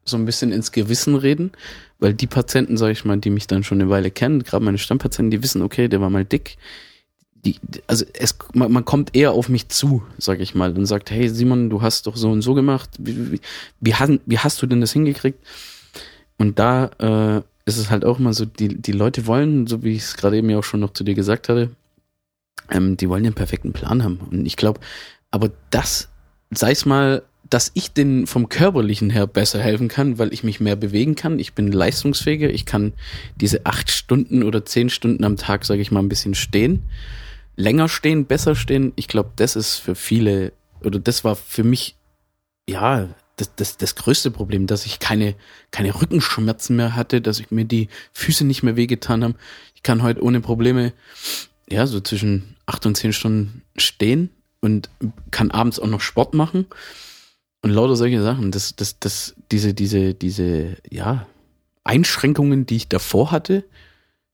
[0.06, 1.52] so ein bisschen ins Gewissen reden,
[2.04, 4.78] weil die Patienten, sage ich mal, die mich dann schon eine Weile kennen, gerade meine
[4.78, 6.58] Stammpatienten, die wissen, okay, der war mal dick.
[7.46, 7.56] Die,
[7.88, 11.30] also es, man, man kommt eher auf mich zu, sage ich mal, und sagt, hey
[11.30, 12.90] Simon, du hast doch so und so gemacht.
[13.00, 13.40] Wie, wie,
[13.80, 15.40] wie, hast, wie hast du denn das hingekriegt?
[16.38, 19.94] Und da äh, ist es halt auch immer so, die, die Leute wollen, so wie
[19.94, 21.70] ich es gerade eben ja auch schon noch zu dir gesagt hatte,
[22.70, 24.20] ähm, die wollen den perfekten Plan haben.
[24.30, 24.82] Und ich glaube,
[25.32, 26.10] aber das,
[26.52, 27.24] sei es mal
[27.54, 31.38] dass ich den vom körperlichen her besser helfen kann, weil ich mich mehr bewegen kann.
[31.38, 32.50] Ich bin leistungsfähiger.
[32.50, 32.94] Ich kann
[33.36, 36.82] diese acht Stunden oder zehn Stunden am Tag, sage ich mal, ein bisschen stehen.
[37.56, 38.92] Länger stehen, besser stehen.
[38.96, 40.52] Ich glaube, das ist für viele,
[40.84, 41.96] oder das war für mich,
[42.68, 45.36] ja, das, das, das größte Problem, dass ich keine,
[45.70, 49.36] keine Rückenschmerzen mehr hatte, dass ich mir die Füße nicht mehr wehgetan haben.
[49.76, 50.92] Ich kann heute ohne Probleme,
[51.70, 54.90] ja, so zwischen acht und zehn Stunden stehen und
[55.30, 56.66] kann abends auch noch Sport machen.
[57.64, 61.26] Und lauter solche Sachen, das, das, das, diese, diese, diese, ja,
[61.86, 63.64] Einschränkungen, die ich davor hatte,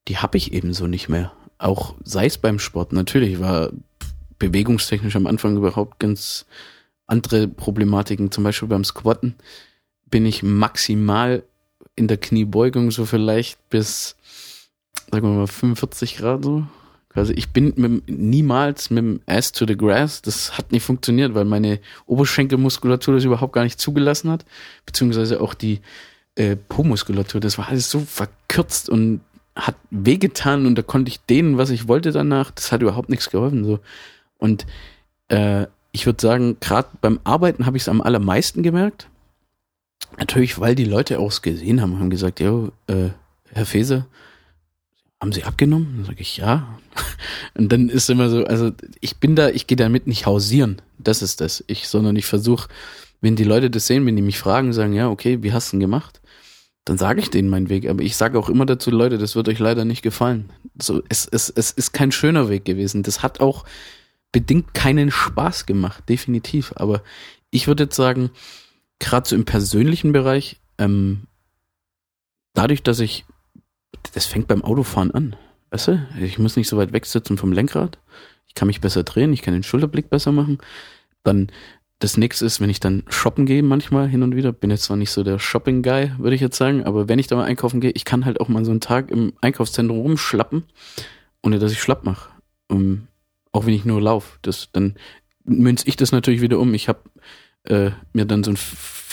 [0.07, 1.31] die habe ich ebenso nicht mehr.
[1.59, 2.91] Auch sei es beim Sport.
[2.91, 3.71] Natürlich war
[4.39, 6.47] bewegungstechnisch am Anfang überhaupt ganz
[7.05, 8.31] andere Problematiken.
[8.31, 9.35] Zum Beispiel beim Squatten
[10.09, 11.43] bin ich maximal
[11.95, 14.15] in der Kniebeugung so vielleicht bis,
[15.11, 16.65] sagen wir mal, 45 Grad so
[17.13, 20.21] also ich bin mit, niemals mit dem Ass to the Grass.
[20.21, 24.45] Das hat nicht funktioniert, weil meine Oberschenkelmuskulatur das überhaupt gar nicht zugelassen hat.
[24.85, 25.81] Beziehungsweise auch die
[26.35, 27.41] äh, Po-Muskulatur.
[27.41, 29.21] Das war alles so verkürzt und
[29.55, 32.51] hat wehgetan und da konnte ich dehnen, was ich wollte danach.
[32.51, 33.65] Das hat überhaupt nichts geholfen.
[33.65, 33.79] So.
[34.37, 34.65] Und
[35.29, 39.07] äh, ich würde sagen, gerade beim Arbeiten habe ich es am allermeisten gemerkt.
[40.17, 43.09] Natürlich, weil die Leute auch es gesehen haben, haben gesagt, ja, äh,
[43.51, 44.05] Herr Feser,
[45.21, 45.95] haben Sie abgenommen?
[45.97, 46.79] Dann sage ich, ja.
[47.57, 50.81] Und dann ist immer so, also ich bin da, ich gehe damit nicht hausieren.
[50.97, 51.63] Das ist das.
[51.67, 52.69] Ich, sondern ich versuche,
[53.21, 55.71] wenn die Leute das sehen, wenn die mich fragen, sagen, ja, okay, wie hast du
[55.75, 56.21] denn gemacht?
[56.85, 57.87] Dann sage ich denen meinen Weg.
[57.89, 60.51] Aber ich sage auch immer dazu, Leute, das wird euch leider nicht gefallen.
[60.81, 63.03] So, es, es, es ist kein schöner Weg gewesen.
[63.03, 63.65] Das hat auch
[64.31, 66.73] bedingt keinen Spaß gemacht, definitiv.
[66.77, 67.03] Aber
[67.51, 68.31] ich würde jetzt sagen,
[68.99, 71.23] gerade so im persönlichen Bereich, ähm,
[72.53, 73.25] dadurch, dass ich
[74.13, 75.35] das fängt beim Autofahren an.
[75.71, 76.07] Weißt du?
[76.19, 77.99] Ich muss nicht so weit wegsitzen vom Lenkrad.
[78.47, 80.57] Ich kann mich besser drehen, ich kann den Schulterblick besser machen.
[81.23, 81.51] Dann
[81.99, 84.97] das nächste ist, wenn ich dann shoppen gehe, manchmal hin und wieder, bin jetzt zwar
[84.97, 87.91] nicht so der Shopping-Guy, würde ich jetzt sagen, aber wenn ich da mal einkaufen gehe,
[87.91, 90.63] ich kann halt auch mal so einen Tag im Einkaufszentrum rumschlappen,
[91.43, 92.29] ohne dass ich schlapp mache.
[92.69, 93.07] Um,
[93.51, 94.39] auch wenn ich nur laufe.
[94.71, 94.95] Dann
[95.43, 96.73] münze ich das natürlich wieder um.
[96.73, 96.99] Ich habe
[97.63, 98.57] äh, mir dann so, ein,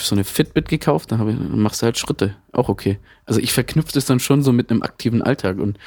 [0.05, 2.37] so eine Fitbit gekauft, dann, hab ich, dann machst du halt Schritte.
[2.53, 2.99] Auch okay.
[3.25, 5.59] Also ich verknüpfe das dann schon so mit einem aktiven Alltag.
[5.59, 5.79] Und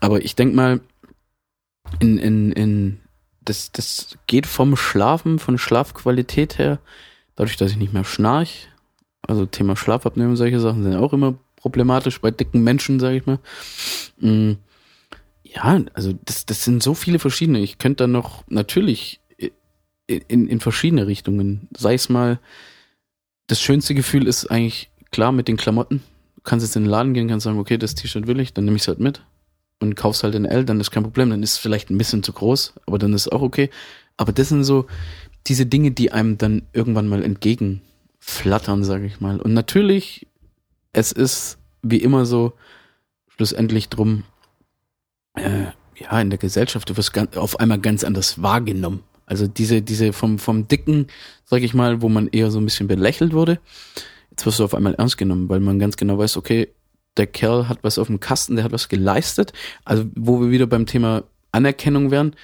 [0.00, 0.80] aber ich denk mal,
[2.00, 3.00] in, in, in
[3.40, 6.78] das, das geht vom Schlafen, von Schlafqualität her,
[7.34, 8.68] dadurch, dass ich nicht mehr schnarch,
[9.22, 13.26] also Thema Schlafapnoe und solche Sachen sind auch immer problematisch bei dicken Menschen, sage ich
[13.26, 13.38] mal.
[14.18, 14.52] Mm,
[15.42, 17.60] ja, also das, das sind so viele verschiedene.
[17.60, 19.20] Ich könnte da noch natürlich
[20.06, 21.68] in, in verschiedene Richtungen.
[21.76, 22.38] Sei es mal,
[23.48, 26.02] das schönste Gefühl ist eigentlich klar mit den Klamotten.
[26.36, 28.64] Du kannst jetzt in den Laden gehen, kannst sagen, okay, das T-Shirt will ich, dann
[28.64, 29.22] nehme ich es halt mit
[29.80, 32.22] und kaufst halt in L, dann ist kein Problem, dann ist es vielleicht ein bisschen
[32.22, 33.70] zu groß, aber dann ist es auch okay.
[34.16, 34.86] Aber das sind so
[35.46, 39.40] diese Dinge, die einem dann irgendwann mal entgegenflattern, sage ich mal.
[39.40, 40.26] Und natürlich,
[40.92, 42.52] es ist wie immer so
[43.28, 44.24] schlussendlich drum,
[45.34, 45.66] äh,
[45.96, 49.02] ja, in der Gesellschaft, du wirst auf einmal ganz anders wahrgenommen.
[49.28, 51.06] Also diese, diese vom, vom Dicken,
[51.44, 53.60] sag ich mal, wo man eher so ein bisschen belächelt wurde,
[54.30, 56.68] jetzt wirst du auf einmal ernst genommen, weil man ganz genau weiß, okay,
[57.16, 59.52] der Kerl hat was auf dem Kasten, der hat was geleistet.
[59.84, 62.34] Also wo wir wieder beim Thema Anerkennung wären,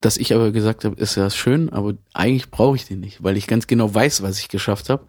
[0.00, 3.36] dass ich aber gesagt habe, ist ja schön, aber eigentlich brauche ich den nicht, weil
[3.36, 5.04] ich ganz genau weiß, was ich geschafft habe.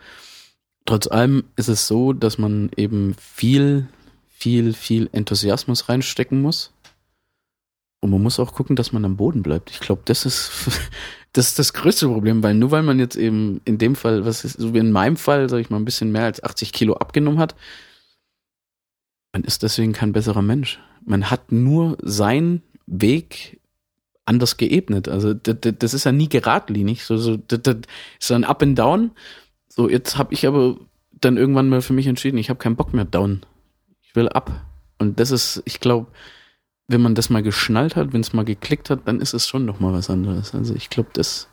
[0.86, 3.88] Trotz allem ist es so, dass man eben viel,
[4.30, 6.74] viel, viel Enthusiasmus reinstecken muss.
[8.04, 9.72] Und man muss auch gucken, dass man am Boden bleibt.
[9.72, 10.52] Ich glaube, das ist,
[11.32, 14.44] das ist das größte Problem, weil nur weil man jetzt eben in dem Fall, was
[14.44, 16.96] ist, so wie in meinem Fall, sag ich mal, ein bisschen mehr als 80 Kilo
[16.96, 17.56] abgenommen hat,
[19.32, 20.82] man ist deswegen kein besserer Mensch.
[21.06, 23.62] Man hat nur seinen Weg
[24.26, 25.08] anders geebnet.
[25.08, 27.06] Also das, ist ja nie geradlinig.
[27.06, 27.78] So, so, das
[28.20, 29.12] ist ein Up and Down.
[29.70, 30.76] So, jetzt habe ich aber
[31.10, 33.46] dann irgendwann mal für mich entschieden, ich habe keinen Bock mehr down.
[34.02, 34.66] Ich will ab.
[35.00, 36.08] Und das ist, ich glaube,
[36.88, 39.66] wenn man das mal geschnallt hat, wenn es mal geklickt hat, dann ist es schon
[39.66, 40.54] noch mal was anderes.
[40.54, 41.48] Also ich glaube, das.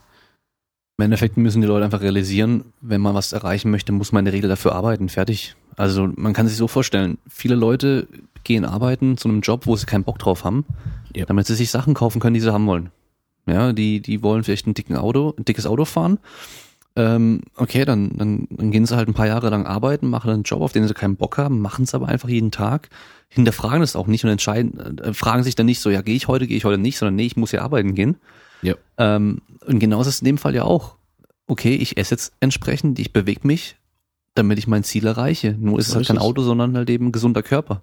[0.99, 4.25] Im Endeffekt müssen die Leute einfach realisieren, wenn man was erreichen möchte, muss man in
[4.27, 5.09] der Regel dafür arbeiten.
[5.09, 5.57] Fertig.
[5.77, 8.07] Also man kann sich so vorstellen, viele Leute
[8.45, 10.67] gehen arbeiten zu einem Job, wo sie keinen Bock drauf haben,
[11.17, 11.25] ja.
[11.25, 12.91] damit sie sich Sachen kaufen können, die sie haben wollen.
[13.47, 16.19] Ja, die, die wollen vielleicht ein dicken Auto, ein dickes Auto fahren,
[16.97, 20.43] ähm, okay, dann, dann, dann gehen sie halt ein paar Jahre lang arbeiten, machen einen
[20.43, 22.89] Job, auf den sie keinen Bock haben, machen es aber einfach jeden Tag,
[23.29, 26.29] hinterfragen das auch nicht und entscheiden, äh, fragen sich dann nicht so, ja, gehe ich
[26.29, 28.17] heute, gehe ich heute nicht, sondern nee, ich muss ja arbeiten gehen.
[28.63, 28.75] Ja.
[28.99, 30.97] Ähm, und genauso ist es in dem Fall ja auch.
[31.47, 33.77] Okay, ich esse jetzt entsprechend, ich bewege mich,
[34.35, 35.57] damit ich mein Ziel erreiche.
[35.59, 36.23] Nur ist So es halt ist kein es.
[36.23, 37.83] Auto, sondern halt eben ein gesunder Körper.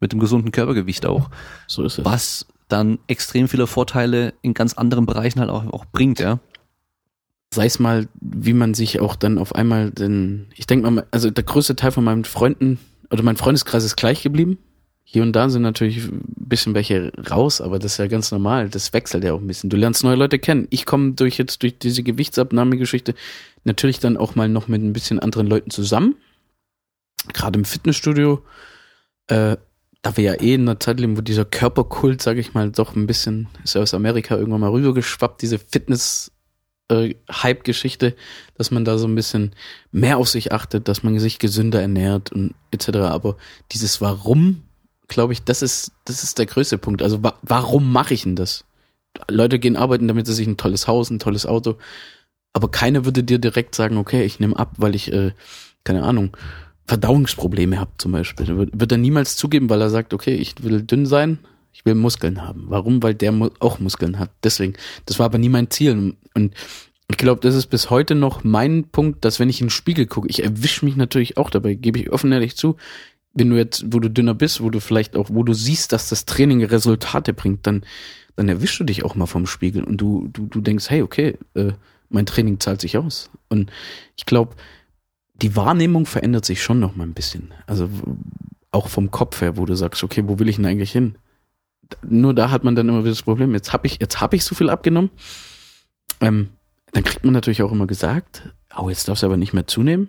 [0.00, 1.28] Mit einem gesunden Körpergewicht auch.
[1.66, 2.04] So ist es.
[2.04, 6.38] Was dann extrem viele Vorteile in ganz anderen Bereichen halt auch, auch bringt, ja.
[7.52, 11.30] Sei es mal, wie man sich auch dann auf einmal den, ich denke mal, also
[11.30, 12.78] der größte Teil von meinen Freunden
[13.10, 14.58] oder mein Freundeskreis ist gleich geblieben.
[15.10, 18.68] Hier und da sind natürlich ein bisschen welche raus, aber das ist ja ganz normal.
[18.68, 19.70] Das wechselt ja auch ein bisschen.
[19.70, 20.66] Du lernst neue Leute kennen.
[20.68, 23.14] Ich komme durch jetzt durch diese Gewichtsabnahmegeschichte
[23.64, 26.16] natürlich dann auch mal noch mit ein bisschen anderen Leuten zusammen.
[27.32, 28.44] Gerade im Fitnessstudio,
[29.28, 29.56] äh,
[30.02, 32.94] da wir ja eh in einer Zeit leben, wo dieser Körperkult, sage ich mal, doch
[32.94, 36.32] ein bisschen ist ja aus Amerika irgendwann mal rübergeschwappt, diese Fitness
[36.88, 38.16] äh, Hype-Geschichte,
[38.56, 39.52] dass man da so ein bisschen
[39.92, 42.98] mehr auf sich achtet, dass man sich gesünder ernährt und etc.
[42.98, 43.36] Aber
[43.72, 44.62] dieses Warum,
[45.06, 47.02] glaube ich, das ist das ist der größte Punkt.
[47.02, 48.64] Also wa warum mache ich denn das?
[49.28, 51.76] Leute gehen arbeiten, damit sie sich ein tolles Haus, ein tolles Auto,
[52.52, 55.32] aber keiner würde dir direkt sagen, okay, ich nehme ab, weil ich äh,
[55.84, 56.36] keine Ahnung
[56.86, 58.56] Verdauungsprobleme habe zum Beispiel.
[58.56, 61.38] Wird, wird er niemals zugeben, weil er sagt, okay, ich will dünn sein,
[61.72, 62.66] ich will Muskeln haben.
[62.68, 63.02] Warum?
[63.02, 64.30] Weil der auch Muskeln hat.
[64.42, 64.74] Deswegen.
[65.06, 66.16] Das war aber nie mein Ziel.
[66.34, 66.54] Und
[67.10, 70.06] ich glaube, das ist bis heute noch mein Punkt, dass wenn ich in den Spiegel
[70.06, 72.76] gucke, ich erwische mich natürlich auch dabei, gebe ich offen ehrlich zu,
[73.34, 76.08] wenn du jetzt, wo du dünner bist, wo du vielleicht auch, wo du siehst, dass
[76.08, 77.84] das Training Resultate bringt, dann,
[78.36, 81.38] dann erwischst du dich auch mal vom Spiegel und du, du, du denkst, hey, okay,
[81.54, 81.72] äh,
[82.10, 83.30] mein Training zahlt sich aus.
[83.48, 83.70] Und
[84.16, 84.54] ich glaube,
[85.40, 87.52] die Wahrnehmung verändert sich schon noch mal ein bisschen.
[87.66, 87.88] Also
[88.70, 91.16] auch vom Kopf her, wo du sagst, okay, wo will ich denn eigentlich hin?
[92.06, 94.44] Nur da hat man dann immer wieder das Problem, jetzt habe ich, jetzt habe ich
[94.44, 95.10] so viel abgenommen.
[96.20, 96.50] Ähm,
[96.92, 100.08] dann kriegt man natürlich auch immer gesagt, oh, jetzt darfst du aber nicht mehr zunehmen.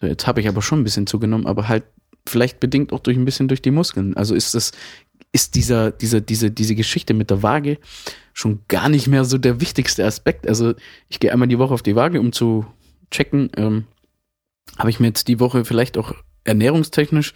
[0.00, 1.84] So, jetzt habe ich aber schon ein bisschen zugenommen, aber halt
[2.26, 4.16] vielleicht bedingt auch durch ein bisschen durch die Muskeln.
[4.16, 4.72] Also ist das,
[5.32, 7.78] ist dieser, dieser, diese, diese Geschichte mit der Waage
[8.32, 10.48] schon gar nicht mehr so der wichtigste Aspekt.
[10.48, 10.74] Also
[11.08, 12.66] ich gehe einmal die Woche auf die Waage, um zu
[13.10, 13.84] checken, ähm,
[14.78, 16.14] habe ich mir jetzt die Woche vielleicht auch
[16.44, 17.34] ernährungstechnisch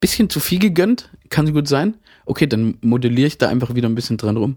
[0.00, 1.96] bisschen zu viel gegönnt, kann gut sein.
[2.24, 4.56] Okay, dann modelliere ich da einfach wieder ein bisschen dran rum.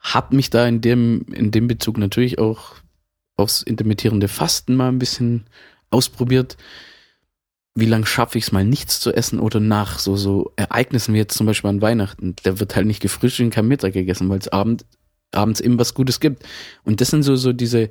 [0.00, 2.76] Hab mich da in dem, in dem Bezug natürlich auch
[3.36, 5.44] aufs intermittierende Fasten mal ein bisschen
[5.90, 6.56] ausprobiert.
[7.74, 11.18] Wie lange schaffe ich es mal nichts zu essen oder nach so, so Ereignissen wie
[11.18, 12.34] jetzt zum Beispiel an Weihnachten.
[12.42, 14.86] Da wird halt nicht gefrühstückt und kein Mittag gegessen, weil es abend,
[15.32, 16.44] abends eben was Gutes gibt.
[16.84, 17.90] Und das sind so, so diese,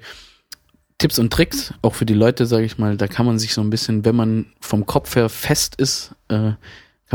[0.98, 3.62] Tipps und Tricks, auch für die Leute, sage ich mal, da kann man sich so
[3.62, 6.54] ein bisschen, wenn man vom Kopf her fest ist, äh,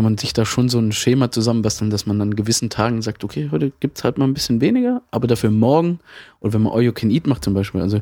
[0.01, 3.23] kann man sich da schon so ein Schema zusammenbasteln, dass man an gewissen Tagen sagt,
[3.23, 5.99] okay, heute gibt's halt mal ein bisschen weniger, aber dafür morgen,
[6.41, 8.01] oder wenn man All You Can Eat macht zum Beispiel, also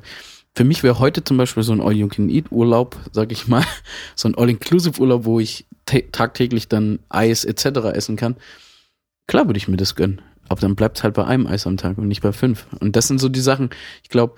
[0.54, 3.48] für mich wäre heute zum Beispiel so ein All You Can Eat Urlaub, sag ich
[3.48, 3.64] mal,
[4.14, 7.64] so ein All-Inclusive Urlaub, wo ich ta- tagtäglich dann Eis etc.
[7.92, 8.36] essen kann.
[9.26, 11.98] Klar würde ich mir das gönnen, aber dann bleibt's halt bei einem Eis am Tag
[11.98, 12.68] und nicht bei fünf.
[12.78, 13.70] Und das sind so die Sachen,
[14.04, 14.36] ich glaube,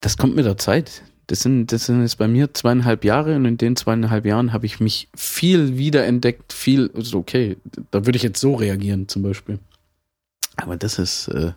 [0.00, 1.04] das kommt mit der Zeit.
[1.32, 4.66] Das sind, das sind jetzt bei mir zweieinhalb Jahre und in den zweieinhalb Jahren habe
[4.66, 7.56] ich mich viel wiederentdeckt, viel, also okay,
[7.90, 9.58] da würde ich jetzt so reagieren zum Beispiel.
[10.56, 11.52] Aber das ist, äh,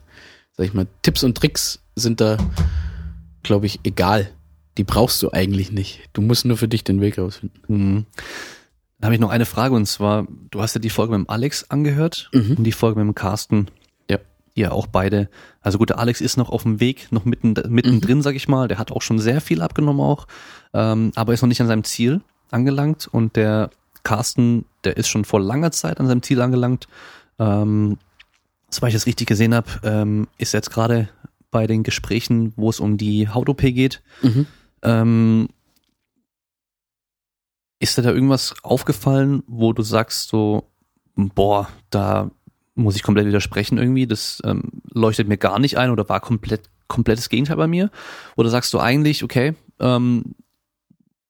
[0.55, 2.37] sag ich mal, Tipps und Tricks sind da,
[3.43, 4.29] glaube ich, egal.
[4.77, 5.99] Die brauchst du eigentlich nicht.
[6.13, 7.59] Du musst nur für dich den Weg rausfinden.
[7.67, 8.05] Mhm.
[8.99, 11.29] Dann habe ich noch eine Frage und zwar, du hast ja die Folge mit dem
[11.29, 12.55] Alex angehört Mhm.
[12.59, 13.67] und die Folge mit dem Carsten.
[14.55, 14.67] Ja.
[14.67, 15.29] Ja, auch beide.
[15.61, 18.69] Also gut, der Alex ist noch auf dem Weg, noch mitten, mittendrin, sag ich mal.
[18.69, 20.27] Der hat auch schon sehr viel abgenommen auch,
[20.73, 22.21] ähm, aber ist noch nicht an seinem Ziel
[22.51, 23.07] angelangt.
[23.11, 23.69] Und der
[24.03, 26.87] Carsten, der ist schon vor langer Zeit an seinem Ziel angelangt.
[27.37, 27.97] Ähm,
[28.69, 31.09] soweit ich das richtig gesehen habe, ähm, ist jetzt gerade
[31.51, 34.01] bei den Gesprächen, wo es um die Haut-OP geht.
[34.21, 34.47] Mhm.
[34.83, 35.49] Ähm,
[37.79, 40.69] ist dir da irgendwas aufgefallen, wo du sagst so,
[41.15, 42.31] boah, da
[42.75, 46.69] muss ich komplett widersprechen irgendwie, das ähm, leuchtet mir gar nicht ein oder war komplett
[46.87, 47.89] komplettes Gegenteil bei mir?
[48.35, 50.35] Oder sagst du eigentlich, okay, ähm,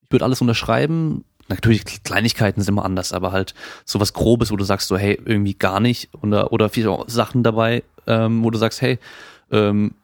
[0.04, 3.54] ich würde alles unterschreiben, natürlich Kleinigkeiten sind immer anders, aber halt
[3.86, 7.84] sowas Grobes, wo du sagst so, hey, irgendwie gar nicht oder oder viele Sachen dabei,
[8.08, 9.00] ähm, wo du sagst, hey,
[9.52, 9.96] ähm,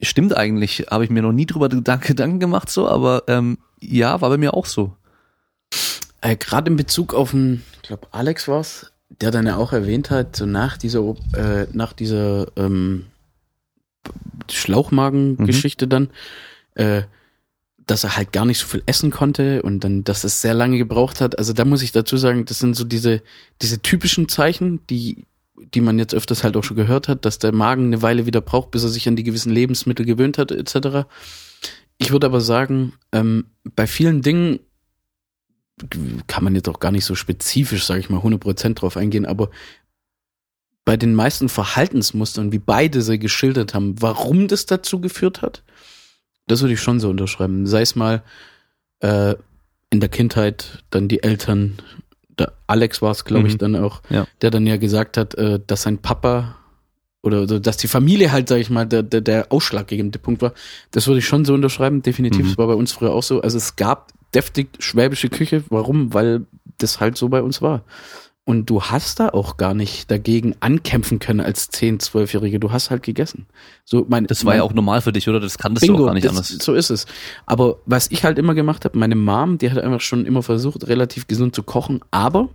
[0.00, 4.20] stimmt eigentlich, habe ich mir noch nie drüber Gedanken, Gedanken gemacht so, aber ähm, ja,
[4.20, 4.96] war bei mir auch so.
[6.20, 10.10] Äh, Gerade in Bezug auf den, ich glaube, Alex war's, der dann ja auch erwähnt
[10.10, 13.06] hat, so nach dieser, äh, nach dieser ähm,
[14.50, 16.10] Schlauchmagen-Geschichte dann,
[16.74, 17.02] äh,
[17.86, 20.78] dass er halt gar nicht so viel essen konnte und dann, dass es sehr lange
[20.78, 21.38] gebraucht hat.
[21.38, 23.22] Also da muss ich dazu sagen, das sind so diese,
[23.60, 25.26] diese typischen Zeichen, die,
[25.56, 28.40] die man jetzt öfters halt auch schon gehört hat, dass der Magen eine Weile wieder
[28.40, 31.08] braucht, bis er sich an die gewissen Lebensmittel gewöhnt hat, etc.
[31.98, 34.60] Ich würde aber sagen, ähm, bei vielen Dingen
[36.26, 39.50] kann man jetzt auch gar nicht so spezifisch, sage ich mal, 100% drauf eingehen, aber
[40.84, 45.62] bei den meisten Verhaltensmustern, wie beide sie geschildert haben, warum das dazu geführt hat,
[46.48, 47.66] das würde ich schon so unterschreiben.
[47.66, 48.22] Sei es mal
[49.00, 49.34] äh,
[49.90, 51.78] in der Kindheit, dann die Eltern,
[52.38, 53.58] der Alex war es, glaube ich, Mhm.
[53.58, 54.26] dann auch, Ja.
[54.40, 56.56] der dann ja gesagt hat, äh, dass sein Papa
[57.22, 60.52] oder, oder dass die Familie halt, sag ich mal, der, der, der ausschlaggebende Punkt war.
[60.90, 62.44] Das würde ich schon so unterschreiben, definitiv.
[62.44, 62.48] Mhm.
[62.48, 63.40] Das war bei uns früher auch so.
[63.40, 65.64] Also es gab deftig schwäbische Küche.
[65.68, 66.14] Warum?
[66.14, 66.46] Weil
[66.78, 67.84] das halt so bei uns war.
[68.44, 72.58] Und du hast da auch gar nicht dagegen ankämpfen können als 10-, 12-Jährige.
[72.58, 73.46] Du hast halt gegessen.
[73.84, 75.38] So mein, Das war mein, ja auch normal für dich, oder?
[75.38, 76.48] Das kanntest du Bingo, auch gar nicht das, anders.
[76.48, 77.06] so ist es.
[77.46, 80.88] Aber was ich halt immer gemacht habe, meine Mom, die hat einfach schon immer versucht,
[80.88, 82.48] relativ gesund zu kochen, aber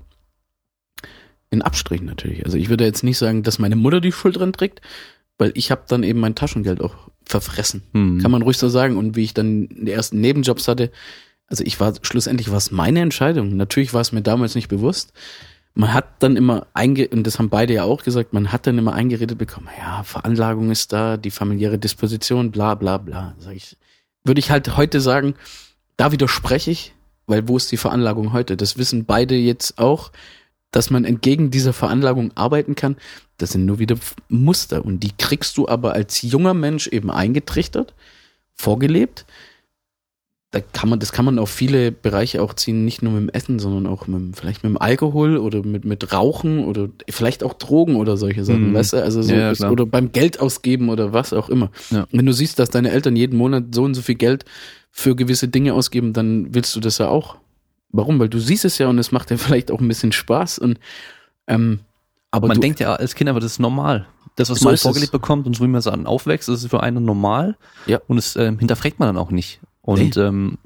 [1.51, 2.45] in Abstrichen natürlich.
[2.45, 4.81] Also ich würde jetzt nicht sagen, dass meine Mutter die Schuld dran trägt,
[5.37, 7.83] weil ich habe dann eben mein Taschengeld auch verfressen.
[7.93, 8.19] Hm.
[8.21, 8.97] Kann man ruhig so sagen.
[8.97, 10.91] Und wie ich dann die ersten Nebenjobs hatte,
[11.47, 13.55] also ich war, schlussendlich war es meine Entscheidung.
[13.55, 15.13] Natürlich war es mir damals nicht bewusst.
[15.73, 18.77] Man hat dann immer einge, und das haben beide ja auch gesagt, man hat dann
[18.77, 23.35] immer eingeredet bekommen, ja, Veranlagung ist da, die familiäre Disposition, bla, bla, bla.
[23.37, 23.77] Sag ich,
[24.23, 25.35] würde ich halt heute sagen,
[25.95, 26.93] da widerspreche ich,
[27.27, 28.57] weil wo ist die Veranlagung heute?
[28.57, 30.11] Das wissen beide jetzt auch,
[30.71, 32.97] dass man entgegen dieser Veranlagung arbeiten kann.
[33.37, 33.97] Das sind nur wieder
[34.29, 37.93] Muster und die kriegst du aber als junger Mensch eben eingetrichtert,
[38.53, 39.25] vorgelebt.
[40.51, 43.29] Da kann man, das kann man auf viele Bereiche auch ziehen, nicht nur mit dem
[43.29, 47.53] Essen, sondern auch mit, vielleicht mit dem Alkohol oder mit, mit Rauchen oder vielleicht auch
[47.53, 48.73] Drogen oder solche Sachen, Mhm.
[48.73, 49.03] weißt du?
[49.03, 49.73] Also so, Ja, das, klar.
[49.73, 51.69] oder beim Geld ausgeben oder was auch immer.
[51.89, 52.07] Ja.
[52.11, 54.45] Wenn du siehst, dass deine Eltern jeden Monat so und so viel Geld
[54.89, 57.35] für gewisse Dinge ausgeben, dann willst du das ja auch.
[57.91, 58.17] Warum?
[58.19, 60.79] Weil du siehst es ja und es macht ja vielleicht auch ein bisschen Spaß und
[61.47, 61.79] ähm,
[62.31, 64.05] aber man du, denkt ja als Kind aber das ist normal.
[64.37, 64.83] Das, was So man ist es.
[64.83, 67.57] vorgelebt bekommt und so wie man so an aufwächst, das ist für einen normal.
[67.85, 67.99] Ja.
[68.07, 69.59] Und es ähm, hinterfragt man dann auch nicht.
[69.87, 70.57] Und ähm,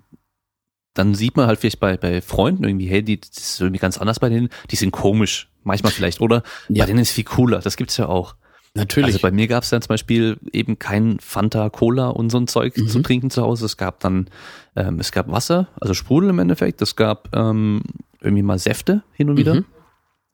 [0.93, 3.97] dann sieht man halt vielleicht bei, bei Freunden irgendwie, hey, die, das ist irgendwie ganz
[3.97, 6.43] anders bei denen, die sind komisch, manchmal vielleicht, oder?
[6.69, 6.83] Ja.
[6.83, 8.35] Bei denen ist viel cooler, das gibt's ja auch.
[8.73, 9.07] natürlich.
[9.15, 12.77] Also bei mir gab's dann zum Beispiel eben kein Fanta, Cola und so ein Zeug
[12.77, 12.87] Mhm.
[12.87, 13.65] zu trinken zu Hause.
[13.65, 14.29] Es gab dann,
[14.75, 16.81] ähm, es gab Wasser, also Sprudel im Endeffekt.
[16.81, 17.83] Es gab ähm,
[18.21, 19.55] irgendwie mal Säfte hin und wieder.
[19.55, 19.65] Mhm.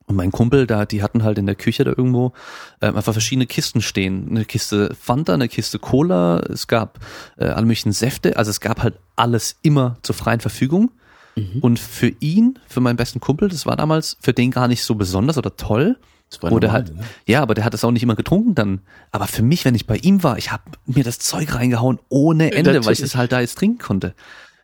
[0.08, 2.32] Und mein Kumpel, da, die hatten halt in der Küche da irgendwo
[2.80, 4.26] ähm, einfach verschiedene Kisten stehen.
[4.30, 6.98] Eine Kiste Fanta, eine Kiste Cola, es gab
[7.36, 8.36] äh, alle möglichen Säfte.
[8.36, 10.90] Also es gab halt alles immer zur freien Verfügung.
[11.36, 11.60] Mhm.
[11.60, 14.94] Und für ihn, für meinen besten Kumpel, das war damals für den gar nicht so
[14.94, 15.96] besonders oder toll.
[16.30, 17.04] Das war Oder halt, ne?
[17.26, 18.80] ja, aber der hat es auch nicht immer getrunken dann.
[19.12, 22.52] Aber für mich, wenn ich bei ihm war, ich habe mir das Zeug reingehauen ohne
[22.52, 24.14] Ende, weil ich es halt da jetzt trinken konnte.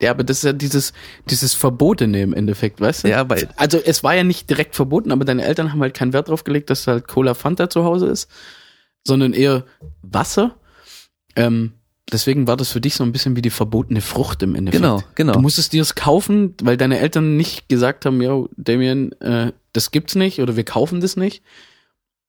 [0.00, 0.92] Ja, aber das ist ja dieses,
[1.30, 3.08] dieses Verbotene im Endeffekt, weißt du?
[3.08, 6.12] Ja, weil- also es war ja nicht direkt verboten, aber deine Eltern haben halt keinen
[6.12, 8.28] Wert drauf gelegt, dass halt Cola Fanta zu Hause ist,
[9.06, 9.64] sondern eher
[10.02, 10.56] Wasser.
[11.36, 11.72] Ähm,
[12.12, 14.82] deswegen war das für dich so ein bisschen wie die verbotene Frucht im Endeffekt.
[14.82, 15.32] Genau, genau.
[15.34, 19.90] Du musstest dir es kaufen, weil deine Eltern nicht gesagt haben, ja, Damien, äh, das
[19.90, 21.42] gibt's nicht oder wir kaufen das nicht.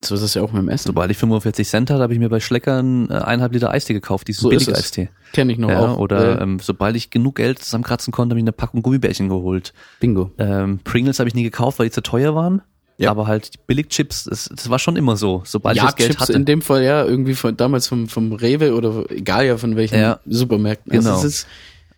[0.04, 0.88] So ist es ja auch mit dem Essen.
[0.88, 4.28] Sobald ich 45 Cent hatte, habe ich mir bei Schleckern äh, eineinhalb Liter Eistee gekauft,
[4.28, 4.80] diesen So ist billigen es.
[4.86, 5.10] Eistee.
[5.34, 5.98] Kenne ich noch Ja, auch.
[5.98, 9.74] oder äh, ähm, sobald ich genug Geld zusammenkratzen konnte, habe ich eine Packung Gummibärchen geholt.
[10.00, 10.32] Bingo.
[10.38, 12.62] Ähm, Pringles habe ich nie gekauft, weil die zu teuer waren.
[12.98, 13.10] Ja.
[13.12, 15.42] Aber halt die Billigchips, das, das war schon immer so.
[15.46, 16.34] Sobald ich Ja, das Geld Chips hatte.
[16.34, 20.00] in dem Fall ja irgendwie von damals vom, vom Rewe oder egal ja von welchen
[20.00, 20.20] Ja.
[20.26, 20.92] Supermärkten.
[20.92, 21.10] Genau.
[21.16, 21.48] Also es ist,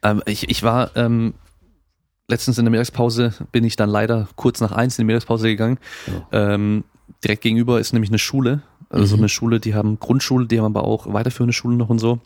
[0.02, 1.34] Ähm, ich, ich war ähm,
[2.30, 5.78] letztens in der Mittagspause, bin ich dann leider kurz nach eins in die Mittagspause gegangen.
[6.32, 6.84] Ähm,
[7.24, 8.62] direkt gegenüber ist nämlich eine Schule.
[8.90, 9.22] Also so Mhm.
[9.22, 12.20] eine Schule, die haben Grundschule, die haben aber auch weiterführende Schulen noch und so.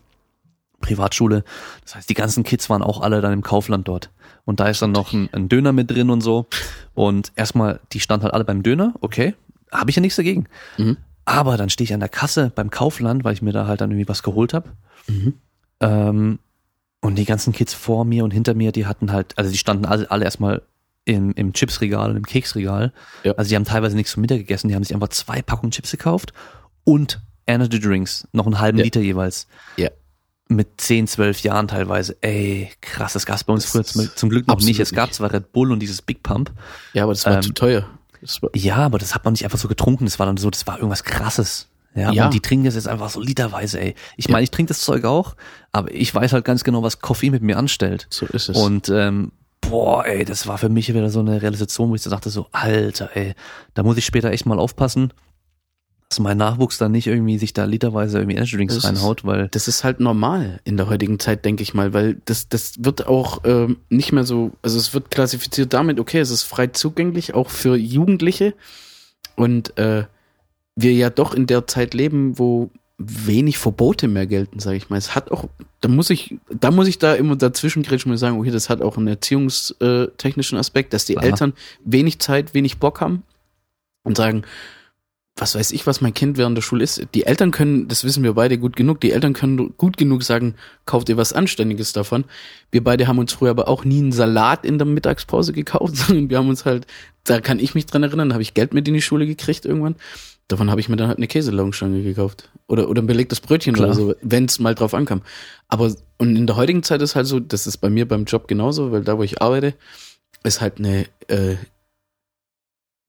[0.80, 1.44] Privatschule.
[1.84, 4.10] Das heißt, die ganzen Kids waren auch alle dann im Kaufland dort.
[4.46, 6.48] Und da ist dann noch ein, ein Döner mit drin und so.
[6.96, 9.36] Und erstmal, die standen halt alle beim Döner, okay.
[9.72, 10.48] Habe ich ja nichts dagegen.
[10.78, 10.98] Mhm.
[11.24, 13.92] Aber dann stehe ich an der Kasse beim Kaufland, weil ich mir da halt dann
[13.92, 14.70] irgendwie was geholt habe.
[15.08, 15.34] Mhm.
[15.80, 16.40] Ähm,
[17.00, 19.86] und die ganzen Kids vor mir und hinter mir, die hatten halt, also die standen
[19.86, 20.64] alle, alle erstmal
[21.06, 22.94] im, im Chipsregal und im Keksregal.
[23.23, 23.34] Ja.
[23.34, 25.91] Also die haben teilweise nichts zum Mittag gegessen, die haben sich einfach zwei Packungen Chips
[25.91, 26.34] gekauft
[26.84, 28.84] und Energy Drinks, noch einen halben Ja.
[28.84, 29.48] Liter jeweils.
[29.78, 29.90] Ja.
[30.48, 32.18] Mit 10, 12 Jahren teilweise.
[32.22, 34.80] Ey, krass, das gab's bei uns Das früher zum, zum Glück noch nicht.
[34.80, 36.52] Es gab zwar Red Bull und dieses Big Pump.
[36.94, 37.88] ja, aber das war Ähm, zu teuer.
[38.41, 40.06] War, Ja, aber das hat man nicht einfach so getrunken.
[40.06, 41.69] Das war dann so, das war irgendwas krasses.
[41.95, 42.26] Ja, Ja.
[42.26, 43.95] und die trinken das jetzt einfach so literweise, ey.
[44.18, 45.36] Ich meine, ich trinke das Zeug auch,
[45.72, 48.07] aber ich weiß halt ganz genau, was Koffein mit mir anstellt.
[48.10, 48.56] so ist es.
[48.57, 49.32] Und ähm,
[49.62, 52.48] boah, ey, das war für mich wieder so eine Realisation, wo ich so dachte so,
[52.52, 53.34] Alter, ey,
[53.74, 55.14] da muss ich später echt mal aufpassen,
[56.10, 59.24] dass mein Nachwuchs dann nicht irgendwie sich da literweise irgendwie Energy Drinks Das ist- reinhaut,
[59.24, 62.84] weil das ist halt normal in der heutigen Zeit, denke ich mal, weil das, das
[62.84, 66.68] wird auch ähm, nicht mehr so, also es wird klassifiziert damit, okay, es ist frei
[66.68, 68.54] zugänglich, auch für Jugendliche.
[69.38, 70.04] Und äh,
[70.76, 72.70] wir ja doch in der Zeit leben, wo
[73.06, 74.98] wenig Verbote mehr gelten, sage ich mal.
[74.98, 75.45] Es hat auch,
[75.80, 78.82] da muss ich, da muss ich da immer dazwischen grätschen und sagen, okay, das hat
[78.82, 81.26] auch einen erziehungstechnischen Aspekt, dass die Aha.
[81.26, 81.53] Eltern
[81.84, 83.23] wenig Zeit, wenig Bock haben
[84.03, 84.44] und sagen,
[85.36, 87.07] was weiß ich, was mein Kind während der Schule ist.
[87.14, 90.56] Die Eltern können, das wissen wir beide gut genug, die Eltern können gut genug sagen,
[90.86, 92.26] kauft ihr was Anständiges davon.
[92.69, 96.30] Wir beide haben uns früher aber auch nie einen Salat in der Mittagspause gekauft, sondern
[96.30, 96.86] wir haben uns halt,
[97.23, 99.65] da kann ich mich dran erinnern, da habe ich Geld mit in die Schule gekriegt
[99.65, 99.95] irgendwann.
[100.52, 102.49] Davon habe ich mir dann halt eine Käselaugenstange gekauft.
[102.68, 103.88] Oder, oder ein belegtes Brötchen Klar.
[103.88, 105.22] oder so, wenn es mal drauf ankam.
[105.69, 108.48] Aber, und in der heutigen Zeit ist halt so, das ist bei mir beim Job
[108.48, 109.76] genauso, weil da, wo ich arbeite,
[110.44, 111.56] ist halt eine äh,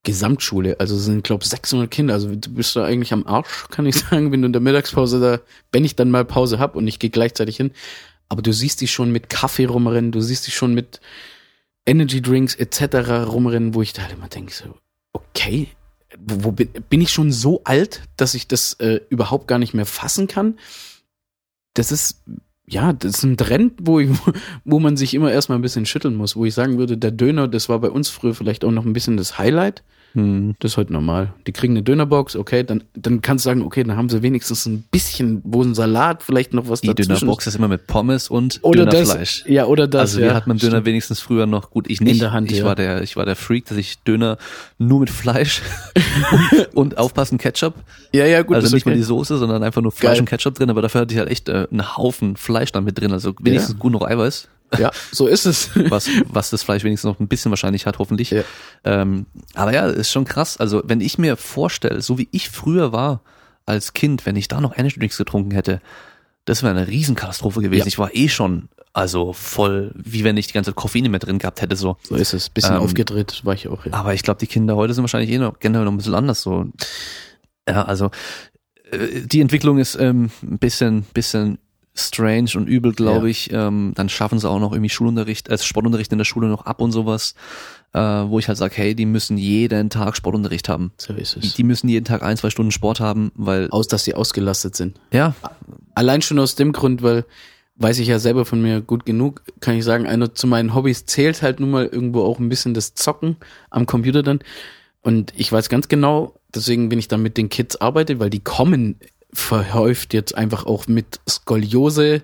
[0.04, 0.78] Gesamtschule.
[0.78, 2.14] Also es sind, glaube 600 Kinder.
[2.14, 5.20] Also du bist da eigentlich am Arsch, kann ich sagen, wenn du in der Mittagspause
[5.20, 5.40] da,
[5.72, 7.72] wenn ich dann mal Pause hab und ich gehe gleichzeitig hin.
[8.28, 11.00] Aber du siehst dich schon mit Kaffee rumrennen, du siehst dich schon mit
[11.86, 13.26] Energy Drinks etc.
[13.26, 14.76] rumrennen, wo ich da halt immer denke, so,
[15.12, 15.68] okay,
[16.18, 19.86] wo, bin, bin ich schon so alt, dass ich das äh, überhaupt gar nicht mehr
[19.86, 20.58] fassen kann?
[21.74, 22.22] Das ist,
[22.66, 24.10] ja, das ist ein Trend, wo, ich,
[24.64, 27.48] wo man sich immer erstmal ein bisschen schütteln muss, wo ich sagen würde, der Döner,
[27.48, 29.82] das war bei uns früher vielleicht auch noch ein bisschen das Highlight.
[30.14, 30.54] Hm.
[30.58, 31.32] Das ist heute normal.
[31.46, 34.66] Die kriegen eine Dönerbox, okay, dann, dann kannst du sagen, okay, dann haben sie wenigstens
[34.66, 37.20] ein bisschen, wo ein Salat, vielleicht noch was Die dazwischen.
[37.20, 39.44] Dönerbox ist immer mit Pommes und oder das, Dönerfleisch.
[39.46, 40.00] ja, oder das.
[40.02, 40.86] also ja, hier hat man Döner stimmt.
[40.86, 41.88] wenigstens früher noch gut.
[41.88, 42.14] Ich nicht.
[42.14, 42.64] In der Hand, ich ja.
[42.64, 44.36] war der, ich war der Freak, dass ich Döner
[44.78, 45.62] nur mit Fleisch
[46.32, 47.74] und, und aufpassen Ketchup.
[48.12, 48.98] Ja, ja, gut, also nicht mal okay.
[48.98, 50.20] die Soße, sondern einfach nur Fleisch Geil.
[50.20, 50.70] und Ketchup drin.
[50.70, 53.12] Aber dafür hatte ich halt echt äh, einen Haufen Fleisch dann mit drin.
[53.12, 53.78] Also wenigstens Ja.
[53.78, 54.48] gut noch Eiweiß,
[54.78, 55.70] Ja, so ist es.
[55.74, 58.30] was was das Fleisch wenigstens noch ein bisschen wahrscheinlich hat, hoffentlich.
[58.30, 58.42] Ja.
[58.84, 60.56] Ähm, aber ja, ist schon krass.
[60.56, 63.22] Also wenn ich mir vorstelle, so wie ich früher war
[63.66, 65.80] als Kind, wenn ich da noch Energy Drinks getrunken hätte,
[66.44, 67.80] das wäre eine Riesenkatastrophe gewesen.
[67.80, 67.86] Ja.
[67.86, 71.38] Ich war eh schon also voll, wie wenn ich die ganze Zeit Koffein mehr drin
[71.38, 71.96] gehabt hätte so.
[72.02, 72.50] So ist es.
[72.50, 73.92] Bisschen Ähm, aufgedreht war ich auch, ja.
[73.94, 76.42] Aber ich glaube, die Kinder heute sind wahrscheinlich eh noch generell noch ein bisschen anders
[76.42, 76.66] so.
[77.66, 78.10] Ja, also
[78.90, 81.58] äh, die Entwicklung ist ähm, ein bisschen, bisschen
[81.94, 83.30] strange und übel, glaube Ja.
[83.30, 83.52] ich.
[83.52, 86.80] Ähm, dann schaffen sie auch noch irgendwie Schulunterricht, äh, Sportunterricht in der Schule noch ab
[86.80, 87.34] und sowas,
[87.92, 90.92] äh, wo ich halt sage, hey, die müssen jeden Tag Sportunterricht haben.
[90.96, 91.54] So ist Die, es.
[91.54, 94.98] die müssen jeden Tag ein, zwei Stunden Sport haben, weil Aus, dass sie ausgelastet sind.
[95.12, 95.34] ja,
[95.94, 97.26] Allein schon aus dem Grund, weil
[97.76, 101.04] weiß ich ja selber von mir gut genug, kann ich sagen, einer zu meinen Hobbys
[101.06, 103.36] zählt halt nun mal irgendwo auch ein bisschen das Zocken
[103.70, 104.40] am Computer dann.
[105.02, 108.40] Und ich weiß ganz genau, deswegen, wenn ich dann mit den Kids arbeite, weil die
[108.40, 108.96] kommen
[109.34, 112.22] verhäuft jetzt einfach auch mit Skoliose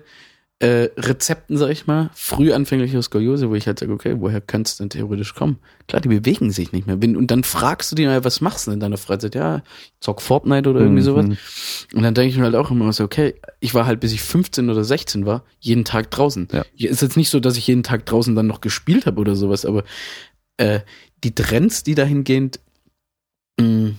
[0.61, 4.67] äh, Rezepten, sag ich mal, früh anfängliche Skoliose, wo ich halt sage, okay, woher könnte
[4.67, 5.57] es denn theoretisch kommen?
[5.87, 6.97] Klar, die bewegen sich nicht mehr.
[6.97, 9.35] Und dann fragst du die, ja, was machst du denn in deiner Freizeit?
[9.35, 9.63] Ja,
[10.01, 11.05] zock Fortnite oder irgendwie Mhm.
[11.05, 11.25] sowas.
[11.93, 14.21] Und dann denke ich mir halt auch immer so, okay, ich war halt bis ich
[14.21, 16.49] 15 oder 16 war, jeden Tag draußen.
[16.51, 16.65] Ja.
[16.75, 19.65] Ist jetzt nicht so, dass ich jeden Tag draußen dann noch gespielt habe oder sowas,
[19.65, 19.85] aber
[20.57, 20.81] äh,
[21.23, 22.59] die Trends, die dahingehend
[23.61, 23.91] mh,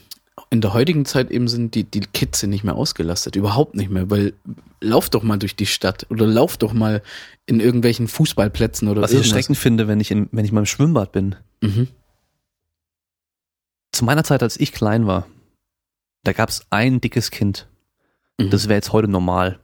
[0.51, 3.89] in der heutigen Zeit eben sind, die, die Kids sind nicht mehr ausgelastet, überhaupt nicht
[3.91, 4.33] mehr, weil
[4.81, 7.03] lauf doch mal durch die Stadt oder lauf doch mal
[7.47, 10.67] in irgendwelchen Fußballplätzen oder was ich erschreckend finde, wenn ich in, wenn ich mal im
[10.67, 11.37] Schwimmbad bin.
[11.61, 11.89] Mhm.
[13.93, 15.27] Zu meiner Zeit, als ich klein war,
[16.25, 17.69] da gab es ein dickes Kind.
[18.39, 18.51] Mhm.
[18.51, 19.61] Das wäre jetzt heute normal.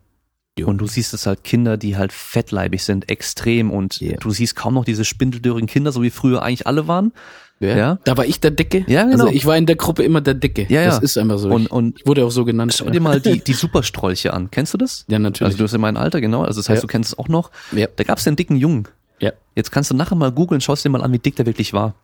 [0.58, 0.68] Jo.
[0.68, 4.16] Und du siehst es halt Kinder, die halt fettleibig sind, extrem und Ja.
[4.16, 7.12] du siehst kaum noch diese spindeldürrigen Kinder, so wie früher eigentlich alle waren.
[7.60, 7.76] Ja.
[7.76, 7.98] ja.
[8.04, 8.84] Da war ich der Dicke.
[8.86, 9.24] Ja, genau.
[9.24, 10.66] Also ich war in der Gruppe immer der Dicke.
[10.68, 10.86] Ja, ja.
[10.90, 11.48] Das ist einfach so.
[11.50, 12.74] Und, und ich wurde auch so genannt.
[12.76, 14.50] schau dir mal die, die Superstrolche an.
[14.50, 15.04] Kennst du das?
[15.08, 15.46] ja, natürlich.
[15.52, 16.42] Also du hast ja mein Alter, genau.
[16.42, 16.82] Also das heißt, Ja.
[16.82, 17.50] du kennst es auch noch.
[17.72, 17.86] ja.
[17.96, 18.88] Da gab es den dicken Jungen.
[19.20, 19.32] Ja.
[19.54, 21.94] Jetzt kannst du nachher mal googeln, schaust dir mal an, wie dick der wirklich war.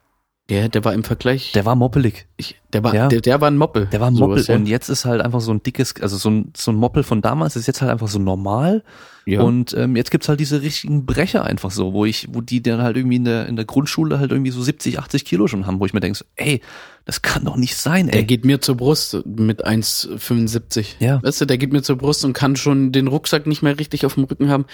[0.48, 1.52] Der, der war im Vergleich.
[1.52, 2.26] Der war moppelig.
[2.36, 3.08] ich, der war, Ja.
[3.08, 3.86] der, der war ein Moppel.
[3.86, 4.56] Der war ein Moppel Sowas, ja.
[4.56, 7.20] und jetzt ist halt einfach so ein dickes, also so ein, so ein Moppel von
[7.22, 8.82] damals ist jetzt halt einfach so normal.
[9.24, 9.42] Ja.
[9.42, 12.82] Und ähm, jetzt gibt's halt diese richtigen Brecher einfach so, wo ich, wo die dann
[12.82, 15.80] halt irgendwie in der, in der Grundschule halt irgendwie so 70, 80 Kilo schon haben,
[15.80, 16.60] wo ich mir denke, so, ey,
[17.04, 18.24] das kann doch nicht sein, Der ey.
[18.24, 20.96] geht mir zur Brust mit 1,75.
[21.00, 21.22] Ja.
[21.22, 24.06] Weißt du, der geht mir zur Brust und kann schon den Rucksack nicht mehr richtig
[24.06, 24.66] auf dem Rücken haben.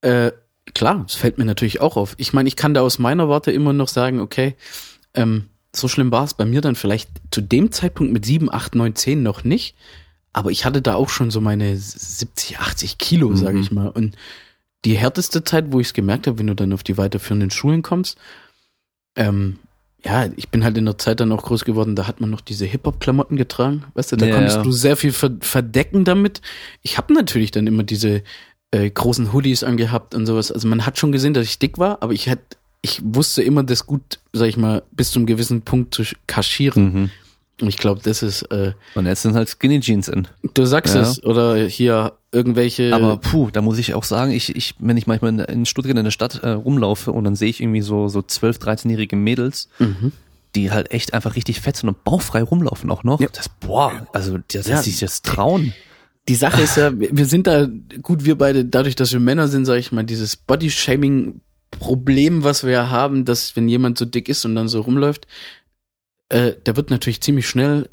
[0.00, 0.32] Äh,
[0.74, 2.14] klar, es fällt mir natürlich auch auf.
[2.18, 4.54] Ich meine, ich kann da aus meiner Warte immer noch sagen, okay,
[5.14, 8.74] ähm, so schlimm war es bei mir dann vielleicht zu dem Zeitpunkt mit 7, 8,
[8.74, 9.76] 9, 10 noch nicht.
[10.36, 13.36] Aber ich hatte da auch schon so meine 70, 80 Kilo, Mhm.
[13.36, 13.88] sage ich mal.
[13.88, 14.16] Und
[14.84, 17.80] die härteste Zeit, wo ich es gemerkt habe, wenn du dann auf die weiterführenden Schulen
[17.80, 18.18] kommst,
[19.16, 19.58] ähm,
[20.04, 22.42] ja, ich bin halt in der Zeit dann auch groß geworden, da hat man noch
[22.42, 24.62] diese Hip-Hop-Klamotten getragen, weißt du, da Ja, konntest ja.
[24.62, 26.42] du sehr viel ver verdecken damit.
[26.82, 28.22] Ich habe natürlich dann immer diese
[28.72, 30.52] äh, großen Hoodies angehabt und sowas.
[30.52, 33.62] Also man hat schon gesehen, dass ich dick war, aber ich hätte, ich wusste immer
[33.64, 36.84] das gut, sag ich mal, bis zu einem gewissen Punkt zu sch- kaschieren.
[36.92, 37.10] Mhm.
[37.62, 40.28] Ich glaube, das ist, äh, Und jetzt sind halt Skinny Jeans in.
[40.54, 41.00] du sagst Ja.
[41.00, 42.94] es, oder hier irgendwelche.
[42.94, 45.96] Aber puh, da muss ich auch sagen, ich, ich, wenn ich manchmal in, in Stuttgart
[45.96, 49.70] in der Stadt äh, rumlaufe und dann sehe ich irgendwie so, so 12, 13-jährige Mädels,
[49.78, 50.12] mhm.
[50.54, 53.20] die halt echt einfach richtig fett sind und bauchfrei rumlaufen auch noch.
[53.20, 53.28] Ja.
[53.32, 54.76] Das, boah, also, das, Ja.
[54.76, 55.72] dass sich das trauen.
[56.28, 57.68] die Sache ist ja, wir sind da,
[58.02, 62.72] gut, wir beide, dadurch, dass wir Männer sind, sage ich mal, dieses Body-Shaming-Problem, was wir
[62.72, 65.26] ja haben, dass wenn jemand so dick ist und dann so rumläuft,
[66.28, 67.88] äh, der wird natürlich ziemlich schnell,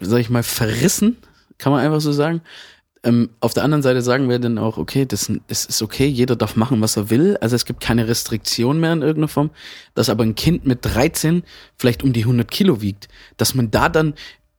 [0.00, 1.16] sag ich mal, verrissen,
[1.58, 2.42] kann man einfach so sagen.
[3.02, 6.36] Ähm, auf der anderen Seite sagen wir dann auch, okay, das, das ist okay, jeder
[6.36, 7.38] darf machen, was er will.
[7.40, 9.50] Also es gibt keine Restriktion mehr in irgendeiner Form.
[9.94, 11.42] Dass aber ein Kind mit 13
[11.76, 13.08] vielleicht um die 100 Kilo wiegt,
[13.38, 14.14] dass man da dann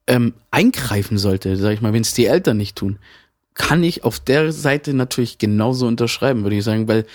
[0.08, 2.98] ähm, eingreifen sollte, sag ich mal, wenn es die Eltern nicht tun,
[3.54, 7.06] kann ich auf der Seite natürlich genauso unterschreiben, würde ich sagen, weil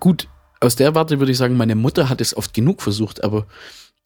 [0.00, 0.28] gut,
[0.60, 3.46] aus der Warte würde ich sagen, meine Mutter hat es oft genug versucht, aber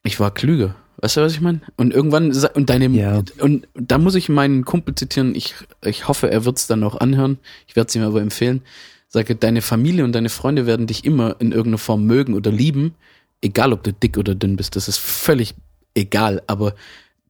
[0.03, 0.75] ich war klüger.
[0.99, 1.61] Weißt du, was ich meine?
[1.77, 3.23] Und irgendwann, und deine, ja.
[3.39, 7.01] und da muss ich meinen Kumpel zitieren, ich, ich hoffe, er wird es dann auch
[7.01, 8.63] anhören, ich werde es ihm aber empfehlen,
[9.09, 12.95] sage, deine Familie und deine Freunde werden dich immer in irgendeiner Form mögen oder lieben,
[13.41, 15.55] egal ob du dick oder dünn bist, das ist völlig
[15.95, 16.75] egal, aber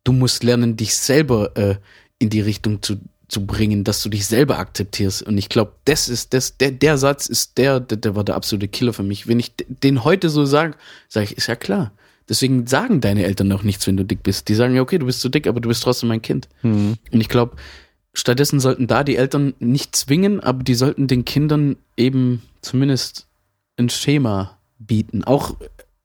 [0.02, 1.76] du musst lernen, dich selber äh,
[2.18, 2.96] in die Richtung zu,
[3.28, 5.22] zu bringen, dass du dich selber akzeptierst.
[5.22, 8.34] Und ich glaube, das ist das, der, der Satz ist der, der, der war der
[8.34, 9.28] absolute Killer für mich.
[9.28, 10.74] Wenn ich den heute so sage,
[11.08, 11.92] sage ich, ist ja klar.
[12.30, 14.48] Deswegen sagen deine Eltern auch nichts, wenn du dick bist.
[14.48, 16.48] Die sagen ja, okay, du bist zu dick, aber du bist trotzdem mein Kind.
[16.62, 16.94] Mhm.
[17.10, 17.56] Und ich glaube,
[18.14, 23.26] stattdessen sollten da die Eltern nicht zwingen, aber die sollten den Kindern eben zumindest
[23.76, 25.24] ein Schema bieten.
[25.24, 25.56] Auch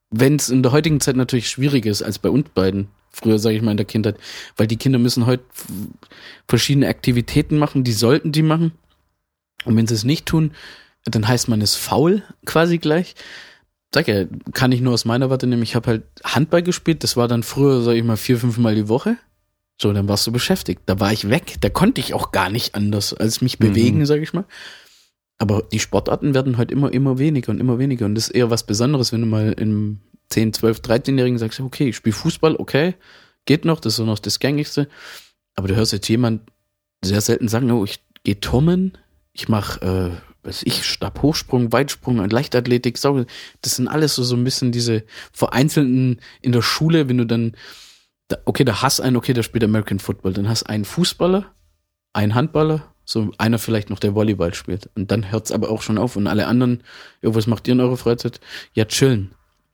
[0.10, 2.88] wenn es in der heutigen Zeit natürlich schwieriger ist als bei uns beiden.
[3.12, 4.18] Früher, sage ich mal, in der Kindheit.
[4.58, 5.44] Weil die Kinder müssen heute
[6.48, 8.72] verschiedene Aktivitäten machen, die sollten die machen.
[9.64, 10.54] Und wenn sie es nicht tun,
[11.06, 13.14] dann heißt man es faul quasi gleich
[13.96, 17.16] sag ja, kann ich nur aus meiner Warte nehmen, ich habe halt Handball gespielt, das
[17.16, 19.16] war dann früher, sag ich mal, vier, fünf Mal die Woche.
[19.82, 20.82] So, dann warst du beschäftigt.
[20.86, 21.56] Da war ich weg.
[21.62, 24.06] Da konnte ich auch gar nicht anders als mich bewegen, mhm.
[24.06, 24.44] sag ich mal.
[25.38, 28.06] Aber die Sportarten werden halt immer, immer weniger und immer weniger.
[28.06, 30.00] Und das ist eher was Besonderes, wenn du mal im
[30.30, 32.96] 10, 12, 13-Jährigen sagst, okay, ich spiele Fußball, okay,
[33.46, 34.90] geht noch, das ist so noch das Gängigste.
[35.56, 36.42] Aber du hörst jetzt jemand
[37.02, 38.98] sehr selten sagen, oh, ich gehe turnen,
[39.32, 44.72] ich mache äh, weiß ich, Stabhochsprung, Weitsprung, Leichtathletik, das sind alles so, so ein bisschen
[44.72, 47.56] diese vereinzelten in der Schule, wenn du dann,
[48.46, 51.46] okay, da hast einen, okay, der spielt American Football, dann hast einen Fußballer,
[52.14, 54.90] einen Handballer, so einer vielleicht noch, der Volleyball spielt.
[54.96, 56.16] Und dann hört's aber auch schon auf.
[56.16, 56.84] Und alle anderen,
[57.22, 58.40] ja, was macht ihr in eurer Freizeit?
[58.74, 59.32] Ja, chillen.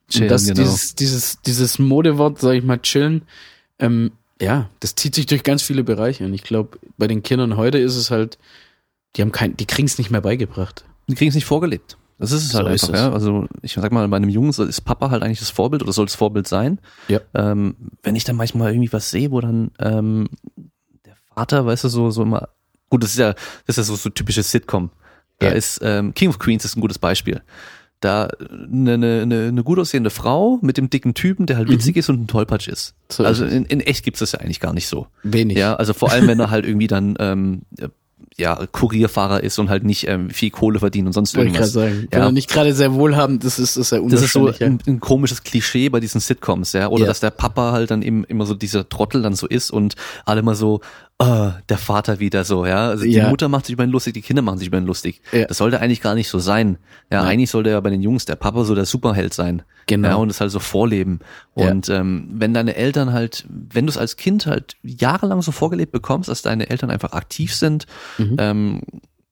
[0.09, 0.61] chillen und das, genau.
[0.61, 3.23] dieses, dieses, dieses Modewort, sag ich mal, chillen,
[3.79, 4.11] ähm,
[4.41, 6.25] ja, das zieht sich durch ganz viele Bereiche.
[6.25, 8.37] Und ich glaube, bei den Kindern heute ist es halt,
[9.15, 10.85] die haben kein, die kriegen es nicht mehr beigebracht.
[11.07, 11.97] Die kriegen es nicht vorgelebt.
[12.21, 13.11] Das ist es halt so einfach, ja.
[13.11, 16.05] Also ich sag mal, bei einem Jungen ist Papa halt eigentlich das Vorbild oder soll
[16.05, 16.79] das Vorbild sein.
[17.07, 17.19] Ja.
[17.33, 20.29] Ähm, wenn ich dann manchmal irgendwie was sehe, wo dann ähm,
[21.03, 22.49] der Vater, weißt du, so, so immer,
[22.91, 23.33] gut, das ist ja,
[23.65, 24.91] das ist ja so, so typisches Sitcom.
[25.39, 25.53] Da ja.
[25.53, 27.41] ist ähm, King of Queens ist ein gutes Beispiel.
[28.01, 31.73] Da eine, eine, eine gut aussehende Frau mit dem dicken Typen, der halt mhm.
[31.73, 31.99] witzig mhm.
[31.99, 32.93] ist und ein Tollpatsch ist.
[33.09, 35.07] So also in, in echt gibt's das ja eigentlich gar nicht so.
[35.23, 35.57] Wenig.
[35.57, 37.63] Ja, also vor allem, wenn er halt irgendwie dann ähm,
[38.37, 41.75] ja, Kurierfahrer ist und halt nicht ähm, viel Kohle verdient und sonst irgendwas.
[41.75, 42.07] Wollte ich sagen.
[42.11, 42.19] Ja.
[42.19, 44.99] Wenn er nicht gerade sehr wohlhabend ist, ist das ja Das ist so ein, ein,
[44.99, 46.87] komisches Klischee bei diesen Sitcoms, ja.
[46.87, 47.07] Oder ja.
[47.07, 49.95] dass der Papa halt dann eben immer so dieser Trottel dann so ist und
[50.25, 50.81] alle mal so,
[51.21, 52.89] oh, der Vater wieder so, ja.
[52.89, 53.29] Also die ja.
[53.29, 55.21] Mutter macht sich über ihn lustig, die Kinder machen sich über ihn lustig.
[55.31, 55.45] Ja.
[55.45, 56.77] Das sollte eigentlich gar nicht so sein.
[57.11, 57.33] Ja, Nein.
[57.33, 59.61] eigentlich sollte ja bei den Jungs der Papa so der Superheld sein.
[59.87, 60.07] Genau.
[60.09, 61.19] Ja, und das halt so vorleben.
[61.53, 61.99] Und ja.
[61.99, 66.29] ähm, wenn deine Eltern halt, wenn du es als Kind halt jahrelang so vorgelebt bekommst,
[66.29, 67.85] dass deine Eltern einfach aktiv sind,
[68.17, 68.35] mhm.
[68.39, 68.81] ähm,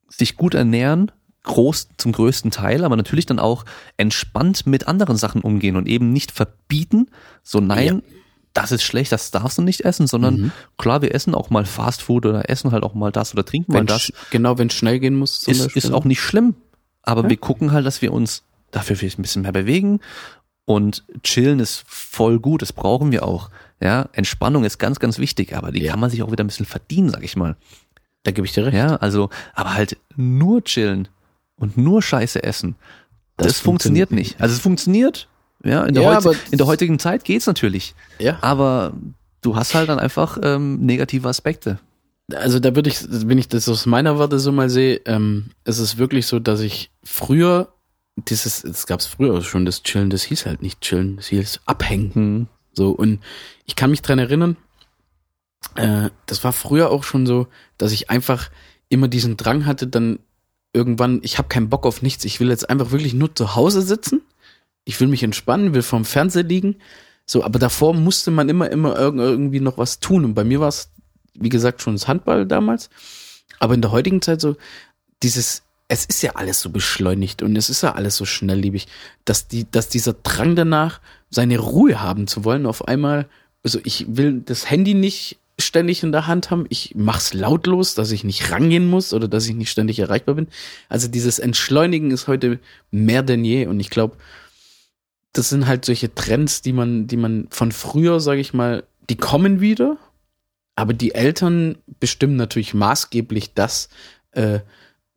[0.10, 1.12] sich gut ernähren,
[1.44, 3.66] groß zum größten Teil, aber natürlich dann auch
[3.98, 7.08] entspannt mit anderen Sachen umgehen und eben nicht verbieten,
[7.44, 8.19] so nein, ja
[8.54, 10.52] das ist schlecht, das darfst du nicht essen, sondern mhm.
[10.78, 13.74] klar, wir essen auch mal Fast Food oder essen halt auch mal das oder trinken
[13.74, 14.12] wenn mal das.
[14.32, 15.48] Genau, wenn es schnell gehen muss.
[15.48, 16.56] Ist, ist auch nicht schlimm.
[17.04, 17.30] Aber ja.
[17.30, 20.00] wir gucken halt, dass wir uns dafür vielleicht ein bisschen mehr bewegen
[20.66, 23.50] und chillen ist voll gut, das brauchen wir auch.
[23.82, 25.92] Ja, Entspannung ist ganz, ganz wichtig, aber die ja.
[25.92, 27.56] kann man sich auch wieder ein bisschen verdienen, sag ich mal.
[28.24, 28.76] Da gebe ich dir recht.
[28.76, 31.08] Ja, also, aber halt nur chillen
[31.56, 32.76] und nur Scheiße essen,
[33.38, 34.42] das, das funktioniert, funktioniert nicht.
[34.42, 35.29] Also es funktioniert,
[35.64, 37.94] ja, in der, ja, heut, in der heutigen Zeit geht's natürlich.
[38.20, 38.38] Ja.
[38.42, 38.94] Aber
[39.42, 41.80] du hast halt dann einfach ähm, negative Aspekte.
[42.34, 45.80] Also da würde ich, wenn ich das aus meiner Warte so mal sehe, ähm, ist
[45.80, 47.74] es wirklich so, dass ich früher
[48.16, 51.62] dieses, es gab es früher schon das Chillen, das hieß halt nicht Chillen, das hieß
[51.66, 52.14] Abhängen.
[52.14, 52.48] Hm.
[52.74, 53.20] So und
[53.66, 54.58] ich kann mich dran erinnern,
[55.76, 58.50] äh, das war früher auch schon so, dass ich einfach
[58.90, 60.20] immer diesen Drang hatte, dann
[60.72, 63.82] irgendwann, ich habe keinen Bock auf nichts, ich will jetzt einfach wirklich nur zu Hause
[63.82, 64.22] sitzen
[64.90, 66.78] ich will mich entspannen, will vorm Fernseher liegen.
[67.28, 70.26] So, aber davor musste man immer, immer irgendwie noch was tun.
[70.26, 70.90] Und bei mir war es,
[71.36, 72.90] wie gesagt, schon das Handball damals.
[73.60, 74.56] Aber in der heutigen Zeit so,
[75.22, 78.88] dieses, es ist ja alles so beschleunigt und es ist ja alles so schnelllebig,
[79.26, 83.30] dass die, dass dieser Drang danach, seine Ruhe haben zu wollen, auf einmal,
[83.64, 86.66] also ich will das Handy nicht ständig in der Hand haben.
[86.70, 90.48] Ich mach's lautlos, dass ich nicht rangehen muss oder dass ich nicht ständig erreichbar bin.
[90.88, 92.58] Also dieses Entschleunigen ist heute
[92.90, 94.18] mehr denn je und ich glaube,
[95.34, 99.18] das sind halt solche Trends, die man, die man von früher, sage ich mal, die
[99.18, 99.98] kommen wieder,
[100.76, 103.90] aber die Eltern bestimmen natürlich maßgeblich das,
[104.32, 104.60] äh,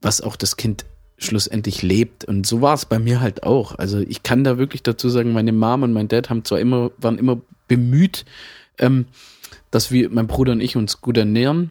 [0.01, 0.85] was auch das Kind
[1.19, 2.25] schlussendlich lebt.
[2.25, 3.77] Und so war es bei mir halt auch.
[3.79, 6.91] Also ich kann da wirklich dazu sagen, meine Mom und mein Dad haben zwar immer,
[6.99, 8.25] waren immer bemüht,
[8.79, 9.07] ähm,
[9.71, 11.71] dass wir, mein Bruder und ich, uns gut ernähren,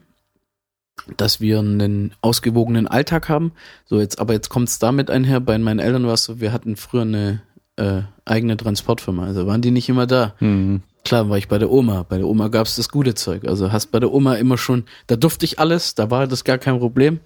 [1.18, 3.52] dass wir einen ausgewogenen Alltag haben.
[3.86, 5.40] So jetzt, aber jetzt kommt es damit einher.
[5.40, 7.42] Bei meinen Eltern war es so, wir hatten früher eine
[7.82, 10.36] äh, eigene Transportfirma, also waren die nicht immer da.
[10.40, 10.84] Mhm.
[11.04, 12.04] Klar, war ich bei der Oma.
[12.08, 13.48] Bei der Oma gab es das gute Zeug.
[13.48, 16.60] Also hast bei der Oma immer schon, da durfte ich alles, da war das gar
[16.60, 17.20] kein Problem.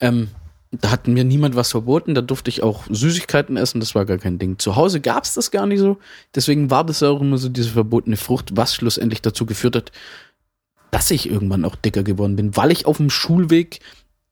[0.00, 0.28] Ähm,
[0.72, 4.16] da hat mir niemand was verboten, da durfte ich auch Süßigkeiten essen, das war gar
[4.16, 4.58] kein Ding.
[4.58, 5.98] Zu Hause gab es das gar nicht so,
[6.34, 9.92] deswegen war das auch immer so diese verbotene Frucht, was schlussendlich dazu geführt hat,
[10.90, 13.80] dass ich irgendwann auch dicker geworden bin, weil ich auf dem Schulweg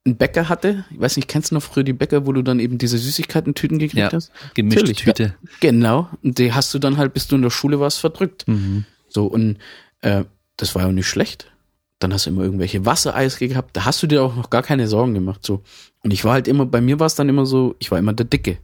[0.04, 0.84] einen Bäcker hatte.
[0.90, 3.78] Ich weiß nicht, kennst du noch früher die Bäcker, wo du dann eben diese Süßigkeiten-Tüten
[3.78, 4.32] gekriegt ja, hast?
[4.54, 5.34] Gemischte Natürlich, Tüte.
[5.60, 6.08] Genau.
[6.22, 8.48] Und die hast du dann halt, bis du in der Schule warst, verdrückt.
[8.48, 8.84] Mhm.
[9.08, 9.58] So, und
[10.00, 10.24] äh,
[10.56, 11.52] das war ja nicht schlecht.
[11.98, 13.76] Dann hast du immer irgendwelche Wassereis gehabt.
[13.76, 15.44] Da hast du dir auch noch gar keine Sorgen gemacht.
[15.44, 15.62] So.
[16.02, 18.14] Und ich war halt immer, bei mir war es dann immer so, ich war immer
[18.14, 18.58] der Dicke.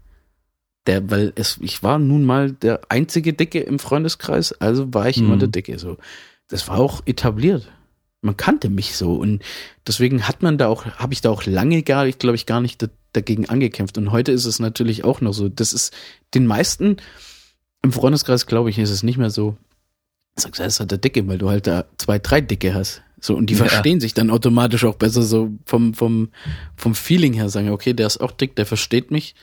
[0.87, 5.19] Der, weil es, ich war nun mal der einzige Dicke im Freundeskreis, also war ich
[5.19, 5.27] mhm.
[5.27, 5.79] immer der Dicke.
[5.79, 5.99] So.
[6.49, 7.71] Das war auch etabliert
[8.27, 9.43] man kannte mich so und
[9.87, 12.61] deswegen hat man da auch, habe ich da auch lange gar, ich glaube ich gar
[12.61, 15.49] nicht da, dagegen angekämpft und heute ist es natürlich auch noch so.
[15.49, 15.95] Das ist
[16.35, 16.99] den meisten
[17.83, 19.57] im Freundeskreis, glaube ich, ist es nicht mehr so.
[20.39, 23.03] Sagst du, das hat der Dicke, weil du halt da zwei, drei Dicke hast.
[23.21, 23.65] So, und die ja.
[23.65, 26.29] verstehen sich dann automatisch auch besser so vom, vom,
[26.77, 29.35] vom Feeling her, sagen, okay, der ist auch dick, der versteht mich.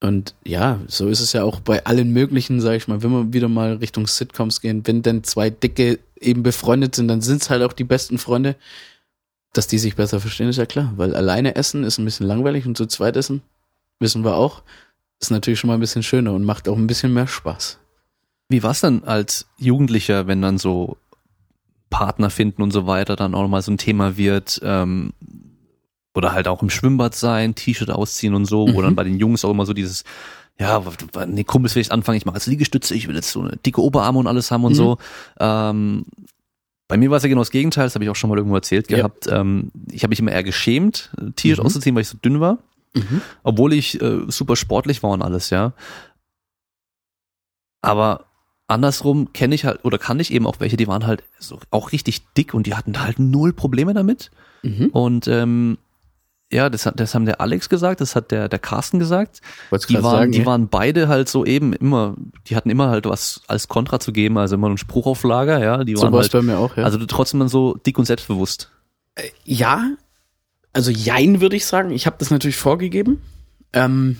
[0.00, 3.32] Und ja, so ist es ja auch bei allen möglichen, sag ich mal, wenn wir
[3.32, 7.50] wieder mal Richtung Sitcoms gehen, wenn denn zwei Dicke eben befreundet sind, dann sind es
[7.50, 8.56] halt auch die besten Freunde.
[9.54, 12.66] Dass die sich besser verstehen, ist ja klar, weil alleine essen ist ein bisschen langweilig
[12.66, 13.40] und zu zweit essen,
[13.98, 14.62] wissen wir auch,
[15.20, 17.78] ist natürlich schon mal ein bisschen schöner und macht auch ein bisschen mehr Spaß.
[18.50, 20.98] Wie war es dann als Jugendlicher, wenn dann so
[21.88, 24.60] Partner finden und so weiter dann auch nochmal so ein Thema wird?
[24.62, 25.14] Ähm,
[26.14, 28.74] oder halt auch im Schwimmbad sein, T-Shirt ausziehen und so, mhm.
[28.74, 30.04] wo dann bei den Jungs auch immer so dieses,
[30.60, 30.82] ja,
[31.26, 33.80] nee, Kumpels will ich anfangen, ich mache jetzt Liegestütze, ich will jetzt so eine dicke
[33.80, 34.76] Oberarme und alles haben und mhm.
[34.76, 34.98] so.
[35.38, 36.04] Ähm,
[36.88, 38.56] bei mir war es ja genau das Gegenteil, das habe ich auch schon mal irgendwo
[38.56, 38.96] erzählt ja.
[38.96, 39.28] gehabt.
[39.30, 41.66] Ähm, ich habe mich immer eher geschämt, T-Shirt mhm.
[41.66, 42.58] auszuziehen, weil ich so dünn war.
[42.94, 43.20] Mhm.
[43.44, 45.74] Obwohl ich äh, super sportlich war und alles, ja.
[47.82, 48.24] Aber
[48.66, 51.92] andersrum kenne ich halt oder kann ich eben auch welche, die waren halt so auch
[51.92, 54.30] richtig dick und die hatten halt null Probleme damit.
[54.62, 54.86] Mhm.
[54.86, 55.78] Und ähm,
[56.50, 59.42] ja, das, hat, das haben der Alex gesagt, das hat der, der Carsten gesagt.
[59.88, 60.46] Die, waren, sagen, die ja.
[60.46, 62.16] waren beide halt so eben immer,
[62.46, 65.62] die hatten immer halt was als Kontra zu geben, also immer einen Spruch auf Lager,
[65.62, 65.84] ja.
[65.84, 66.84] Die so waren halt, bei mir auch, ja.
[66.84, 68.70] Also trotzdem dann so dick und selbstbewusst.
[69.14, 69.90] Äh, ja,
[70.72, 71.90] also jein würde ich sagen.
[71.90, 73.20] Ich habe das natürlich vorgegeben.
[73.74, 74.16] Ähm,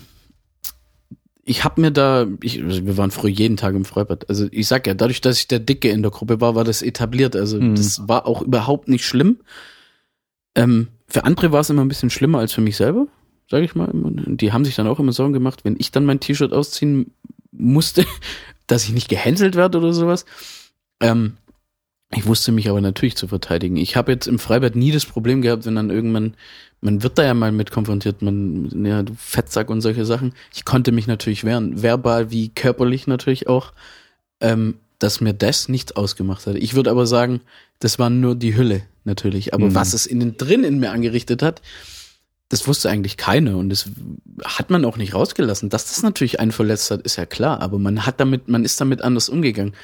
[1.43, 4.29] ich habe mir da, ich, wir waren früher jeden Tag im Freibad.
[4.29, 6.83] Also ich sag ja, dadurch, dass ich der Dicke in der Gruppe war, war das
[6.83, 7.35] etabliert.
[7.35, 7.73] Also mhm.
[7.73, 9.39] das war auch überhaupt nicht schlimm.
[10.53, 13.07] Ähm, für andere war es immer ein bisschen schlimmer als für mich selber,
[13.49, 13.89] sage ich mal.
[13.93, 17.13] Die haben sich dann auch immer Sorgen gemacht, wenn ich dann mein T-Shirt ausziehen
[17.51, 18.05] musste,
[18.67, 20.25] dass ich nicht gehänselt werde oder sowas.
[20.99, 21.37] Ähm,
[22.11, 23.77] ich wusste mich aber natürlich zu verteidigen.
[23.77, 26.35] Ich habe jetzt im Freibad nie das Problem gehabt, wenn dann irgendwann,
[26.81, 30.33] man wird da ja mal mit konfrontiert, man, ja, du Fettsack und solche Sachen.
[30.53, 33.73] Ich konnte mich natürlich wehren, verbal wie körperlich natürlich auch,
[34.41, 36.55] ähm, dass mir das nichts ausgemacht hat.
[36.55, 37.41] Ich würde aber sagen,
[37.79, 39.53] das war nur die Hülle natürlich.
[39.53, 39.75] Aber mhm.
[39.75, 41.61] was es innen drin in mir angerichtet hat,
[42.49, 43.89] das wusste eigentlich keiner und das
[44.43, 45.69] hat man auch nicht rausgelassen.
[45.69, 48.81] Dass das natürlich einen verletzt hat, ist ja klar, aber man hat damit, man ist
[48.81, 49.75] damit anders umgegangen.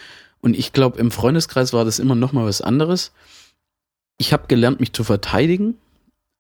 [0.42, 3.12] Und ich glaube, im Freundeskreis war das immer noch mal was anderes.
[4.18, 5.76] Ich habe gelernt, mich zu verteidigen,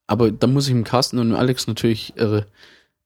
[0.07, 2.43] aber da muss ich dem Carsten und Alex natürlich äh,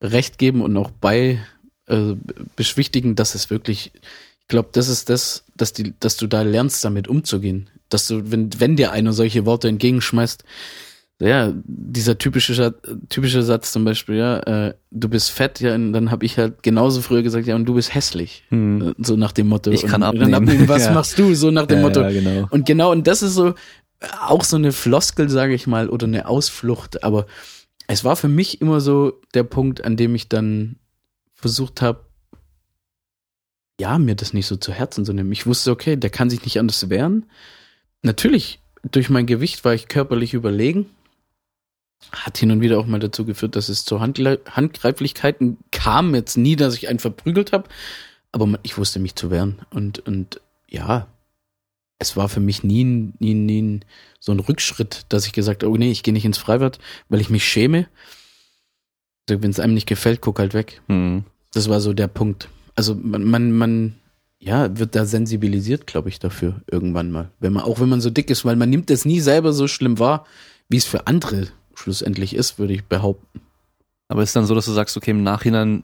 [0.02, 1.40] recht geben und auch bei
[1.88, 2.16] äh,
[2.56, 4.02] beschwichtigen, dass es wirklich, ich
[4.50, 8.50] glaube, das ist das, dass die, dass du da lernst, damit umzugehen dass du, wenn,
[8.60, 10.44] wenn dir einer solche Worte entgegenschmeißt,
[11.22, 12.76] ja, dieser typische,
[13.10, 16.64] typische Satz zum Beispiel, ja, äh, du bist fett, ja, und dann habe ich halt
[16.64, 18.46] genauso früher gesagt, ja, und du bist hässlich.
[18.50, 18.96] Hm.
[18.98, 19.70] So nach dem Motto.
[19.72, 20.34] Ich kann abnehmen.
[20.34, 20.94] abnehmen was ja.
[20.94, 21.34] machst du?
[21.34, 22.02] So nach dem ja, Motto.
[22.02, 22.48] Ja, genau.
[22.52, 23.54] Und genau, und das ist so
[24.22, 27.26] auch so eine Floskel, sage ich mal, oder eine Ausflucht, aber
[27.88, 30.78] es war für mich immer so der Punkt, an dem ich dann
[31.34, 32.06] versucht habe,
[33.80, 35.32] ja, mir das nicht so zu Herzen zu nehmen.
[35.32, 37.26] Ich wusste, okay, der kann sich nicht anders wehren
[38.02, 38.60] natürlich,
[38.92, 40.88] durch mein Gewicht war ich körperlich überlegen.
[42.12, 46.16] Hat hin und wieder auch mal dazu geführt, dass es zu Handle Handgreiflichkeiten kam.
[46.16, 47.68] Jetzt nie, dass ich einen verprügelt habe,
[48.32, 49.60] aber ich wusste mich zu wehren.
[49.70, 50.40] Und, und
[50.70, 51.08] ja,
[52.00, 53.82] es war für mich nie, nie, nie
[54.20, 56.80] so ein Rückschritt, dass ich gesagt habe, oh nee, ich gehe nicht ins Freibad,
[57.10, 57.90] weil ich mich schäme.
[59.30, 60.82] Also, Wenn es einem nicht gefällt, guck halt weg.
[60.88, 61.26] Hm.
[61.52, 62.48] Das war so der Punkt.
[62.80, 63.96] Also man, man, man
[64.40, 67.30] ja, wird da sensibilisiert, glaube ich, dafür irgendwann mal.
[67.42, 69.68] Wenn man, auch wenn man so dick ist, weil man nimmt es nie selber so
[69.68, 70.26] schlimm wahr,
[70.70, 73.42] wie es für andere schlussendlich ist, würde ich behaupten.
[74.08, 75.84] Aber ist dann so, dass du sagst, okay, im Nachhinein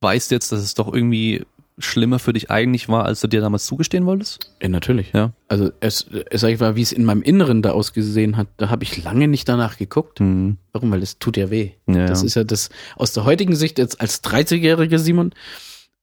[0.00, 1.44] weißt du jetzt, dass es doch irgendwie
[1.76, 4.50] schlimmer für dich eigentlich war, als du dir damals zugestehen wolltest?
[4.62, 5.12] Ja, natürlich.
[5.12, 5.34] Ja.
[5.46, 8.70] Also es, es sag ich mal, wie es in meinem Inneren da ausgesehen hat, da
[8.70, 10.20] habe ich lange nicht danach geguckt.
[10.20, 10.56] Hm.
[10.72, 10.90] Warum?
[10.90, 11.72] Weil das tut ja weh.
[11.86, 12.26] Ja, Das ja.
[12.28, 15.34] ist ja das, aus der heutigen Sicht jetzt als 30-jähriger Simon,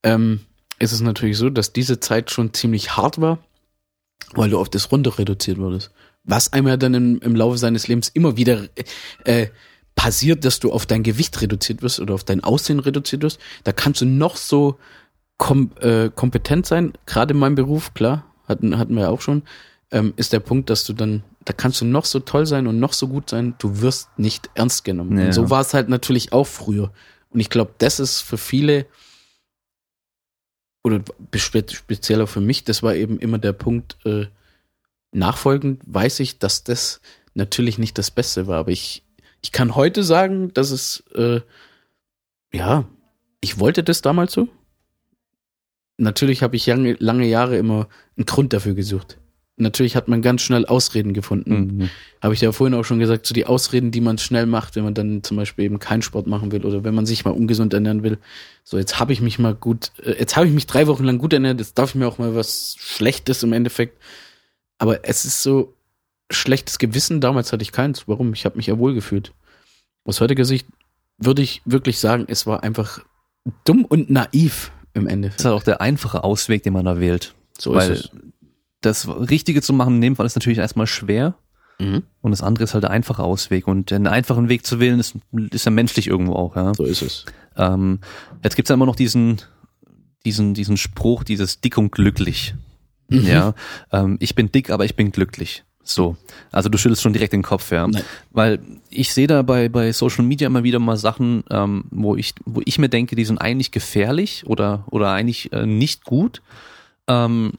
[0.03, 0.41] ähm,
[0.79, 3.39] ist es natürlich so, dass diese Zeit schon ziemlich hart war,
[4.33, 5.91] weil du auf das runter reduziert wurdest.
[6.23, 8.63] Was einem ja dann im, im Laufe seines Lebens immer wieder
[9.25, 9.47] äh,
[9.95, 13.39] passiert, dass du auf dein Gewicht reduziert wirst oder auf dein Aussehen reduziert wirst.
[13.63, 14.77] Da kannst du noch so
[15.37, 19.43] kom äh, kompetent sein, gerade in meinem Beruf, klar, hatten, hatten wir ja auch schon,
[19.91, 22.79] ähm, ist der Punkt, dass du dann, da kannst du noch so toll sein und
[22.79, 25.17] noch so gut sein, du wirst nicht ernst genommen.
[25.17, 25.25] Ja.
[25.25, 26.91] Und so war es halt natürlich auch früher.
[27.31, 28.85] Und ich glaube, das ist für viele,
[30.83, 31.03] oder
[31.35, 34.27] spe speziell auch für mich, das war eben immer der Punkt, äh,
[35.11, 37.01] nachfolgend weiß ich, dass das
[37.33, 39.03] natürlich nicht das Beste war, aber ich,
[39.41, 41.41] ich kann heute sagen, dass es, äh,
[42.53, 42.85] ja,
[43.41, 44.47] ich wollte das damals so.
[45.97, 49.17] Natürlich habe ich lange, lange Jahre immer einen Grund dafür gesucht.
[49.59, 51.77] Natürlich hat man ganz schnell Ausreden gefunden.
[51.77, 51.89] Mhm.
[52.21, 54.83] Habe ich ja vorhin auch schon gesagt, so die Ausreden, die man schnell macht, wenn
[54.83, 57.73] man dann zum Beispiel eben keinen Sport machen will oder wenn man sich mal ungesund
[57.73, 58.17] ernähren will.
[58.63, 61.17] So, jetzt habe ich mich mal gut, äh, jetzt habe ich mich drei Wochen lang
[61.17, 64.01] gut ernährt, jetzt darf ich mir auch mal was Schlechtes im Endeffekt.
[64.77, 65.73] Aber es ist so
[66.31, 68.07] schlechtes Gewissen, damals hatte ich keins.
[68.07, 68.33] Warum?
[68.33, 69.33] Ich habe mich ja wohl gefühlt.
[70.05, 70.67] Aus heutiger Sicht
[71.17, 73.01] würde ich wirklich sagen, es war einfach
[73.65, 75.39] dumm und naiv im Das Endeffekt.
[75.41, 77.35] ist halt auch der einfache Ausweg, den man da wählt.
[77.57, 78.11] So Weil ist es.
[78.81, 81.35] Das Richtige zu machen in dem Fall ist natürlich erstmal schwer
[81.81, 82.03] Mhm.
[82.21, 83.65] und das andere ist halt der einfache Ausweg.
[83.65, 85.15] Und den einfachen Weg zu wählen ist,
[85.51, 86.73] ist ja menschlich irgendwo auch, ja.
[86.73, 87.25] So ist es.
[87.55, 87.99] Ähm,
[88.43, 89.37] jetzt gibt's ja immer noch diesen,
[90.25, 92.53] diesen, diesen Spruch, dieses dick und glücklich.
[93.07, 93.25] Mhm.
[93.25, 93.53] Ja,
[93.91, 95.63] ähm, ich bin dick, aber ich bin glücklich.
[95.81, 96.17] So,
[96.51, 97.87] also du schüttelst schon direkt den Kopf, ja.
[97.87, 98.03] Nein.
[98.31, 102.33] Weil ich sehe da bei, bei Social Media immer wieder mal Sachen, ähm, wo ich,
[102.45, 106.41] wo ich mir denke, die sind eigentlich gefährlich oder, oder eigentlich äh, nicht gut.
[107.07, 107.53] Ähm,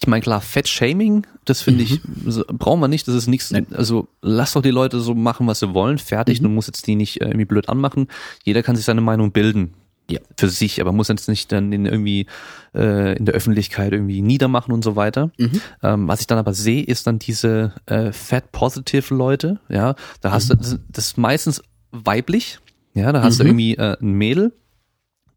[0.00, 4.08] ich meine, klar, Fettshaming, das finde ich, so, brauchen wir nicht, das ist nichts, also
[4.22, 6.44] lass doch die Leute so machen, was sie wollen, fertig, Mhm.
[6.44, 8.08] du musst jetzt die nicht äh, irgendwie blöd anmachen.
[8.44, 9.74] Jeder kann sich seine Meinung bilden.
[10.10, 10.18] Ja.
[10.36, 12.26] Für sich, aber muss jetzt nicht dann in irgendwie
[12.74, 15.30] äh, in der Öffentlichkeit irgendwie niedermachen und so weiter.
[15.38, 15.60] Mhm.
[15.84, 20.32] Ähm, was ich dann aber sehe, ist dann diese äh, Fat Positive Leute, ja, da
[20.32, 21.62] hast du das, das ist meistens
[21.92, 22.58] weiblich,
[22.94, 23.50] ja, da hast du Mhm.
[23.50, 24.52] irgendwie äh, ein Mädel,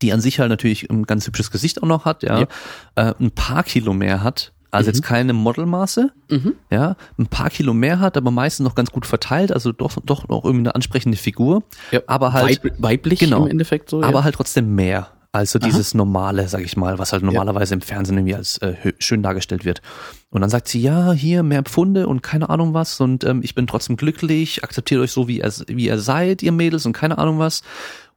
[0.01, 2.47] die an sich halt natürlich ein ganz hübsches Gesicht auch noch hat, ja, Ja.
[2.95, 4.93] Äh, ein paar Kilo mehr hat, also Mhm.
[4.95, 6.53] jetzt keine Modelmaße, Mhm.
[6.71, 10.27] ja, ein paar Kilo mehr hat, aber meistens noch ganz gut verteilt, also doch doch
[10.27, 13.45] noch irgendwie eine ansprechende Figur, Ja, aber halt Weib, weiblich genau.
[13.45, 14.01] im Endeffekt so.
[14.03, 14.23] aber ja.
[14.23, 15.07] halt trotzdem mehr.
[15.35, 15.65] Also Aha.
[15.65, 19.23] dieses normale, sag ich mal, was halt normalerweise im Fernsehen irgendwie als äh, hö- schön
[19.23, 19.81] dargestellt wird.
[20.29, 23.55] Und dann sagt sie, ja, hier mehr Pfunde und keine Ahnung was und ähm, ich
[23.55, 27.17] bin trotzdem glücklich, akzeptiert euch so, wie ihr, wie ihr seid, ihr Mädels und keine
[27.17, 27.63] Ahnung was.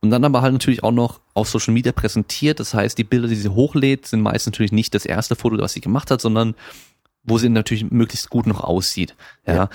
[0.01, 2.61] Und dann aber halt natürlich auch noch auf Social Media präsentiert.
[2.61, 5.73] Das heißt, die Bilder, die sie hochlädt, sind meist natürlich nicht das erste Foto, was
[5.73, 6.55] sie gemacht hat, sondern
[7.23, 9.17] wo sie natürlich möglichst gut noch aussieht.
[9.47, 9.55] Ja.
[9.55, 9.69] Ja.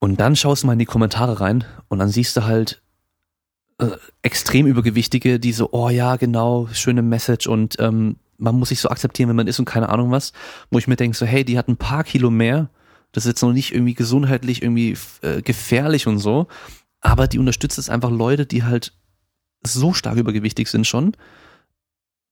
[0.00, 2.82] Und dann schaust du mal in die Kommentare rein und dann siehst du halt
[3.78, 8.80] äh, extrem übergewichtige, die so, oh ja, genau, schöne Message und ähm, man muss sich
[8.80, 10.32] so akzeptieren, wenn man ist und keine Ahnung was,
[10.70, 12.68] wo ich mir denke so, hey, die hat ein paar Kilo mehr,
[13.12, 16.48] das ist jetzt noch nicht irgendwie gesundheitlich irgendwie äh, gefährlich und so,
[17.00, 18.92] aber die unterstützt es einfach Leute, die halt
[19.64, 21.12] so stark übergewichtig sind schon,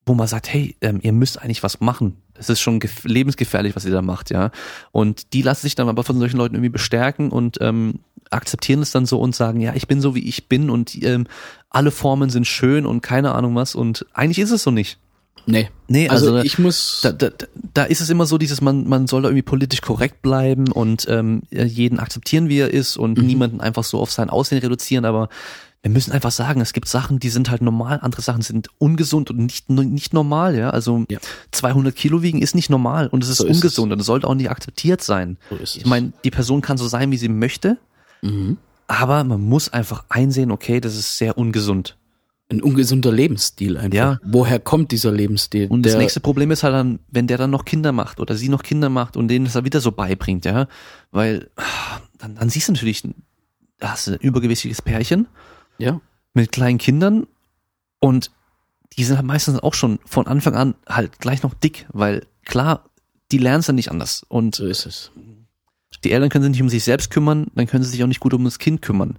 [0.07, 2.17] wo man sagt, hey, ähm, ihr müsst eigentlich was machen.
[2.35, 4.51] Es ist schon gef- lebensgefährlich, was ihr da macht, ja.
[4.93, 8.01] Und die lassen sich dann aber von solchen Leuten irgendwie bestärken und ähm,
[8.31, 11.27] akzeptieren es dann so und sagen, ja, ich bin so wie ich bin und ähm,
[11.69, 14.99] alle Formen sind schön und keine Ahnung was und eigentlich ist es so nicht.
[15.47, 15.69] nee.
[15.89, 17.01] Nee, Also, also, ich muss.
[17.03, 17.31] da, da,
[17.75, 21.07] da ist es immer so dieses, man, man soll da irgendwie politisch korrekt bleiben und
[21.09, 23.27] ähm, jeden akzeptieren, wie er ist und Mhm.
[23.27, 25.29] niemanden einfach so auf sein Aussehen reduzieren, aber
[25.83, 29.31] wir müssen einfach sagen, es gibt Sachen, die sind halt normal, andere Sachen sind ungesund
[29.31, 30.71] und nicht, nicht normal, ja.
[30.71, 31.19] Also Ja.
[31.53, 34.27] 200 Kilo wiegen ist nicht normal und es ist So ist ungesund und es sollte
[34.27, 35.39] auch nicht akzeptiert sein.
[35.49, 37.79] so ist Ich meine, die Person kann so sein, wie sie möchte,
[38.21, 38.59] mhm.
[38.89, 41.97] aber man muss einfach einsehen, okay, das ist sehr ungesund.
[42.51, 43.95] ein ungesunder Lebensstil einfach.
[43.97, 44.19] Ja.
[44.23, 45.69] Woher kommt dieser Lebensstil?
[45.69, 48.51] Und das nächste Problem ist halt dann, wenn der dann noch Kinder macht oder sie
[48.51, 50.67] noch Kinder macht und denen das dann wieder so beibringt, ja.
[51.11, 53.03] Weil ah, dann, dann siehst du natürlich,
[53.79, 55.27] da hast du ein übergewichtiges Pärchen
[55.81, 56.01] Ja.
[56.35, 57.27] mit kleinen Kindern
[57.99, 58.31] und
[58.97, 62.89] die sind halt meistens auch schon von Anfang an halt gleich noch dick, weil klar,
[63.31, 64.25] die lernen es dann nicht anders.
[64.29, 65.11] Und So ist es.
[66.05, 68.21] die Eltern können sich nicht um sich selbst kümmern, dann können sie sich auch nicht
[68.21, 69.19] gut um das Kind kümmern.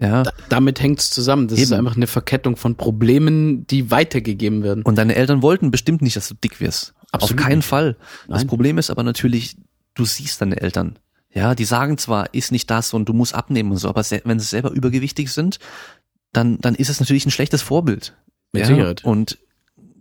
[0.00, 0.22] Ja.
[0.24, 1.46] Da, damit hängt's zusammen.
[1.48, 1.78] Das ist Eben.
[1.78, 4.82] einfach eine Verkettung von Problemen, die weitergegeben werden.
[4.82, 6.94] Und deine Eltern wollten bestimmt nicht, dass du dick wirst.
[7.12, 7.66] Absolut Auf keinen nicht.
[7.68, 7.96] Fall.
[8.26, 8.46] Das Nein.
[8.48, 9.56] Problem ist aber natürlich,
[9.94, 10.98] du siehst deine Eltern.
[11.34, 14.38] Ja, die sagen zwar, ist nicht das und du musst abnehmen und so, aber wenn
[14.38, 15.58] sie selber übergewichtig sind,
[16.32, 18.14] dann, dann ist es natürlich ein schlechtes Vorbild.
[18.52, 18.66] Mit ja?
[18.66, 19.04] Sicherheit.
[19.04, 19.38] Und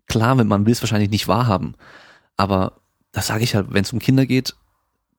[0.08, 1.76] klar, wenn man will es wahrscheinlich nicht wahrhaben.
[2.36, 2.82] Aber
[3.12, 4.56] das sage ich halt, wenn es um Kinder geht,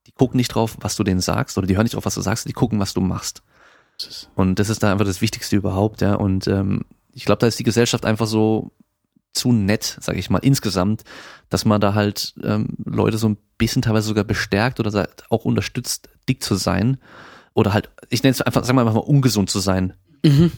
[0.06, 2.20] die gucken nicht drauf, was du denen sagst, oder die hören nicht drauf, was du
[2.20, 3.42] sagst, die gucken, was du machst.
[4.34, 6.14] Und das ist da einfach das Wichtigste überhaupt, ja.
[6.14, 8.72] Und ähm, ich glaube, da ist die Gesellschaft einfach so
[9.32, 11.04] zu nett, sage ich mal, insgesamt,
[11.48, 16.08] dass man da halt ähm, Leute so ein bisschen teilweise sogar bestärkt oder auch unterstützt,
[16.28, 16.98] dick zu sein.
[17.54, 19.94] Oder halt, ich nenne es einfach, sagen wir einfach mal, ungesund zu sein,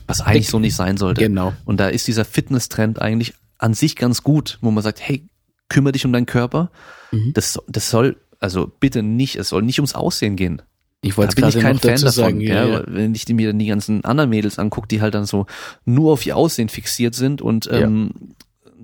[0.06, 0.50] was eigentlich Dick.
[0.50, 1.22] so nicht sein sollte.
[1.22, 1.52] Genau.
[1.64, 5.26] Und da ist dieser Fitness-Trend eigentlich an sich ganz gut, wo man sagt, hey,
[5.68, 6.70] kümmere dich um deinen Körper.
[7.10, 7.32] Mhm.
[7.34, 10.62] Das, das soll, also bitte nicht, es soll nicht ums Aussehen gehen.
[11.00, 12.10] Ich wollte ich gerade kein Fan davon.
[12.10, 12.40] sagen.
[12.40, 12.84] ja, Ja, ja.
[12.86, 15.46] Wenn ich mir dann die ganzen anderen Mädels angucke, die halt dann so
[15.84, 18.12] nur auf ihr Aussehen fixiert sind und ähm,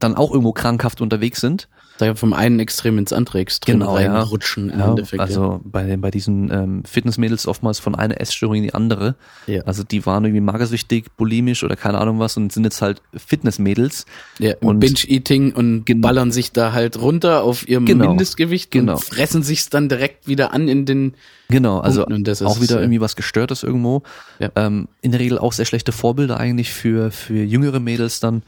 [0.00, 1.68] dann auch irgendwo krankhaft unterwegs sind.
[1.98, 4.14] Da vom einen Extrem ins andere Extrem Genau, ja.
[4.14, 5.20] reinrutschen im Ja, Endeffekt.
[5.20, 9.16] also bei, bei diesen ähm, Fitnessmädels oftmals von einer Essstörung in die andere.
[9.46, 9.60] ja.
[9.64, 14.06] Also die waren irgendwie magersüchtig, bulimisch oder keine Ahnung was und sind jetzt halt Fitnessmädels.
[14.38, 18.08] Ja, Und- Binge-Eating und ballern sich da halt runter auf ihrem Genau.
[18.08, 18.94] Mindestgewicht Genau.
[18.94, 21.14] und fressen sich's dann direkt wieder an in den
[21.48, 24.02] Genau, also auch wieder äh, irgendwie was Gestörtes irgendwo.
[24.38, 24.50] Ja.
[24.56, 28.42] Ähm, in der Regel auch sehr schlechte Vorbilder eigentlich für, für jüngere Mädels dann.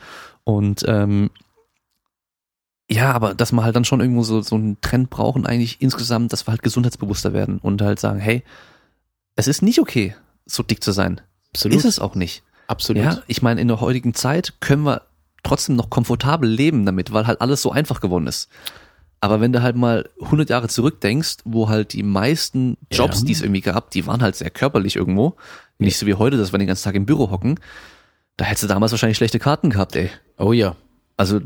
[0.45, 1.31] Und ähm,
[2.91, 6.33] ja, aber dass man halt dann schon irgendwo so, so einen Trend brauchen, eigentlich insgesamt,
[6.33, 8.43] dass wir halt gesundheitsbewusster werden und halt sagen, hey,
[9.37, 10.15] es ist nicht okay,
[10.45, 11.21] so dick zu sein.
[11.55, 11.79] Absolut.
[11.79, 12.43] Ist es auch nicht.
[12.67, 13.03] Absolut.
[13.03, 15.03] Ja, ich meine, in der heutigen Zeit können wir
[15.43, 18.49] trotzdem noch komfortabel leben damit, weil halt alles so einfach geworden ist.
[19.21, 23.27] Aber wenn du halt mal 100 Jahre zurückdenkst, wo halt die meisten Jobs, Ja.
[23.27, 25.37] die es irgendwie gab, die waren halt sehr körperlich irgendwo.
[25.79, 27.59] Nicht so wie heute, dass wir den ganzen Tag im Büro hocken.
[28.37, 30.11] Da hättest du damals wahrscheinlich schlechte Karten gehabt, ey.
[30.39, 30.77] Oh ja.
[31.17, 31.41] Also,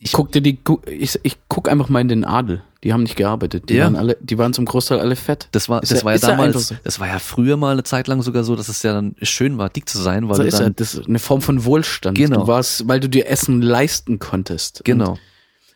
[0.00, 2.62] Ich guck dir die, ich, ich guck einfach mal in den Adel.
[2.84, 3.68] Die haben nicht gearbeitet.
[3.68, 3.84] Die Ja.
[3.86, 5.48] waren alle, die waren zum Großteil alle fett.
[5.50, 8.06] das war, Ist das ja- war ja damals, das war ja früher mal eine Zeit
[8.06, 10.48] lang sogar so, dass es ja dann schön war, dick zu sein, weil So du
[10.48, 12.16] ist dann, ja, das ist eine Form von Wohlstand.
[12.16, 12.42] Genau.
[12.42, 14.80] Du warst, weil du dir Essen leisten konntest.
[14.80, 15.18] Und genau.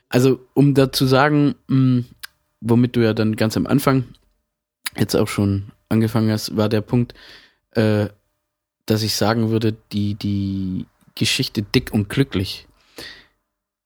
[0.09, 2.05] Also, um da zu sagen, mh,
[2.61, 4.05] womit du ja dann ganz am Anfang
[4.97, 7.15] jetzt auch schon angefangen hast, war der Punkt,
[7.73, 8.07] äh,
[8.87, 12.67] dass ich sagen würde, die, die Geschichte dick und glücklich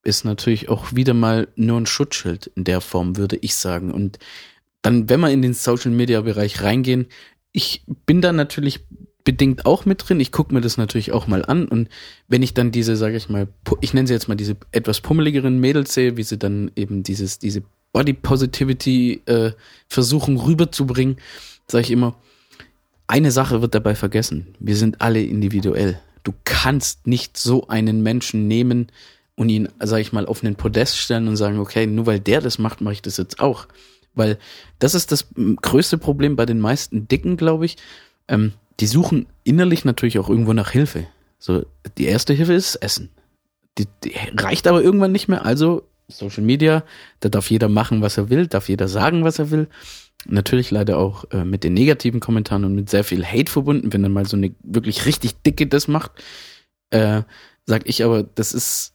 [0.03, 3.93] ist natürlich auch wieder mal nur ein Schutzschild in der Form, würde ich sagen.
[3.93, 4.19] Und
[4.83, 7.07] dann, wenn wir in den Social Media Bereich reingehen,
[7.53, 8.81] ich bin da natürlich
[9.25, 10.21] bedingt auch mit drin.
[10.21, 11.89] Ich gucke mir das natürlich auch mal an und
[12.29, 13.49] wenn ich dann diese, sage ich mal,
[13.81, 17.41] ich nenne sie jetzt mal diese etwas pummeligeren Mädels sehe, wie sie dann eben dieses,
[17.41, 17.63] diese
[17.93, 19.53] Body Positivity äh,
[19.89, 21.17] versuchen rüberzubringen,
[21.67, 22.15] sage ich immer,
[23.07, 24.55] eine Sache wird dabei vergessen.
[24.59, 26.01] Wir sind alle individuell.
[26.25, 28.89] Du kannst nicht so einen Menschen nehmen
[29.37, 32.41] und ihn, sage ich mal, auf einen Podest stellen und sagen, okay, nur weil der
[32.41, 33.69] das macht, mache ich das jetzt auch.
[34.15, 34.39] Weil
[34.79, 35.29] das ist das
[35.61, 37.77] größte Problem bei den meisten Dicken, glaube ich.
[38.29, 41.07] Ähm, die suchen innerlich natürlich auch irgendwo nach Hilfe.
[41.39, 41.65] So,
[41.99, 43.11] die erste Hilfe ist Essen.
[43.79, 45.45] Die, die reicht aber irgendwann nicht mehr.
[45.45, 46.83] Also Social Media,
[47.21, 49.69] da darf jeder machen, was er will, darf jeder sagen, was er will.
[50.25, 54.03] Natürlich leider auch äh, mit den negativen Kommentaren und mit sehr viel Hate verbunden, wenn
[54.03, 56.13] dann mal so eine wirklich richtig dicke das macht.
[56.91, 57.23] Äh,
[57.67, 58.95] sag ich aber, das ist,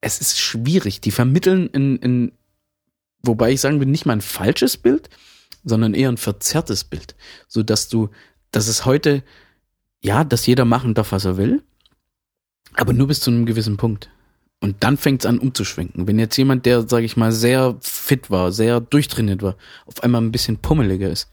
[0.00, 1.00] es ist schwierig.
[1.00, 2.32] Die vermitteln in, in,
[3.22, 5.08] wobei ich sagen will, nicht mal ein falsches Bild,
[5.62, 7.14] sondern eher ein verzerrtes Bild.
[7.46, 8.10] So dass du,
[8.50, 9.22] dass es heute,
[10.02, 11.62] ja, dass jeder machen darf, was er will,
[12.74, 14.10] aber nur bis zu einem gewissen Punkt.
[14.60, 16.06] Und dann fängt es an umzuschwenken.
[16.06, 20.22] Wenn jetzt jemand, der, sage ich mal, sehr fit war, sehr durchtrainiert war, auf einmal
[20.22, 21.28] ein bisschen pummeliger ist,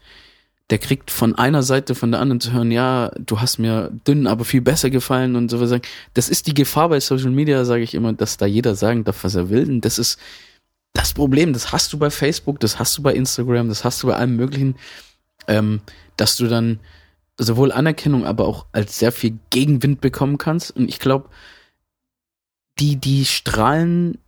[0.70, 4.26] der kriegt von einer Seite, von der anderen zu hören, ja, du hast mir dünn,
[4.26, 5.78] aber viel besser gefallen und so was.
[6.14, 9.24] Das ist die Gefahr bei Social Media, sage ich immer, dass da jeder sagen darf,
[9.24, 9.68] was er will.
[9.68, 10.18] Und das ist
[10.94, 14.06] das Problem, das hast du bei Facebook, das hast du bei Instagram, das hast du
[14.06, 14.76] bei allem möglichen,
[15.48, 15.80] ähm,
[16.16, 16.80] dass du dann
[17.36, 20.70] sowohl Anerkennung, aber auch als sehr viel Gegenwind bekommen kannst.
[20.70, 21.28] Und ich glaube,
[22.78, 24.18] die, die strahlen,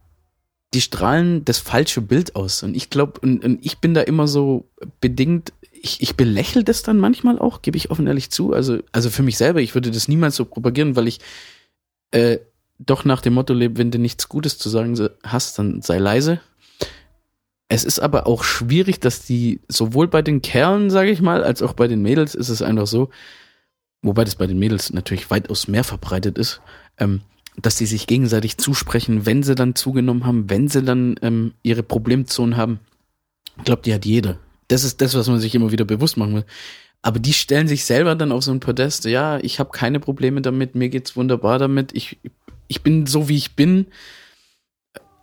[0.75, 2.63] die strahlen das falsche Bild aus.
[2.63, 4.69] Und ich glaube, und, und ich bin da immer so
[5.01, 8.53] bedingt, ich, ich belächle das dann manchmal auch, gebe ich offen ehrlich zu.
[8.53, 11.21] Also, also für mich selber, ich würde das niemals so propagieren, weil ich
[12.11, 12.39] äh,
[12.79, 16.41] doch nach dem Motto lebe, wenn du nichts Gutes zu sagen hast, dann sei leise.
[17.69, 21.63] Es ist aber auch schwierig, dass die sowohl bei den Kerlen, sage ich mal, als
[21.63, 23.11] auch bei den Mädels ist es einfach so,
[24.03, 26.61] wobei das bei den Mädels natürlich weitaus mehr verbreitet ist,
[26.99, 27.23] ähm,
[27.61, 31.83] dass die sich gegenseitig zusprechen, wenn sie dann zugenommen haben, wenn sie dann ähm, ihre
[31.83, 32.81] Problemzonen haben.
[33.59, 34.39] Ich glaube, die hat jeder.
[34.69, 36.45] Das ist das, was man sich immer wieder bewusst machen will.
[37.03, 39.05] Aber die stellen sich selber dann auf so ein Podest.
[39.05, 41.95] Ja, ich habe keine Probleme damit, mir geht's wunderbar damit.
[41.95, 42.19] Ich,
[42.69, 43.87] ich bin so, wie ich bin.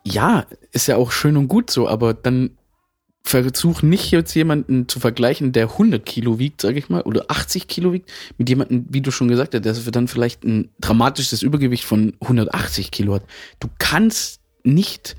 [0.05, 2.51] Ja, ist ja auch schön und gut so, aber dann
[3.23, 7.67] versuch nicht jetzt jemanden zu vergleichen, der 100 Kilo wiegt, sage ich mal, oder 80
[7.67, 11.85] Kilo wiegt, mit jemandem, wie du schon gesagt hast, der dann vielleicht ein dramatisches Übergewicht
[11.85, 13.23] von 180 Kilo hat.
[13.59, 15.15] Du kannst nicht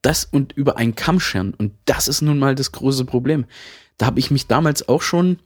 [0.00, 1.54] das und über einen Kamm scheren.
[1.54, 3.44] Und das ist nun mal das große Problem.
[3.98, 5.38] Da habe ich mich damals auch schon,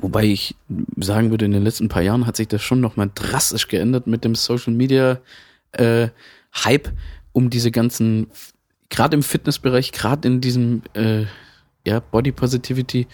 [0.00, 0.56] wobei ich
[0.96, 4.24] sagen würde, in den letzten paar Jahren hat sich das schon nochmal drastisch geändert mit
[4.24, 5.20] dem Social Media
[5.72, 6.08] äh,
[6.64, 6.90] Hype
[7.32, 8.28] um diese ganzen
[8.88, 11.24] gerade im Fitnessbereich, gerade in diesem äh,
[11.86, 13.06] ja, Body Positivity,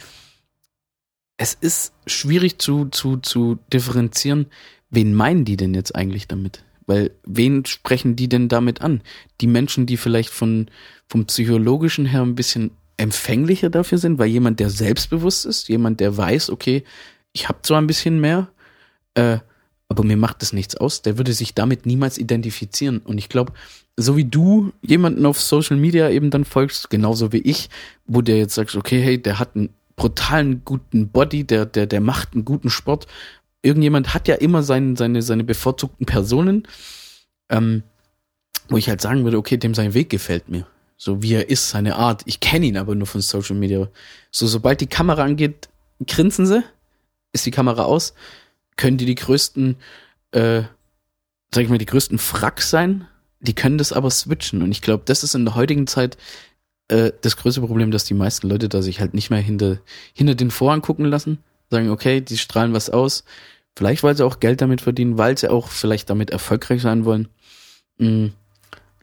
[1.37, 4.47] es ist schwierig zu, zu, zu differenzieren,
[4.91, 6.65] wen meinen die denn jetzt eigentlich damit?
[6.87, 9.01] Weil wen sprechen die denn damit an?
[9.41, 10.67] Die Menschen, die vielleicht von,
[11.09, 16.17] vom psychologischen her ein bisschen empfänglicher dafür sind, weil jemand, der selbstbewusst ist, jemand, der
[16.17, 16.85] weiß, okay,
[17.33, 18.51] ich habe zwar ein bisschen mehr,
[19.15, 19.39] äh,
[19.91, 22.99] aber mir macht das nichts aus, der würde sich damit niemals identifizieren.
[22.99, 23.53] Und ich glaube,
[23.97, 27.69] so wie du jemanden auf Social Media eben dann folgst, genauso wie ich,
[28.07, 32.01] wo der jetzt sagst, okay, hey, der hat einen brutalen guten Body, der, der, der
[32.01, 33.09] macht einen guten Sport.
[33.63, 36.69] Irgendjemand hat ja immer sein, seine, seine bevorzugten Personen,
[37.49, 37.83] ähm,
[38.69, 40.69] wo ich halt sagen würde, okay, dem sein Weg gefällt mir.
[40.97, 42.23] So wie er ist, seine Art.
[42.27, 43.89] Ich kenne ihn aber nur von Social Media.
[44.31, 45.69] So, sobald die Kamera angeht,
[46.07, 46.63] grinsen sie,
[47.33, 48.15] ist die Kamera aus,
[48.77, 49.77] können die die größten,
[50.33, 50.63] äh,
[51.53, 53.07] sag ich mal, die größten Fracks sein,
[53.41, 54.63] die können das aber switchen.
[54.63, 56.17] Und ich glaube, das ist in der heutigen Zeit
[56.89, 59.79] äh, das größte Problem, dass die meisten Leute da sich halt nicht mehr hinter,
[60.13, 61.39] hinter den Vorhang gucken lassen.
[61.71, 63.25] Sagen, okay, die strahlen was aus.
[63.77, 67.29] Vielleicht, weil sie auch Geld damit verdienen, weil sie auch vielleicht damit erfolgreich sein wollen.
[67.99, 68.33] Mhm.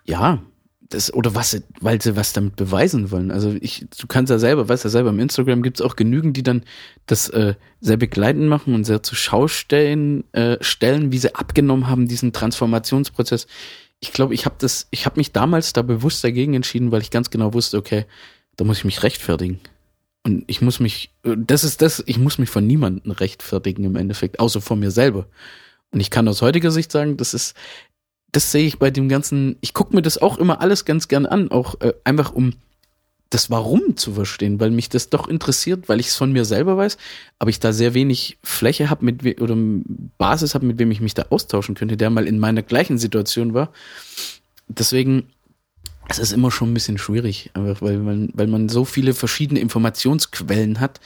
[0.05, 0.41] Ja,
[0.89, 3.31] das, oder was, weil sie was damit beweisen wollen.
[3.31, 6.37] Also ich, du kannst ja selber, weißt ja selber, im Instagram gibt es auch genügend,
[6.37, 6.63] die dann
[7.05, 11.87] das äh, sehr begleitend machen und sehr zur Schau stellen, äh, stellen, wie sie abgenommen
[11.87, 13.47] haben, diesen Transformationsprozess
[13.99, 17.11] ich glaube, ich habe das, ich habe mich damals da bewusst dagegen entschieden, weil ich
[17.11, 18.05] ganz genau wusste, okay,
[18.55, 19.59] da muss ich mich rechtfertigen.
[20.23, 24.39] Und ich muss mich, das ist das, ich muss mich von niemandem rechtfertigen im Endeffekt,
[24.39, 25.27] außer von mir selber.
[25.91, 27.55] Und ich kann aus heutiger Sicht sagen, das ist,
[28.37, 31.25] das sehe ich bei dem ganzen, ich gucke mir das auch immer alles ganz gern
[31.25, 32.53] an, auch äh, einfach um
[33.31, 36.77] das Warum zu verstehen, weil mich das doch interessiert, weil ich es von mir selber
[36.77, 36.99] weiß,
[37.39, 39.55] aber ich da sehr wenig Fläche habe mit oder
[40.19, 43.55] Basis habe, mit wem ich mich da austauschen könnte, der mal in meiner gleichen Situation
[43.55, 43.71] war.
[44.67, 45.31] Deswegen
[46.07, 49.59] es ist immer schon ein bisschen schwierig, einfach weil man weil man so viele verschiedene
[49.61, 51.01] Informationsquellen hat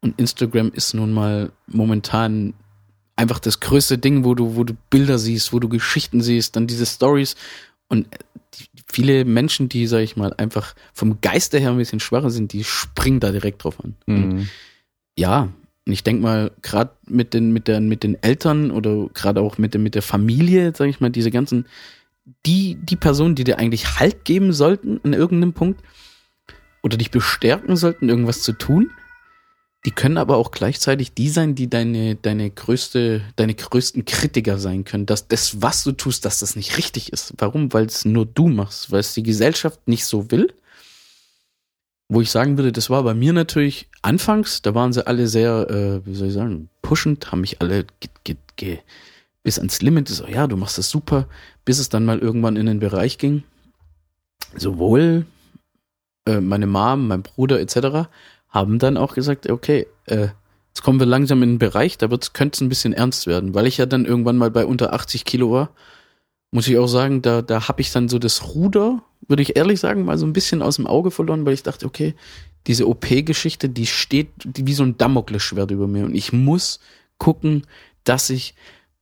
[0.00, 2.54] und Instagram ist nun mal momentan
[3.16, 6.66] einfach das größte Ding, wo du wo du Bilder siehst, wo du Geschichten siehst, dann
[6.66, 7.36] diese Stories
[7.88, 8.06] und
[8.90, 12.64] viele Menschen, die, sag ich mal, einfach vom Geiste her ein bisschen schwacher sind, die
[12.64, 13.96] springen da direkt drauf an.
[14.06, 14.48] Mhm.
[15.18, 15.48] Ja,
[15.86, 19.58] und ich denke mal, gerade mit den, mit, den, mit den Eltern oder gerade auch
[19.58, 21.66] mit, der, mit der Familie, sag ich mal, diese ganzen,
[22.46, 25.82] die, die Personen, die dir eigentlich Halt geben sollten an irgendeinem Punkt
[26.82, 28.90] oder dich bestärken sollten, irgendwas zu tun,
[29.86, 34.84] die können aber auch gleichzeitig die sein, die deine, deine größte, deine größten Kritiker sein
[34.84, 37.32] können, dass das, was du tust, dass das nicht richtig ist.
[37.38, 37.72] Warum?
[37.72, 40.52] Weil es nur du machst, weil es die Gesellschaft nicht so will.
[42.08, 45.70] Wo ich sagen würde, das war bei mir natürlich anfangs, da waren sie alle sehr,
[45.70, 48.78] äh, wie soll ich sagen, pushend, haben mich alle ge, ge, ge,
[49.44, 51.28] bis ans Limit, so, ja, du machst das super,
[51.64, 53.44] bis es dann mal irgendwann in den Bereich ging.
[54.56, 55.24] Sowohl
[56.26, 58.08] äh, meine Mom, mein Bruder etc.,
[58.50, 60.28] haben dann auch gesagt, okay, äh,
[60.68, 63.66] jetzt kommen wir langsam in einen Bereich, da könnte es ein bisschen ernst werden, weil
[63.66, 65.70] ich ja dann irgendwann mal bei unter 80 Kilo war,
[66.50, 69.78] muss ich auch sagen, da, da habe ich dann so das Ruder, würde ich ehrlich
[69.78, 72.14] sagen, mal so ein bisschen aus dem Auge verloren, weil ich dachte, okay,
[72.66, 76.80] diese OP-Geschichte, die steht wie so ein Damoklesschwert über mir und ich muss
[77.18, 77.66] gucken,
[78.04, 78.54] dass ich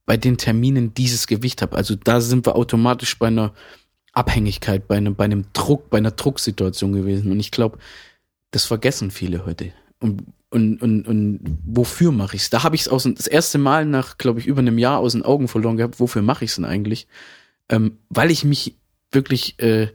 [0.05, 1.77] bei den Terminen dieses Gewicht habe.
[1.77, 3.53] Also da sind wir automatisch bei einer
[4.13, 7.31] Abhängigkeit, bei einem, bei einem Druck, bei einer Drucksituation gewesen.
[7.31, 7.79] Und ich glaube,
[8.51, 9.73] das vergessen viele heute.
[10.01, 12.51] Und, und, und, und wofür mache ich es?
[12.51, 15.23] Da habe ich es das erste Mal nach, glaube ich, über einem Jahr aus den
[15.23, 16.01] Augen verloren gehabt.
[16.01, 17.07] Wofür mache ich es denn eigentlich?
[17.69, 18.77] Ähm, weil ich mich
[19.13, 19.89] wirklich äh,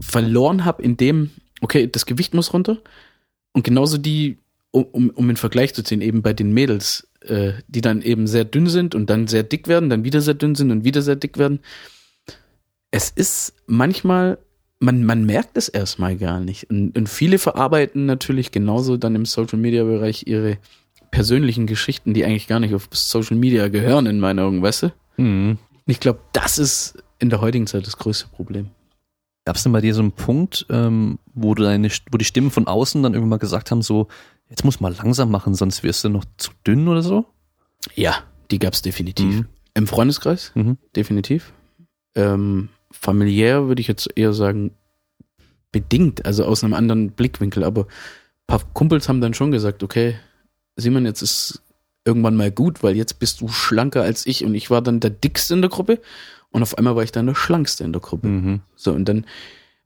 [0.00, 2.78] verloren habe in dem, okay, das Gewicht muss runter.
[3.52, 4.38] Und genauso die,
[4.70, 8.26] um, um, um in Vergleich zu ziehen, eben bei den Mädels, äh, die dann eben
[8.26, 11.02] sehr dünn sind und dann sehr dick werden, dann wieder sehr dünn sind und wieder
[11.02, 11.60] sehr dick werden.
[12.90, 14.38] Es ist manchmal
[14.80, 16.70] man, man merkt es erstmal gar nicht.
[16.70, 20.58] Und, und viele verarbeiten natürlich genauso dann im Social Media Bereich ihre
[21.10, 24.92] persönlichen Geschichten, die eigentlich gar nicht auf Social Media gehören, in meinen Augen, weißt du?
[25.16, 25.58] Mhm.
[25.86, 28.68] Ich glaube, das ist in der heutigen Zeit das größte Problem.
[29.46, 32.50] Gab es denn bei dir so einen Punkt, ähm, wo du deine, wo die Stimmen
[32.50, 34.08] von außen dann irgendwann mal gesagt haben, so,
[34.50, 37.24] jetzt muss mal langsam machen, sonst wirst du noch zu dünn oder so?
[37.94, 39.34] Ja, die gab's definitiv.
[39.34, 39.46] Mhm.
[39.74, 40.76] Im Freundeskreis, Mhm.
[40.94, 41.52] definitiv.
[42.14, 44.72] Ähm, familiär würde ich jetzt eher sagen,
[45.72, 47.64] bedingt, also aus einem anderen Blickwinkel.
[47.64, 50.16] Aber ein paar Kumpels haben dann schon gesagt, okay,
[50.76, 51.62] Simon, jetzt ist
[52.04, 55.10] irgendwann mal gut, weil jetzt bist du schlanker als ich und ich war dann der
[55.10, 56.00] dickste in der Gruppe
[56.50, 58.28] und auf einmal war ich dann der schlankste in der Gruppe.
[58.28, 58.60] Mhm.
[58.76, 59.26] So, und dann,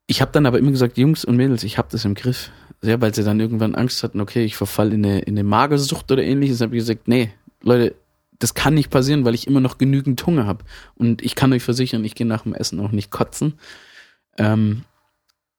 [0.06, 2.50] ich habe dann aber immer gesagt, Jungs und Mädels, ich habe das im Griff.
[2.84, 6.10] Ja, weil sie dann irgendwann Angst hatten, okay, ich verfall in eine, in eine Magersucht
[6.10, 6.60] oder ähnliches.
[6.60, 7.94] habe ich gesagt, nee, Leute,
[8.42, 10.64] das kann nicht passieren, weil ich immer noch genügend Hunger habe.
[10.96, 13.54] Und ich kann euch versichern, ich gehe nach dem Essen auch nicht kotzen.
[14.36, 14.82] Ähm,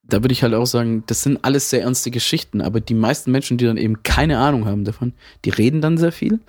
[0.02, 3.32] da würde ich halt auch sagen, das sind alles sehr ernste Geschichten, aber die meisten
[3.32, 5.14] Menschen, die dann eben keine Ahnung haben davon,
[5.46, 6.40] die reden dann sehr viel.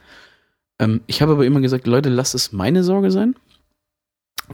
[0.77, 3.35] Ähm, ich habe aber immer gesagt, Leute, lasst es meine Sorge sein.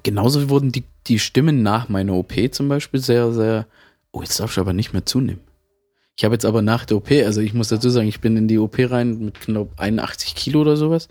[0.04, 3.66] Genauso wurden die, die Stimmen nach meiner OP zum Beispiel sehr, sehr,
[4.12, 5.42] oh, jetzt darfst du aber nicht mehr zunehmen.
[6.16, 8.48] Ich habe jetzt aber nach der OP, also ich muss dazu sagen, ich bin in
[8.48, 11.10] die OP rein mit knapp 81 Kilo oder sowas.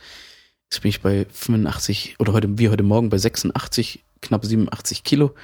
[0.70, 5.34] Jetzt bin ich bei 85 oder heute, wie heute Morgen bei 86, knapp 87 Kilo.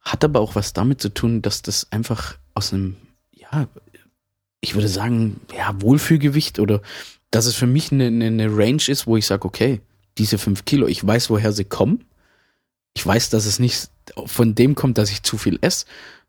[0.00, 2.96] Hat aber auch was damit zu tun, dass das einfach aus einem,
[3.32, 3.68] ja,
[4.62, 6.80] ich würde sagen, ja, Wohlfühlgewicht oder
[7.30, 9.82] dass es für mich eine, eine, Range ist, wo ich sage, okay,
[10.16, 12.04] diese fünf Kilo, ich weiß, woher sie kommen.
[12.94, 13.90] Ich weiß, dass es nicht
[14.24, 15.84] von dem kommt, dass ich zu viel esse,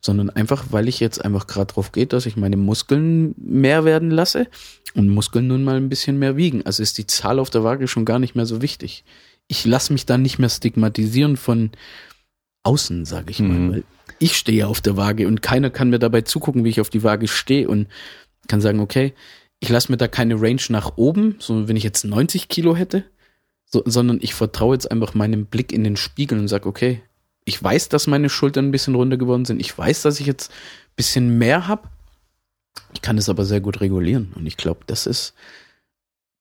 [0.06, 4.12] sondern einfach, weil ich jetzt einfach gerade drauf geht, dass ich meine Muskeln mehr werden
[4.12, 4.48] lasse
[4.96, 6.66] und Muskeln nun mal ein bisschen mehr wiegen.
[6.66, 9.06] Also ist die Zahl auf der Waage schon gar nicht mehr so wichtig.
[9.48, 11.72] Ich lasse mich dann nicht mehr stigmatisieren von
[12.64, 13.58] außen, sage ich mal.
[13.58, 13.72] Mhm.
[13.72, 13.84] Weil
[14.20, 17.04] ich stehe auf der Waage und keiner kann mir dabei zugucken, wie ich auf die
[17.04, 17.88] Waage stehe und
[18.48, 19.14] kann sagen, okay,
[19.62, 23.06] ich lasse mir da keine Range nach oben, so wenn ich jetzt 90 Kilo hätte,
[23.66, 27.02] so, sondern ich vertraue jetzt einfach meinem Blick in den Spiegel und sage, okay,
[27.46, 29.60] ich weiß, dass meine Schultern ein bisschen runter geworden sind.
[29.60, 31.90] Ich weiß, dass ich jetzt ein bisschen mehr habe.
[32.94, 34.32] Ich kann es aber sehr gut regulieren.
[34.36, 35.34] Und ich glaube, das ist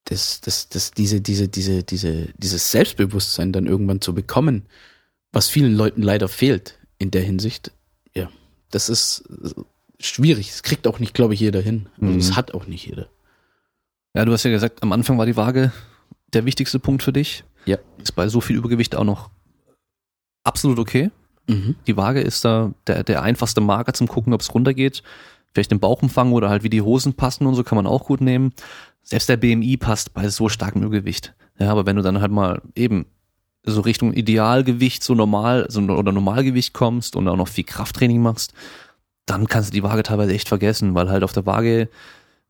[0.05, 4.67] das, das, das, diese, diese, diese, diese, dieses Selbstbewusstsein dann irgendwann zu bekommen,
[5.33, 7.71] was vielen Leuten leider fehlt in der Hinsicht.
[8.15, 8.29] Ja,
[8.71, 9.25] das ist
[10.01, 10.51] schwierig.
[10.51, 11.89] Das kriegt auch nicht, glaube ich, jeder hin.
[12.01, 12.19] Also Mhm.
[12.19, 13.09] das hat auch nicht jeder.
[14.15, 15.73] Ja, du hast ja gesagt, am Anfang war die Waage
[16.33, 17.45] der wichtigste Punkt für dich.
[17.65, 17.79] Ja.
[18.03, 19.31] Ist bei so viel Übergewicht auch noch
[20.45, 21.11] absolut okay.
[21.47, 21.77] Mhm.
[21.87, 25.03] Die Waage ist da der, der einfachste Marker zum gucken, ob es runtergeht.
[25.53, 28.21] Vielleicht den Bauchumfang oder halt wie die Hosen passen und so kann man auch gut
[28.21, 28.53] nehmen.
[29.03, 31.35] Selbst der BMI passt bei so starkem Übergewicht.
[31.59, 33.07] Ja, aber wenn du dann halt mal eben
[33.65, 38.55] so Richtung Idealgewicht, so normal so, oder Normalgewicht kommst und auch noch viel Krafttraining machst,
[39.27, 41.89] dann kannst du die Waage teilweise echt vergessen, weil halt auf der Waage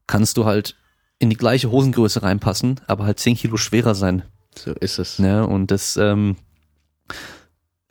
[0.06, 0.76] kannst du halt
[1.18, 4.22] in die gleiche Hosengröße reinpassen, aber halt 10 Kilo schwerer sein.
[4.56, 5.18] So ist es.
[5.18, 5.46] Ne?
[5.46, 6.36] Und das ähm,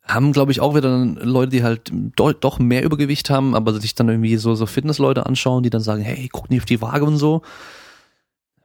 [0.04, 3.80] haben, glaube ich, auch wieder dann Leute, die halt do doch mehr Übergewicht haben, aber
[3.80, 6.82] sich dann irgendwie so, so Fitnessleute anschauen, die dann sagen, hey, guck nicht auf die
[6.82, 7.42] Waage und so.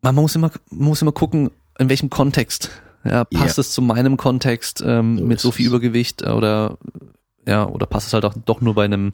[0.00, 2.70] Man muss immer, muss immer gucken, in welchem Kontext.
[3.04, 3.60] Ja, passt Ja.
[3.60, 5.66] es zu meinem Kontext ähm, So mit so viel.
[5.66, 6.78] Übergewicht oder
[7.46, 9.12] ja, oder passt es halt auch doch nur bei einem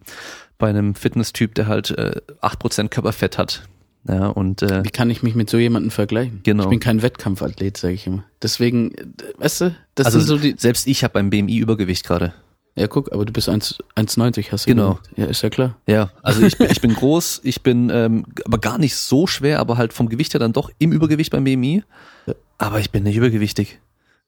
[0.58, 3.68] bei einem Fitnesstyp, der halt äh, 8% Körperfett hat.
[4.08, 6.40] Ja, und äh, Wie kann ich mich mit so jemandem vergleichen?
[6.42, 6.64] Genau.
[6.64, 8.24] Ich bin kein Wettkampfathlet, sage ich immer.
[8.42, 9.04] Deswegen, äh,
[9.38, 10.54] weißt du, das also sind so die.
[10.58, 12.34] selbst ich habe beim BMI Übergewicht gerade.
[12.74, 14.94] Ja, guck, aber du bist 1 1,90, hast du Genau.
[14.94, 15.10] gesagt.
[15.16, 15.76] Ja, ist ja klar.
[15.86, 19.60] Ja, also ich bin, ich bin groß, ich bin ähm, aber gar nicht so schwer,
[19.60, 21.84] aber halt vom Gewicht her dann doch im Übergewicht beim BMI.
[22.26, 22.34] Ja.
[22.58, 23.78] Aber ich bin nicht übergewichtig.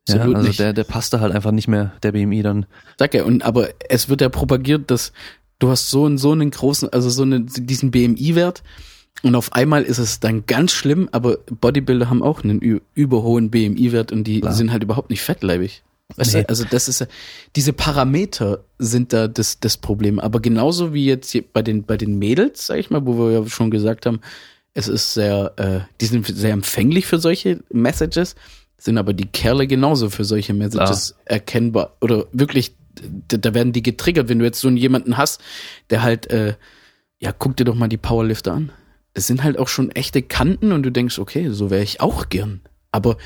[0.07, 0.61] Ja, Absolut also nicht.
[0.61, 2.67] der, der passt da halt einfach nicht mehr, der BMI dann.
[2.99, 5.13] Sag ja, und aber es wird ja propagiert, dass
[5.59, 8.63] du hast so und so einen großen, also so einen, diesen BMI-Wert
[9.23, 12.61] und auf einmal ist es dann ganz schlimm, aber Bodybuilder haben auch einen
[12.95, 14.53] überhohen BMI-Wert und die Klar.
[14.53, 15.83] sind halt überhaupt nicht fettleibig.
[16.17, 16.43] Weißt Nee.
[16.43, 17.07] du, also das ist
[17.57, 20.19] diese Parameter sind da das, das Problem.
[20.19, 23.47] Aber genauso wie jetzt bei den, bei den Mädels, sag ich mal, wo wir ja
[23.49, 24.21] schon gesagt haben,
[24.75, 28.35] es ist sehr, äh, die sind sehr empfänglich für solche Messages,
[28.77, 32.75] sind aber die Kerle genauso für solche Messages erkennbar oder wirklich,
[33.29, 35.41] da, da werden die getriggert, wenn du jetzt so einen jemanden hast,
[35.91, 36.55] der halt, äh,
[37.19, 38.73] ja, guck dir doch mal die Powerlifter an.
[39.15, 42.29] Es sind halt auch schon echte Kanten und du denkst, okay, so wäre ich auch
[42.29, 42.61] gern.
[42.91, 43.17] Aber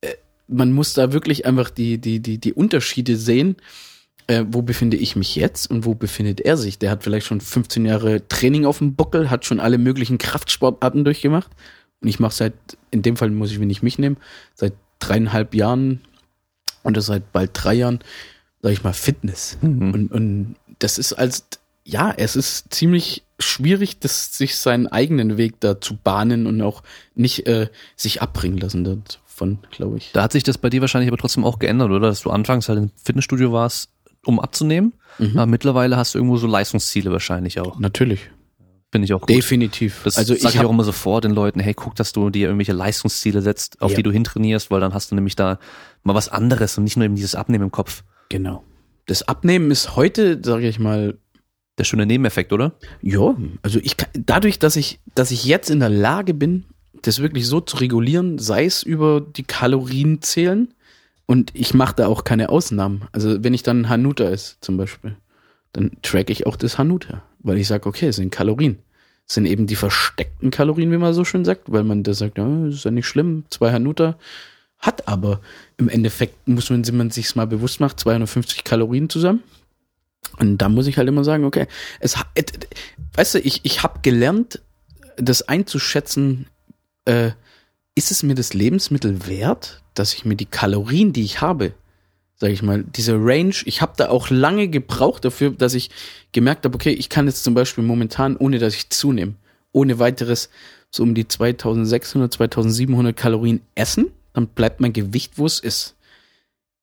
[0.00, 0.14] äh,
[0.48, 3.56] man muss da wirklich einfach die, die, die, die Unterschiede sehen.
[4.28, 6.80] Äh, wo befinde ich mich jetzt und wo befindet er sich?
[6.80, 11.04] Der hat vielleicht schon 15 Jahre Training auf dem Buckel, hat schon alle möglichen Kraftsportarten
[11.04, 11.50] durchgemacht.
[12.00, 12.54] Und ich mache seit,
[12.90, 14.16] in dem Fall muss ich wenig mich nehmen,
[14.54, 16.00] seit dreieinhalb Jahren
[16.82, 18.00] oder seit bald drei Jahren,
[18.62, 19.58] sage ich mal, Fitness.
[19.60, 19.94] Mhm.
[19.94, 21.46] Und, und das ist als,
[21.84, 26.82] ja, es ist ziemlich schwierig, das, sich seinen eigenen Weg da zu bahnen und auch
[27.14, 30.10] nicht äh, sich abbringen lassen davon, glaube ich.
[30.12, 32.08] Da hat sich das bei dir wahrscheinlich aber trotzdem auch geändert, oder?
[32.08, 33.90] Dass du anfangs halt im Fitnessstudio warst
[34.24, 34.92] um abzunehmen.
[35.18, 35.38] Mhm.
[35.38, 37.78] Aber mittlerweile hast du irgendwo so Leistungsziele wahrscheinlich auch.
[37.78, 38.28] Natürlich.
[38.90, 39.30] Finde ich auch gut.
[39.30, 40.00] Definitiv.
[40.04, 42.30] Das also sage ich ich auch immer so vor den Leuten, hey, guck, dass du
[42.30, 43.98] dir irgendwelche Leistungsziele setzt, auf Ja.
[43.98, 45.58] die du hintrainierst, weil dann hast du nämlich da
[46.02, 48.02] mal was anderes und nicht nur eben dieses Abnehmen im Kopf.
[48.30, 48.64] genau.
[49.08, 51.16] Das Abnehmen ist heute, sage ich mal,
[51.78, 52.72] Der schöne Nebeneffekt, oder?
[53.02, 56.64] Ja, also ich dadurch, dass ich, dass ich jetzt in der Lage bin,
[57.02, 60.72] das wirklich so zu regulieren, sei es über die Kalorien zählen
[61.26, 63.02] und ich mache da auch keine Ausnahmen.
[63.12, 65.16] Also wenn ich dann Hanuta esse zum Beispiel,
[65.72, 68.78] dann track ich auch das Hanuta, weil ich sage, okay, es sind Kalorien.
[69.28, 72.38] Es sind eben die versteckten Kalorien, wie man so schön sagt, weil man da sagt,
[72.38, 74.16] ja, ist ja nicht schlimm, zwei Hanuta.
[74.78, 75.40] Hat aber
[75.78, 79.42] im Endeffekt, muss man, wenn man sich mal bewusst macht, 250 Kalorien zusammen.
[80.38, 81.66] Und da muss ich halt immer sagen, okay,
[82.00, 82.16] es,
[83.14, 84.62] weißt du, ich, ich habe gelernt,
[85.16, 86.46] das einzuschätzen,
[87.06, 87.30] äh,
[87.94, 91.72] ist es mir das Lebensmittel wert, dass ich mir die Kalorien, die ich habe,
[92.34, 95.90] sage ich mal, diese Range, ich habe da auch lange gebraucht dafür, dass ich
[96.32, 99.34] gemerkt habe, okay, ich kann jetzt zum Beispiel momentan, ohne dass ich zunehme,
[99.72, 100.50] ohne weiteres
[100.90, 105.96] so um die 2600, 2700 Kalorien essen, dann bleibt mein Gewicht, wo es ist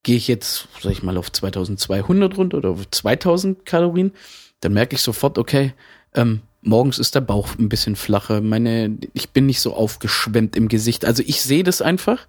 [0.04, 4.12] gehe ich jetzt, sag ich mal, auf 2200 runter oder auf 2000 Kalorien,
[4.60, 5.74] dann merke ich sofort, okay,
[6.14, 10.68] ähm, morgens ist der Bauch ein bisschen flacher, meine, ich bin nicht so aufgeschwemmt im
[10.68, 11.06] Gesicht.
[11.06, 12.28] Also ich sehe das einfach,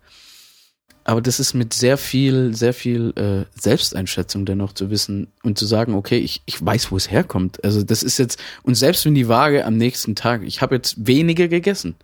[1.05, 5.67] aber das ist mit sehr viel, sehr viel äh, Selbsteinschätzung dennoch zu wissen und zu
[5.67, 7.63] sagen, okay, ich, ich weiß, wo es herkommt.
[7.63, 11.07] Also das ist jetzt, und selbst wenn die Waage am nächsten Tag, ich habe jetzt
[11.07, 11.95] weniger gegessen,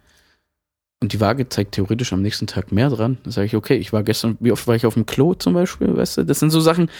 [1.00, 3.16] und die Waage zeigt theoretisch am nächsten Tag mehr dran.
[3.24, 5.54] Da sage ich, okay, ich war gestern, wie oft war ich auf dem Klo zum
[5.54, 6.24] Beispiel, weißt du?
[6.24, 6.90] Das sind so Sachen,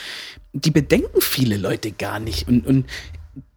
[0.55, 2.49] die bedenken viele Leute gar nicht.
[2.49, 2.87] Und, und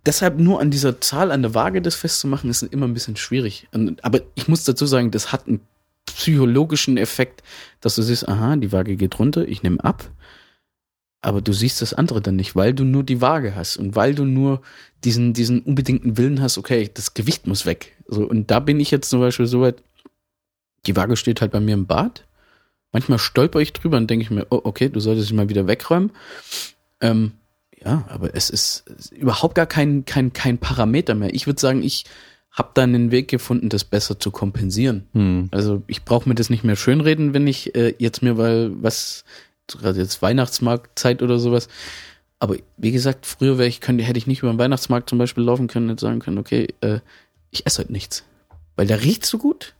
[0.06, 3.68] deshalb nur an dieser Zahl an der Waage das festzumachen, ist immer ein bisschen schwierig.
[3.72, 5.61] Und, aber ich muss dazu sagen, das hat einen
[6.06, 7.41] psychologischen Effekt,
[7.80, 10.11] dass du siehst, aha, die Waage geht runter, ich nehme ab.
[11.22, 14.14] Aber du siehst das andere dann nicht, weil du nur die Waage hast und weil
[14.14, 14.61] du nur
[15.06, 17.95] diesen, diesen unbedingten Willen hast, okay, das Gewicht muss weg.
[18.07, 19.82] So, und da bin ich jetzt zum Beispiel so weit,
[20.85, 22.26] die Waage steht halt bei mir im Bad.
[22.91, 25.68] Manchmal stolper ich drüber und denke ich mir, oh, okay, du solltest sie mal wieder
[25.68, 26.11] wegräumen.
[27.01, 27.34] Ähm,
[27.84, 31.34] ja, aber es ist, es ist überhaupt gar kein, kein, kein Parameter mehr.
[31.34, 32.05] Ich würde sagen, ich
[32.51, 35.07] habe da einen Weg gefunden, das besser zu kompensieren.
[35.14, 35.49] Hm.
[35.51, 39.26] Also ich brauche mir das nicht mehr schönreden, wenn ich äh, jetzt mir, weil was,
[39.68, 41.68] gerade jetzt Weihnachtsmarktzeit oder sowas.
[42.38, 45.43] Aber wie gesagt, früher wäre ich, könnte, hätte ich nicht über den Weihnachtsmarkt zum Beispiel
[45.43, 46.99] laufen können und sagen können, okay, äh,
[47.49, 48.23] ich esse heute nichts.
[48.76, 49.73] Weil der riecht so gut.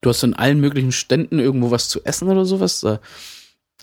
[0.00, 2.82] Du hast in allen möglichen Ständen irgendwo was zu essen oder sowas.
[2.84, 2.98] äh,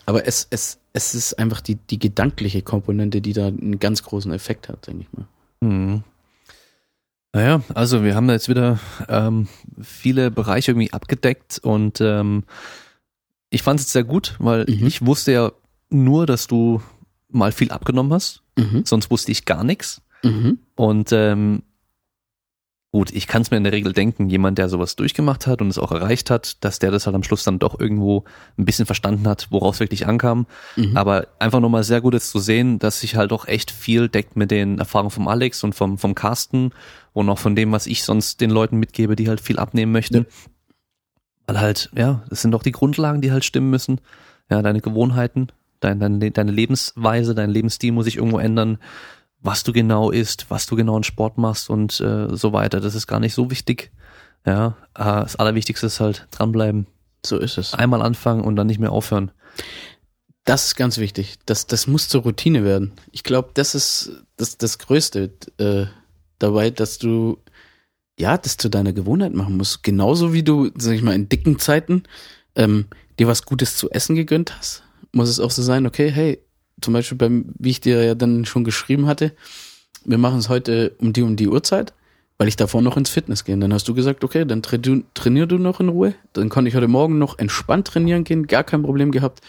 [0.05, 4.31] Aber es, es, es ist einfach die, die gedankliche Komponente, die da einen ganz großen
[4.31, 5.27] Effekt hat, denke ich mal.
[5.63, 6.03] Hm.
[7.33, 8.79] Naja, also wir haben jetzt wieder
[9.09, 9.47] ähm,
[9.81, 12.45] viele Bereiche irgendwie abgedeckt und ähm,
[13.49, 14.87] ich fand es sehr gut, weil Mhm.
[14.87, 15.51] ich wusste ja
[15.89, 16.81] nur, dass du
[17.29, 18.83] mal viel abgenommen hast, Mhm.
[18.85, 20.01] sonst wusste ich gar nichts.
[20.23, 20.59] Mhm.
[20.75, 21.61] Und ähm,
[22.97, 25.67] gut, ich kann es mir in der Regel denken, jemand, der sowas durchgemacht hat und
[25.67, 28.23] es auch erreicht hat, dass der das halt am Schluss dann doch irgendwo
[28.57, 30.47] ein bisschen verstanden hat, worauf es wirklich ankam.
[30.77, 30.97] Mhm.
[30.97, 34.35] Aber einfach nochmal sehr gut ist zu sehen, dass sich halt auch echt viel deckt
[34.35, 36.71] mit den Erfahrungen vom Alex und vom, vom Carsten
[37.13, 40.25] und auch von dem, was ich sonst den Leuten mitgebe, die halt viel abnehmen möchten.
[41.45, 44.01] Weil halt, ja, das sind doch die Grundlagen, die halt stimmen müssen.
[44.49, 45.49] Ja, deine Gewohnheiten,
[45.81, 48.79] dein, dein, deine Lebensweise, dein Lebensstil muss sich irgendwo ändern.
[49.47, 52.81] Was du genau isst, was du genau in Sport machst und äh, so weiter.
[52.81, 53.93] Das ist gar nicht so wichtig.
[54.45, 56.85] Ja, äh, das Allerwichtigste ist halt dranbleiben.
[57.25, 57.73] So ist es.
[57.73, 59.31] Einmal anfangen und dann nicht mehr aufhören.
[60.43, 61.37] Das ist ganz wichtig.
[61.45, 62.91] Das, das muss zur Routine werden.
[63.13, 65.85] Ich glaube, das ist das, das Größte äh,
[66.39, 67.37] dabei, dass du
[68.19, 69.81] ja das zu deiner Gewohnheit machen musst.
[69.81, 72.03] Genauso wie du, sag ich mal, in dicken Zeiten
[72.57, 72.87] ähm,
[73.17, 74.83] dir was Gutes zu essen gegönnt hast,
[75.13, 76.43] muss es auch so sein, okay, hey,
[76.81, 79.33] zum Beispiel beim, wie ich dir ja dann schon geschrieben hatte,
[80.05, 81.93] wir machen es heute um die um die Uhrzeit,
[82.37, 83.55] weil ich davor noch ins Fitness gehe.
[83.55, 86.13] Und dann hast du gesagt, okay, dann tra du, trainier du noch in Ruhe.
[86.33, 89.41] Dann konnte ich heute Morgen noch entspannt trainieren gehen, gar kein Problem gehabt.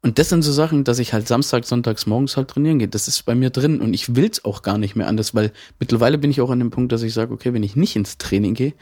[0.00, 2.88] Und das sind so Sachen, dass ich halt Samstag, Sonntags morgens halt trainieren gehe.
[2.88, 6.18] Das ist bei mir drin und ich will's auch gar nicht mehr anders, weil mittlerweile
[6.18, 8.54] bin ich auch an dem Punkt, dass ich sage, okay, wenn ich nicht ins Training
[8.54, 8.74] gehe,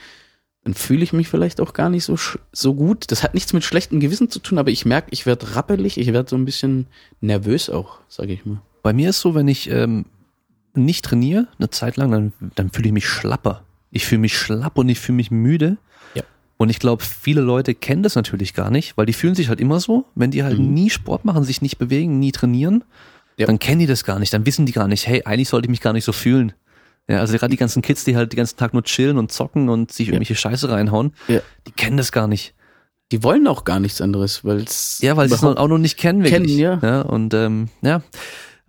[0.67, 2.17] dann fühle ich mich vielleicht auch gar nicht so,
[2.51, 3.13] so gut.
[3.13, 6.13] Das hat nichts mit schlechtem Gewissen zu tun, aber ich merke, ich werde rappelig, ich
[6.13, 6.89] werde so ein bisschen
[7.21, 8.61] nervös auch, sage ich mal.
[8.83, 10.07] Bei mir ist so, wenn ich ähm,
[10.75, 13.63] nicht trainiere, eine Zeit lang, dann, dann fühle ich mich schlapper.
[13.93, 15.77] Ich fühle mich schlapp und ich fühle mich müde.
[16.17, 16.25] Ja.
[16.57, 19.61] Und ich glaube, viele Leute kennen das natürlich gar nicht, weil die fühlen sich halt
[19.61, 20.75] immer so, wenn die halt Mhm.
[20.75, 22.83] nie Sport machen, sich nicht bewegen, nie trainieren,
[23.37, 23.47] Ja.
[23.47, 25.71] dann kennen die das gar nicht, dann wissen die gar nicht, hey, eigentlich sollte ich
[25.71, 26.53] mich gar nicht so fühlen.
[27.09, 29.69] Ja, also gerade die ganzen Kids, die halt den ganzen Tag nur chillen und zocken
[29.69, 31.41] und sich irgendwelche Scheiße reinhauen, Ja.
[31.67, 32.55] die kennen das gar nicht.
[33.13, 35.97] Die wollen auch gar nichts anderes, weil es Ja, weil sie es auch noch nicht
[35.97, 36.57] kennen, wirklich.
[36.57, 36.81] Kennen, ja.
[36.83, 38.03] ja und ähm, ja.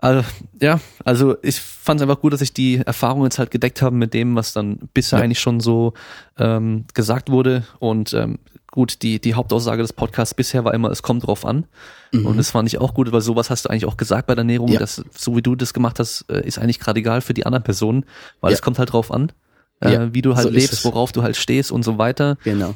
[0.07, 0.29] Also,
[0.61, 3.95] ja, also ich fand es einfach gut, dass ich die Erfahrung jetzt halt gedeckt habe
[3.95, 5.25] mit dem, was dann bisher Ja.
[5.25, 5.93] eigentlich schon so
[6.37, 7.63] ähm, gesagt wurde.
[7.79, 8.39] Und ähm,
[8.71, 11.65] gut, die, die Hauptaussage des Podcasts bisher war immer, es kommt drauf an.
[12.13, 14.43] Und das fand ich auch gut, weil sowas hast du eigentlich auch gesagt bei der
[14.43, 14.73] Ernährung, Mhm.
[14.75, 14.79] Ja.
[14.79, 17.63] dass so wie du das gemacht hast, äh, ist eigentlich gerade egal für die anderen
[17.63, 18.05] Personen,
[18.39, 18.55] weil Ja.
[18.55, 19.33] es kommt halt drauf an,
[19.81, 22.37] äh, wie du halt so lebst, worauf du halt stehst und so weiter.
[22.45, 22.75] Genau.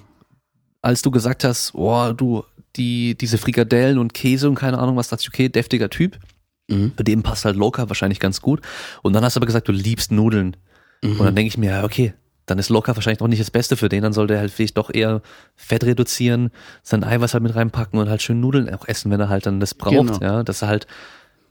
[0.81, 2.43] Als du gesagt hast, oh, du,
[2.75, 6.17] die, diese Frikadellen und Käse und keine Ahnung was, dachte ich, okay, deftiger Typ.
[6.71, 6.93] Mhm.
[6.95, 8.61] Für den passt halt Carb wahrscheinlich ganz gut.
[9.01, 10.57] Und dann hast du aber gesagt, du liebst Nudeln.
[11.03, 11.19] Mhm.
[11.19, 12.13] Und dann denke ich mir, ja, okay,
[12.45, 14.01] dann ist Carb wahrscheinlich noch nicht das Beste für den.
[14.03, 15.21] Dann sollte er halt vielleicht doch eher
[15.55, 16.49] Fett reduzieren,
[16.83, 19.59] sein Eiweiß halt mit reinpacken und halt schön Nudeln auch essen, wenn er halt dann
[19.59, 19.93] das braucht.
[19.93, 20.19] Genau.
[20.21, 20.87] Ja, dass er halt,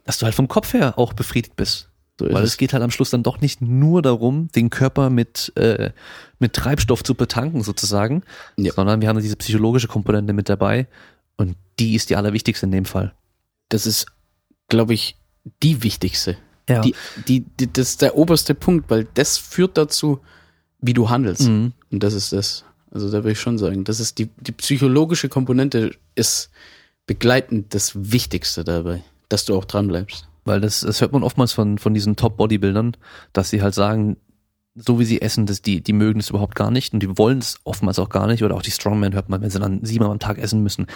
[0.04, 1.88] dass du halt vom Kopf her auch befriedigt bist.
[2.18, 2.50] So Weil es.
[2.50, 5.90] es geht halt am Schluss dann doch nicht nur darum, den Körper mit, äh,
[6.38, 8.22] mit Treibstoff zu betanken sozusagen,
[8.56, 8.72] Ja.
[8.74, 10.86] sondern wir haben diese psychologische Komponente mit dabei
[11.38, 13.14] und die ist die allerwichtigste in dem Fall.
[13.70, 14.06] Das ist,
[14.70, 15.16] glaube ich,
[15.62, 16.38] die wichtigste.
[16.68, 16.80] Ja.
[16.80, 16.94] Die,
[17.28, 20.20] die, die, das ist der oberste Punkt, weil das führt dazu,
[20.80, 21.48] wie du handelst.
[21.48, 21.72] Mhm.
[21.90, 22.64] Und das ist das.
[22.90, 26.50] Also da würde ich schon sagen, das ist die, die psychologische Komponente ist
[27.06, 30.28] begleitend das Wichtigste dabei, dass du auch dran bleibst.
[30.44, 32.96] Weil das, das hört man oftmals von, von diesen Top-Bodybuildern,
[33.32, 34.16] dass sie halt sagen,
[34.74, 37.38] so wie sie essen, dass die, die mögen es überhaupt gar nicht und die wollen
[37.38, 38.42] es oftmals auch gar nicht.
[38.42, 40.86] Oder auch die Strongmen hört man, wenn sie dann siebenmal am Tag essen müssen.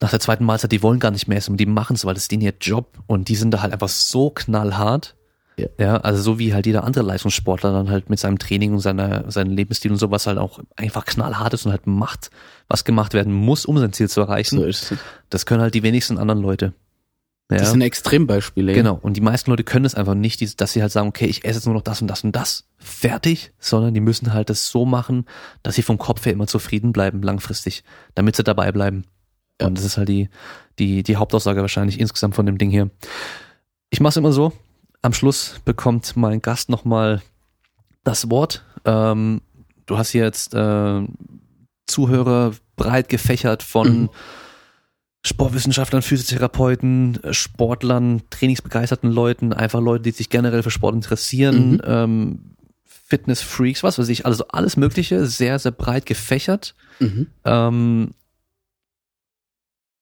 [0.00, 2.14] Nach der zweiten Mahlzeit, die wollen gar nicht mehr essen und die machen es, weil
[2.14, 5.14] das ist denen ihr Job und die sind da halt einfach so knallhart.
[5.58, 5.66] Ja.
[5.78, 9.30] ja, also so wie halt jeder andere Leistungssportler dann halt mit seinem Training und seiner,
[9.30, 12.30] seinem Lebensstil und sowas halt auch einfach knallhart ist und halt macht,
[12.66, 14.56] was gemacht werden muss, um sein Ziel zu erreichen.
[14.56, 14.98] So ist es.
[15.28, 16.72] Das können halt die wenigsten anderen Leute.
[17.50, 17.58] Ja.
[17.58, 18.72] Das sind Extrembeispiele.
[18.72, 18.98] Genau.
[19.02, 21.58] Und die meisten Leute können es einfach nicht, dass sie halt sagen, okay, ich esse
[21.58, 22.64] jetzt nur noch das und das und das.
[22.78, 23.52] Fertig.
[23.58, 25.26] Sondern die müssen halt das so machen,
[25.64, 27.82] dass sie vom Kopf her immer zufrieden bleiben, langfristig,
[28.14, 29.04] damit sie dabei bleiben.
[29.60, 29.66] Ja.
[29.66, 30.28] Und das ist halt die,
[30.78, 32.90] die, die Hauptaussage wahrscheinlich insgesamt von dem Ding hier.
[33.90, 34.52] Ich mache es immer so.
[35.02, 37.22] Am Schluss bekommt mein Gast nochmal
[38.04, 38.64] das Wort.
[38.84, 39.40] Ähm,
[39.86, 41.02] du hast hier jetzt äh,
[41.86, 44.10] Zuhörer breit gefächert von Mhm.
[45.22, 51.80] Sportwissenschaftlern, Physiotherapeuten, Sportlern, trainingsbegeisterten Leuten, einfach Leute, die sich generell für Sport interessieren, Mhm.
[51.84, 52.38] ähm,
[52.86, 56.74] Fitness-Freaks, was weiß ich, also alles Mögliche, sehr, sehr breit gefächert.
[57.00, 57.26] Mhm.
[57.44, 58.10] Ähm,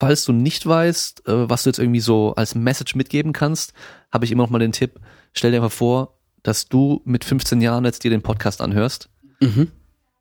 [0.01, 3.73] falls du nicht weißt, äh, was du jetzt irgendwie so als Message mitgeben kannst,
[4.13, 4.99] habe ich immer noch mal den Tipp,
[5.33, 9.09] stell dir mal vor, dass du mit 15 Jahren jetzt dir den Podcast anhörst,
[9.41, 9.69] Mhm.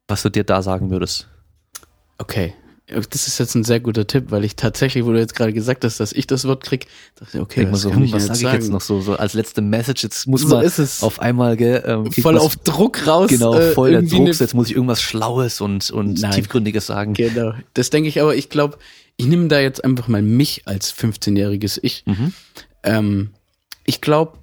[0.08, 1.28] was du dir da sagen würdest.
[2.18, 2.54] Okay.
[3.10, 5.84] Das ist jetzt ein sehr guter Tipp, weil ich tatsächlich, wo du jetzt gerade gesagt
[5.84, 8.28] hast, dass ich das Wort krieg, dachte ich, okay, Denk was so, hm, ich was
[8.28, 11.04] sage ich jetzt noch so, so als letzte Message, jetzt muss So man ist es.
[11.04, 13.30] auf einmal, gell, ähm, Voll auf Druck raus.
[13.30, 16.32] Genau, äh, voll der irgendwie Druck, jetzt muss ich irgendwas Schlaues und, und Nein.
[16.32, 17.14] Tiefgründiges sagen.
[17.14, 17.52] Genau.
[17.74, 18.78] Das denke ich aber, ich glaube,
[19.18, 22.06] ich nehme da jetzt einfach mal mich als 15-jähriges Ich.
[22.06, 22.34] Mhm.
[22.84, 23.34] Ähm,
[23.84, 24.38] ich glaube,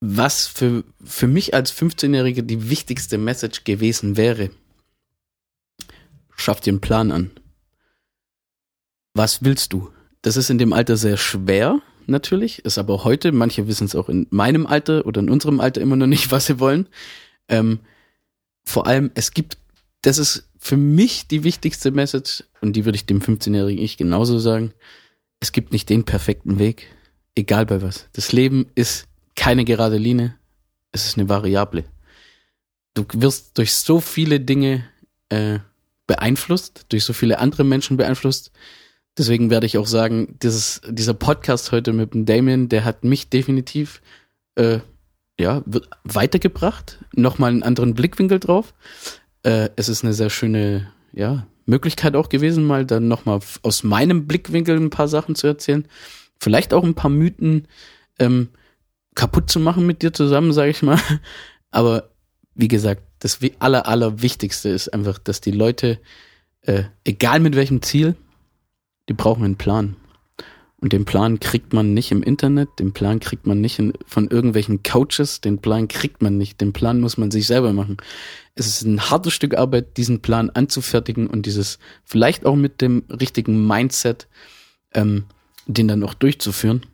[0.00, 4.50] was für, für mich als 15-Jährige die wichtigste Message gewesen wäre,
[6.36, 7.30] schaff dir einen Plan an.
[9.14, 9.90] Was willst du?
[10.22, 14.08] Das ist in dem Alter sehr schwer, natürlich, ist aber heute, manche wissen es auch
[14.08, 16.88] in meinem Alter oder in unserem Alter immer noch nicht, was sie wollen.
[17.48, 17.80] Ähm,
[18.64, 19.58] vor allem, es gibt,
[20.02, 24.38] das ist für mich die wichtigste Message und die würde ich dem 15-jährigen Ich genauso
[24.38, 24.72] sagen.
[25.40, 26.88] Es gibt nicht den perfekten Weg,
[27.34, 28.08] egal bei was.
[28.12, 29.06] Das Leben ist
[29.36, 30.34] keine gerade Linie,
[30.92, 31.84] es ist eine Variable.
[32.94, 34.84] Du wirst durch so viele Dinge
[35.28, 35.58] äh,
[36.06, 38.50] beeinflusst, durch so viele andere Menschen beeinflusst.
[39.18, 43.28] Deswegen werde ich auch sagen, dieses, dieser Podcast heute mit dem Damien, der hat mich
[43.28, 44.02] definitiv
[44.56, 44.80] äh,
[45.38, 45.62] ja,
[46.04, 48.74] weitergebracht, nochmal einen anderen Blickwinkel drauf.
[49.42, 54.26] Äh, es ist eine sehr schöne ja, Möglichkeit auch gewesen, mal dann nochmal aus meinem
[54.26, 55.86] Blickwinkel ein paar Sachen zu erzählen.
[56.38, 57.66] Vielleicht auch ein paar Mythen
[58.18, 58.48] ähm,
[59.14, 60.98] kaputt zu machen mit dir zusammen, sage ich mal.
[61.70, 62.10] Aber
[62.54, 65.98] wie gesagt, das aller, aller Wichtigste ist einfach, dass die Leute,
[66.62, 68.14] äh, egal mit welchem Ziel,
[69.08, 69.96] die brauchen einen Plan.
[70.78, 74.28] Und den Plan kriegt man nicht im Internet, den Plan kriegt man nicht in, von
[74.28, 77.96] irgendwelchen Coaches, den Plan kriegt man nicht, den Plan muss man sich selber machen.
[78.54, 83.04] Es ist ein hartes Stück Arbeit, diesen Plan anzufertigen und dieses vielleicht auch mit dem
[83.08, 84.28] richtigen Mindset,
[84.92, 85.24] ähm,
[85.66, 86.84] den dann auch durchzuführen.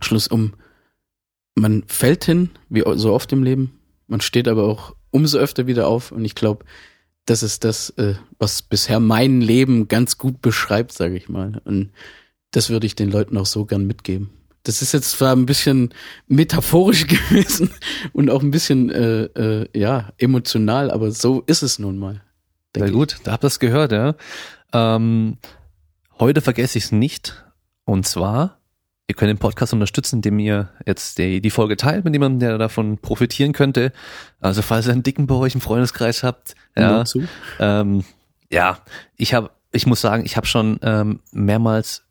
[0.00, 0.54] Schluss um,
[1.56, 5.88] man fällt hin, wie so oft im Leben, man steht aber auch umso öfter wieder
[5.88, 6.64] auf und ich glaube,
[7.26, 11.60] das ist das, äh, was bisher mein Leben ganz gut beschreibt, sage ich mal.
[11.64, 11.90] Und
[12.54, 14.30] das würde ich den Leuten auch so gern mitgeben.
[14.62, 15.92] Das ist jetzt zwar ein bisschen
[16.26, 17.70] metaphorisch gewesen
[18.12, 22.22] und auch ein bisschen äh, äh, ja emotional, aber so ist es nun mal.
[22.74, 24.14] Sehr denke gut, da habt ihr es gehört, ja.
[24.72, 25.38] Ähm,
[26.18, 27.44] heute vergesse ich es nicht.
[27.84, 28.58] Und zwar
[29.06, 32.56] Ihr könnt den Podcast unterstützen, indem ihr jetzt die, die Folge teilt mit jemandem, der
[32.56, 33.92] davon profitieren könnte.
[34.40, 37.04] Also falls ihr einen Dicken bei euch im Freundeskreis habt, ja,
[37.60, 38.02] ähm,
[38.50, 38.78] ja,
[39.16, 42.04] ich habe, ich muss sagen, ich habe schon ähm, mehrmals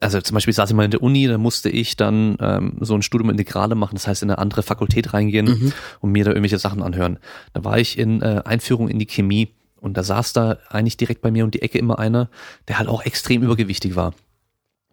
[0.00, 2.94] also zum Beispiel saß ich mal in der Uni, da musste ich dann ähm, so
[2.94, 5.72] ein Studium Integrale machen, das heißt in eine andere Fakultät reingehen mhm.
[6.00, 7.18] und mir da irgendwelche Sachen anhören.
[7.52, 9.48] Da war ich in äh, Einführung in die Chemie
[9.80, 12.30] und da saß da eigentlich direkt bei mir um die Ecke immer einer,
[12.68, 14.12] der halt auch extrem übergewichtig war.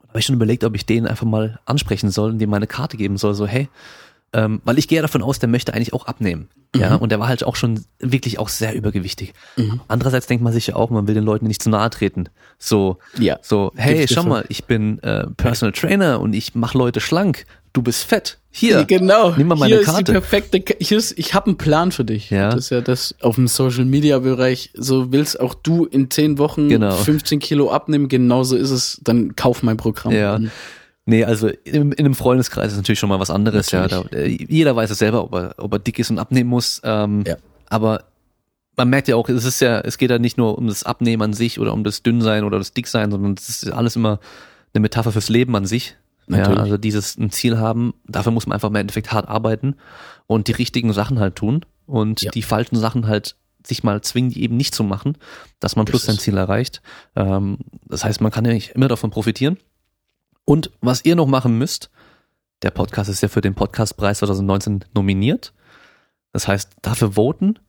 [0.02, 2.68] Da habe ich schon überlegt, ob ich den einfach mal ansprechen soll und dem meine
[2.68, 3.69] Karte geben soll, so hey,
[4.34, 6.49] ähm, weil ich gehe davon aus, der möchte eigentlich auch abnehmen.
[6.76, 6.81] Mhm.
[6.81, 9.34] Ja, und der war halt auch schon wirklich auch sehr übergewichtig.
[9.56, 9.81] Mhm.
[9.88, 12.30] Andererseits denkt man sich ja auch, man will den Leuten nicht zu nahe treten.
[12.60, 13.39] So, ja.
[13.41, 17.45] so, hey, schau mal, ich bin äh, Personal Trainer und ich mache Leute schlank.
[17.73, 18.38] Du bist fett.
[18.52, 19.34] Hier, genau.
[19.35, 19.99] Nimm mal meine hier Karte.
[19.99, 22.30] Ist die perfekte, hier ist, ich habe einen Plan für dich.
[22.30, 22.52] Ja.
[22.52, 24.72] Das ist ja das auf dem Social Media Bereich.
[24.73, 26.95] So willst auch du in zehn Wochen genau.
[26.95, 28.07] 15 Kilo abnehmen.
[28.07, 29.02] Genauso ist es.
[29.03, 30.14] Dann kauf mein Programm.
[30.14, 30.35] Ja.
[30.35, 30.52] An.
[31.06, 33.72] Nee, also in, in einem Freundeskreis ist natürlich schon mal was anderes.
[33.72, 36.49] Ja, da, äh, jeder weiß es selber, ob er, ob er dick ist und abnehmen
[36.49, 36.82] muss.
[36.84, 37.38] Ähm, ja.
[37.69, 38.06] Aber
[38.76, 41.22] man merkt ja auch, es ist ja, es geht ja nicht nur um das Abnehmen
[41.22, 44.19] an sich oder um das Dünnsein oder das Dicksein, sondern es ist alles immer
[44.73, 45.95] eine Metapher fürs Leben an sich.
[46.27, 46.57] Natürlich.
[46.57, 49.76] Ja, also dieses ein Ziel haben, dafür muss man einfach im Endeffekt hart arbeiten
[50.26, 52.32] und die richtigen Sachen halt tun und ja.
[52.32, 55.18] die falschen Sachen halt sich mal zwingen, die eben nicht zu machen,
[55.60, 56.82] dass man plus sein Ziel erreicht.
[57.15, 59.57] Ähm, das heißt, man kann ja nicht immer davon profitieren.
[60.46, 61.90] Und was ihr noch machen müsst,
[62.62, 65.54] der Podcast ist ja für den Podcastpreis 2019 nominiert.
[66.32, 67.60] Das heißt, dafür voten.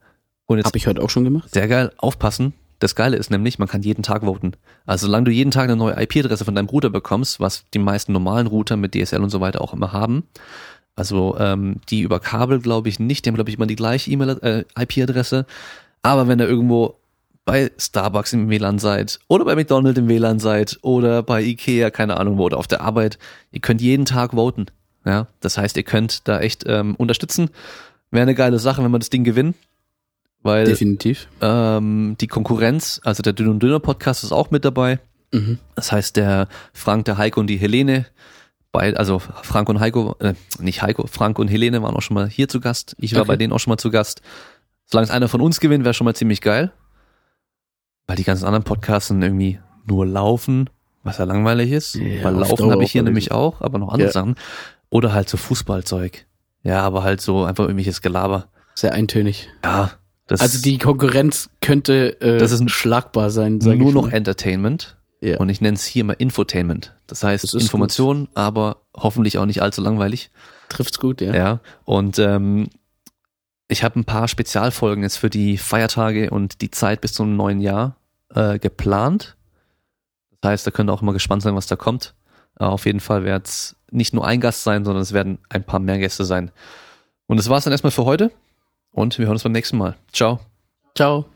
[0.47, 1.53] Und jetzt Hab ich heute auch schon gemacht.
[1.53, 2.53] Sehr geil, aufpassen.
[2.78, 4.53] Das Geile ist nämlich, man kann jeden Tag voten.
[4.85, 8.12] Also solange du jeden Tag eine neue IP-Adresse von deinem Router bekommst, was die meisten
[8.12, 10.24] normalen Router mit DSL und so weiter auch immer haben,
[10.94, 14.11] also ähm, die über Kabel glaube ich nicht, die haben glaube ich immer die gleiche
[14.11, 15.47] E-Mail äh, IP-Adresse.
[16.03, 16.97] Aber wenn da irgendwo
[17.47, 22.18] bei Starbucks im WLAN seid oder bei McDonald's im WLAN seid oder bei Ikea, keine
[22.18, 23.18] Ahnung wo, oder auf der Arbeit,
[23.52, 24.66] ihr könnt jeden Tag voten.
[25.06, 27.51] Ja, das heißt, ihr könnt da echt ähm, unterstützen.
[28.10, 29.55] Wäre eine geile Sache, wenn wir das Ding gewinnen.
[30.43, 31.28] Weil Definitiv.
[31.40, 34.98] Ähm, die Konkurrenz, also der Dünn und Dünner Podcast ist auch mit dabei.
[35.32, 35.59] Mhm.
[35.77, 38.06] Das heißt, der Frank, der Heiko und die Helene,
[38.73, 42.28] bei, also Frank und Heiko, äh, nicht Heiko, Frank und Helene waren auch schon mal
[42.28, 42.97] hier zu Gast.
[42.98, 43.28] Ich war okay.
[43.28, 44.20] bei denen auch schon mal zu Gast.
[44.85, 46.73] Solange es einer von uns gewinnt, wäre schon mal ziemlich geil
[48.06, 50.70] weil die ganzen anderen Podcasts sind irgendwie nur laufen,
[51.02, 51.94] was ja langweilig ist.
[51.94, 54.12] Ja, weil laufen habe ich hier nämlich auch, aber noch andere ja.
[54.12, 54.36] Sachen.
[54.90, 56.26] Oder halt so Fußballzeug.
[56.62, 58.48] Ja, aber halt so einfach irgendwelches Gelaber.
[58.74, 59.48] Sehr eintönig.
[59.64, 59.92] Ja.
[60.28, 63.58] Also die Konkurrenz könnte äh, das ist schlagbar sein.
[63.58, 64.96] Nur noch Entertainment.
[65.20, 65.38] Ja.
[65.38, 66.94] Und ich nenne es hier mal Infotainment.
[67.06, 68.30] Das heißt das Information, gut.
[68.34, 70.30] aber hoffentlich auch nicht allzu langweilig.
[70.68, 71.34] Trifft's gut, ja.
[71.34, 71.60] Ja.
[71.84, 72.68] Und ähm,
[73.68, 77.60] ich habe ein paar Spezialfolgen jetzt für die Feiertage und die Zeit bis zum neuen
[77.60, 77.97] Jahr
[78.34, 79.36] äh, geplant.
[80.40, 82.14] Das heißt, da könnt ihr auch mal gespannt sein, was da kommt.
[82.59, 85.64] Äh, auf jeden Fall wird es nicht nur ein Gast sein, sondern es werden ein
[85.64, 86.51] paar mehr Gäste sein.
[87.26, 88.30] Und das war's dann erstmal für heute
[88.93, 89.97] und wir hören uns beim nächsten Mal.
[90.12, 90.40] Ciao.
[90.94, 91.26] Ciao.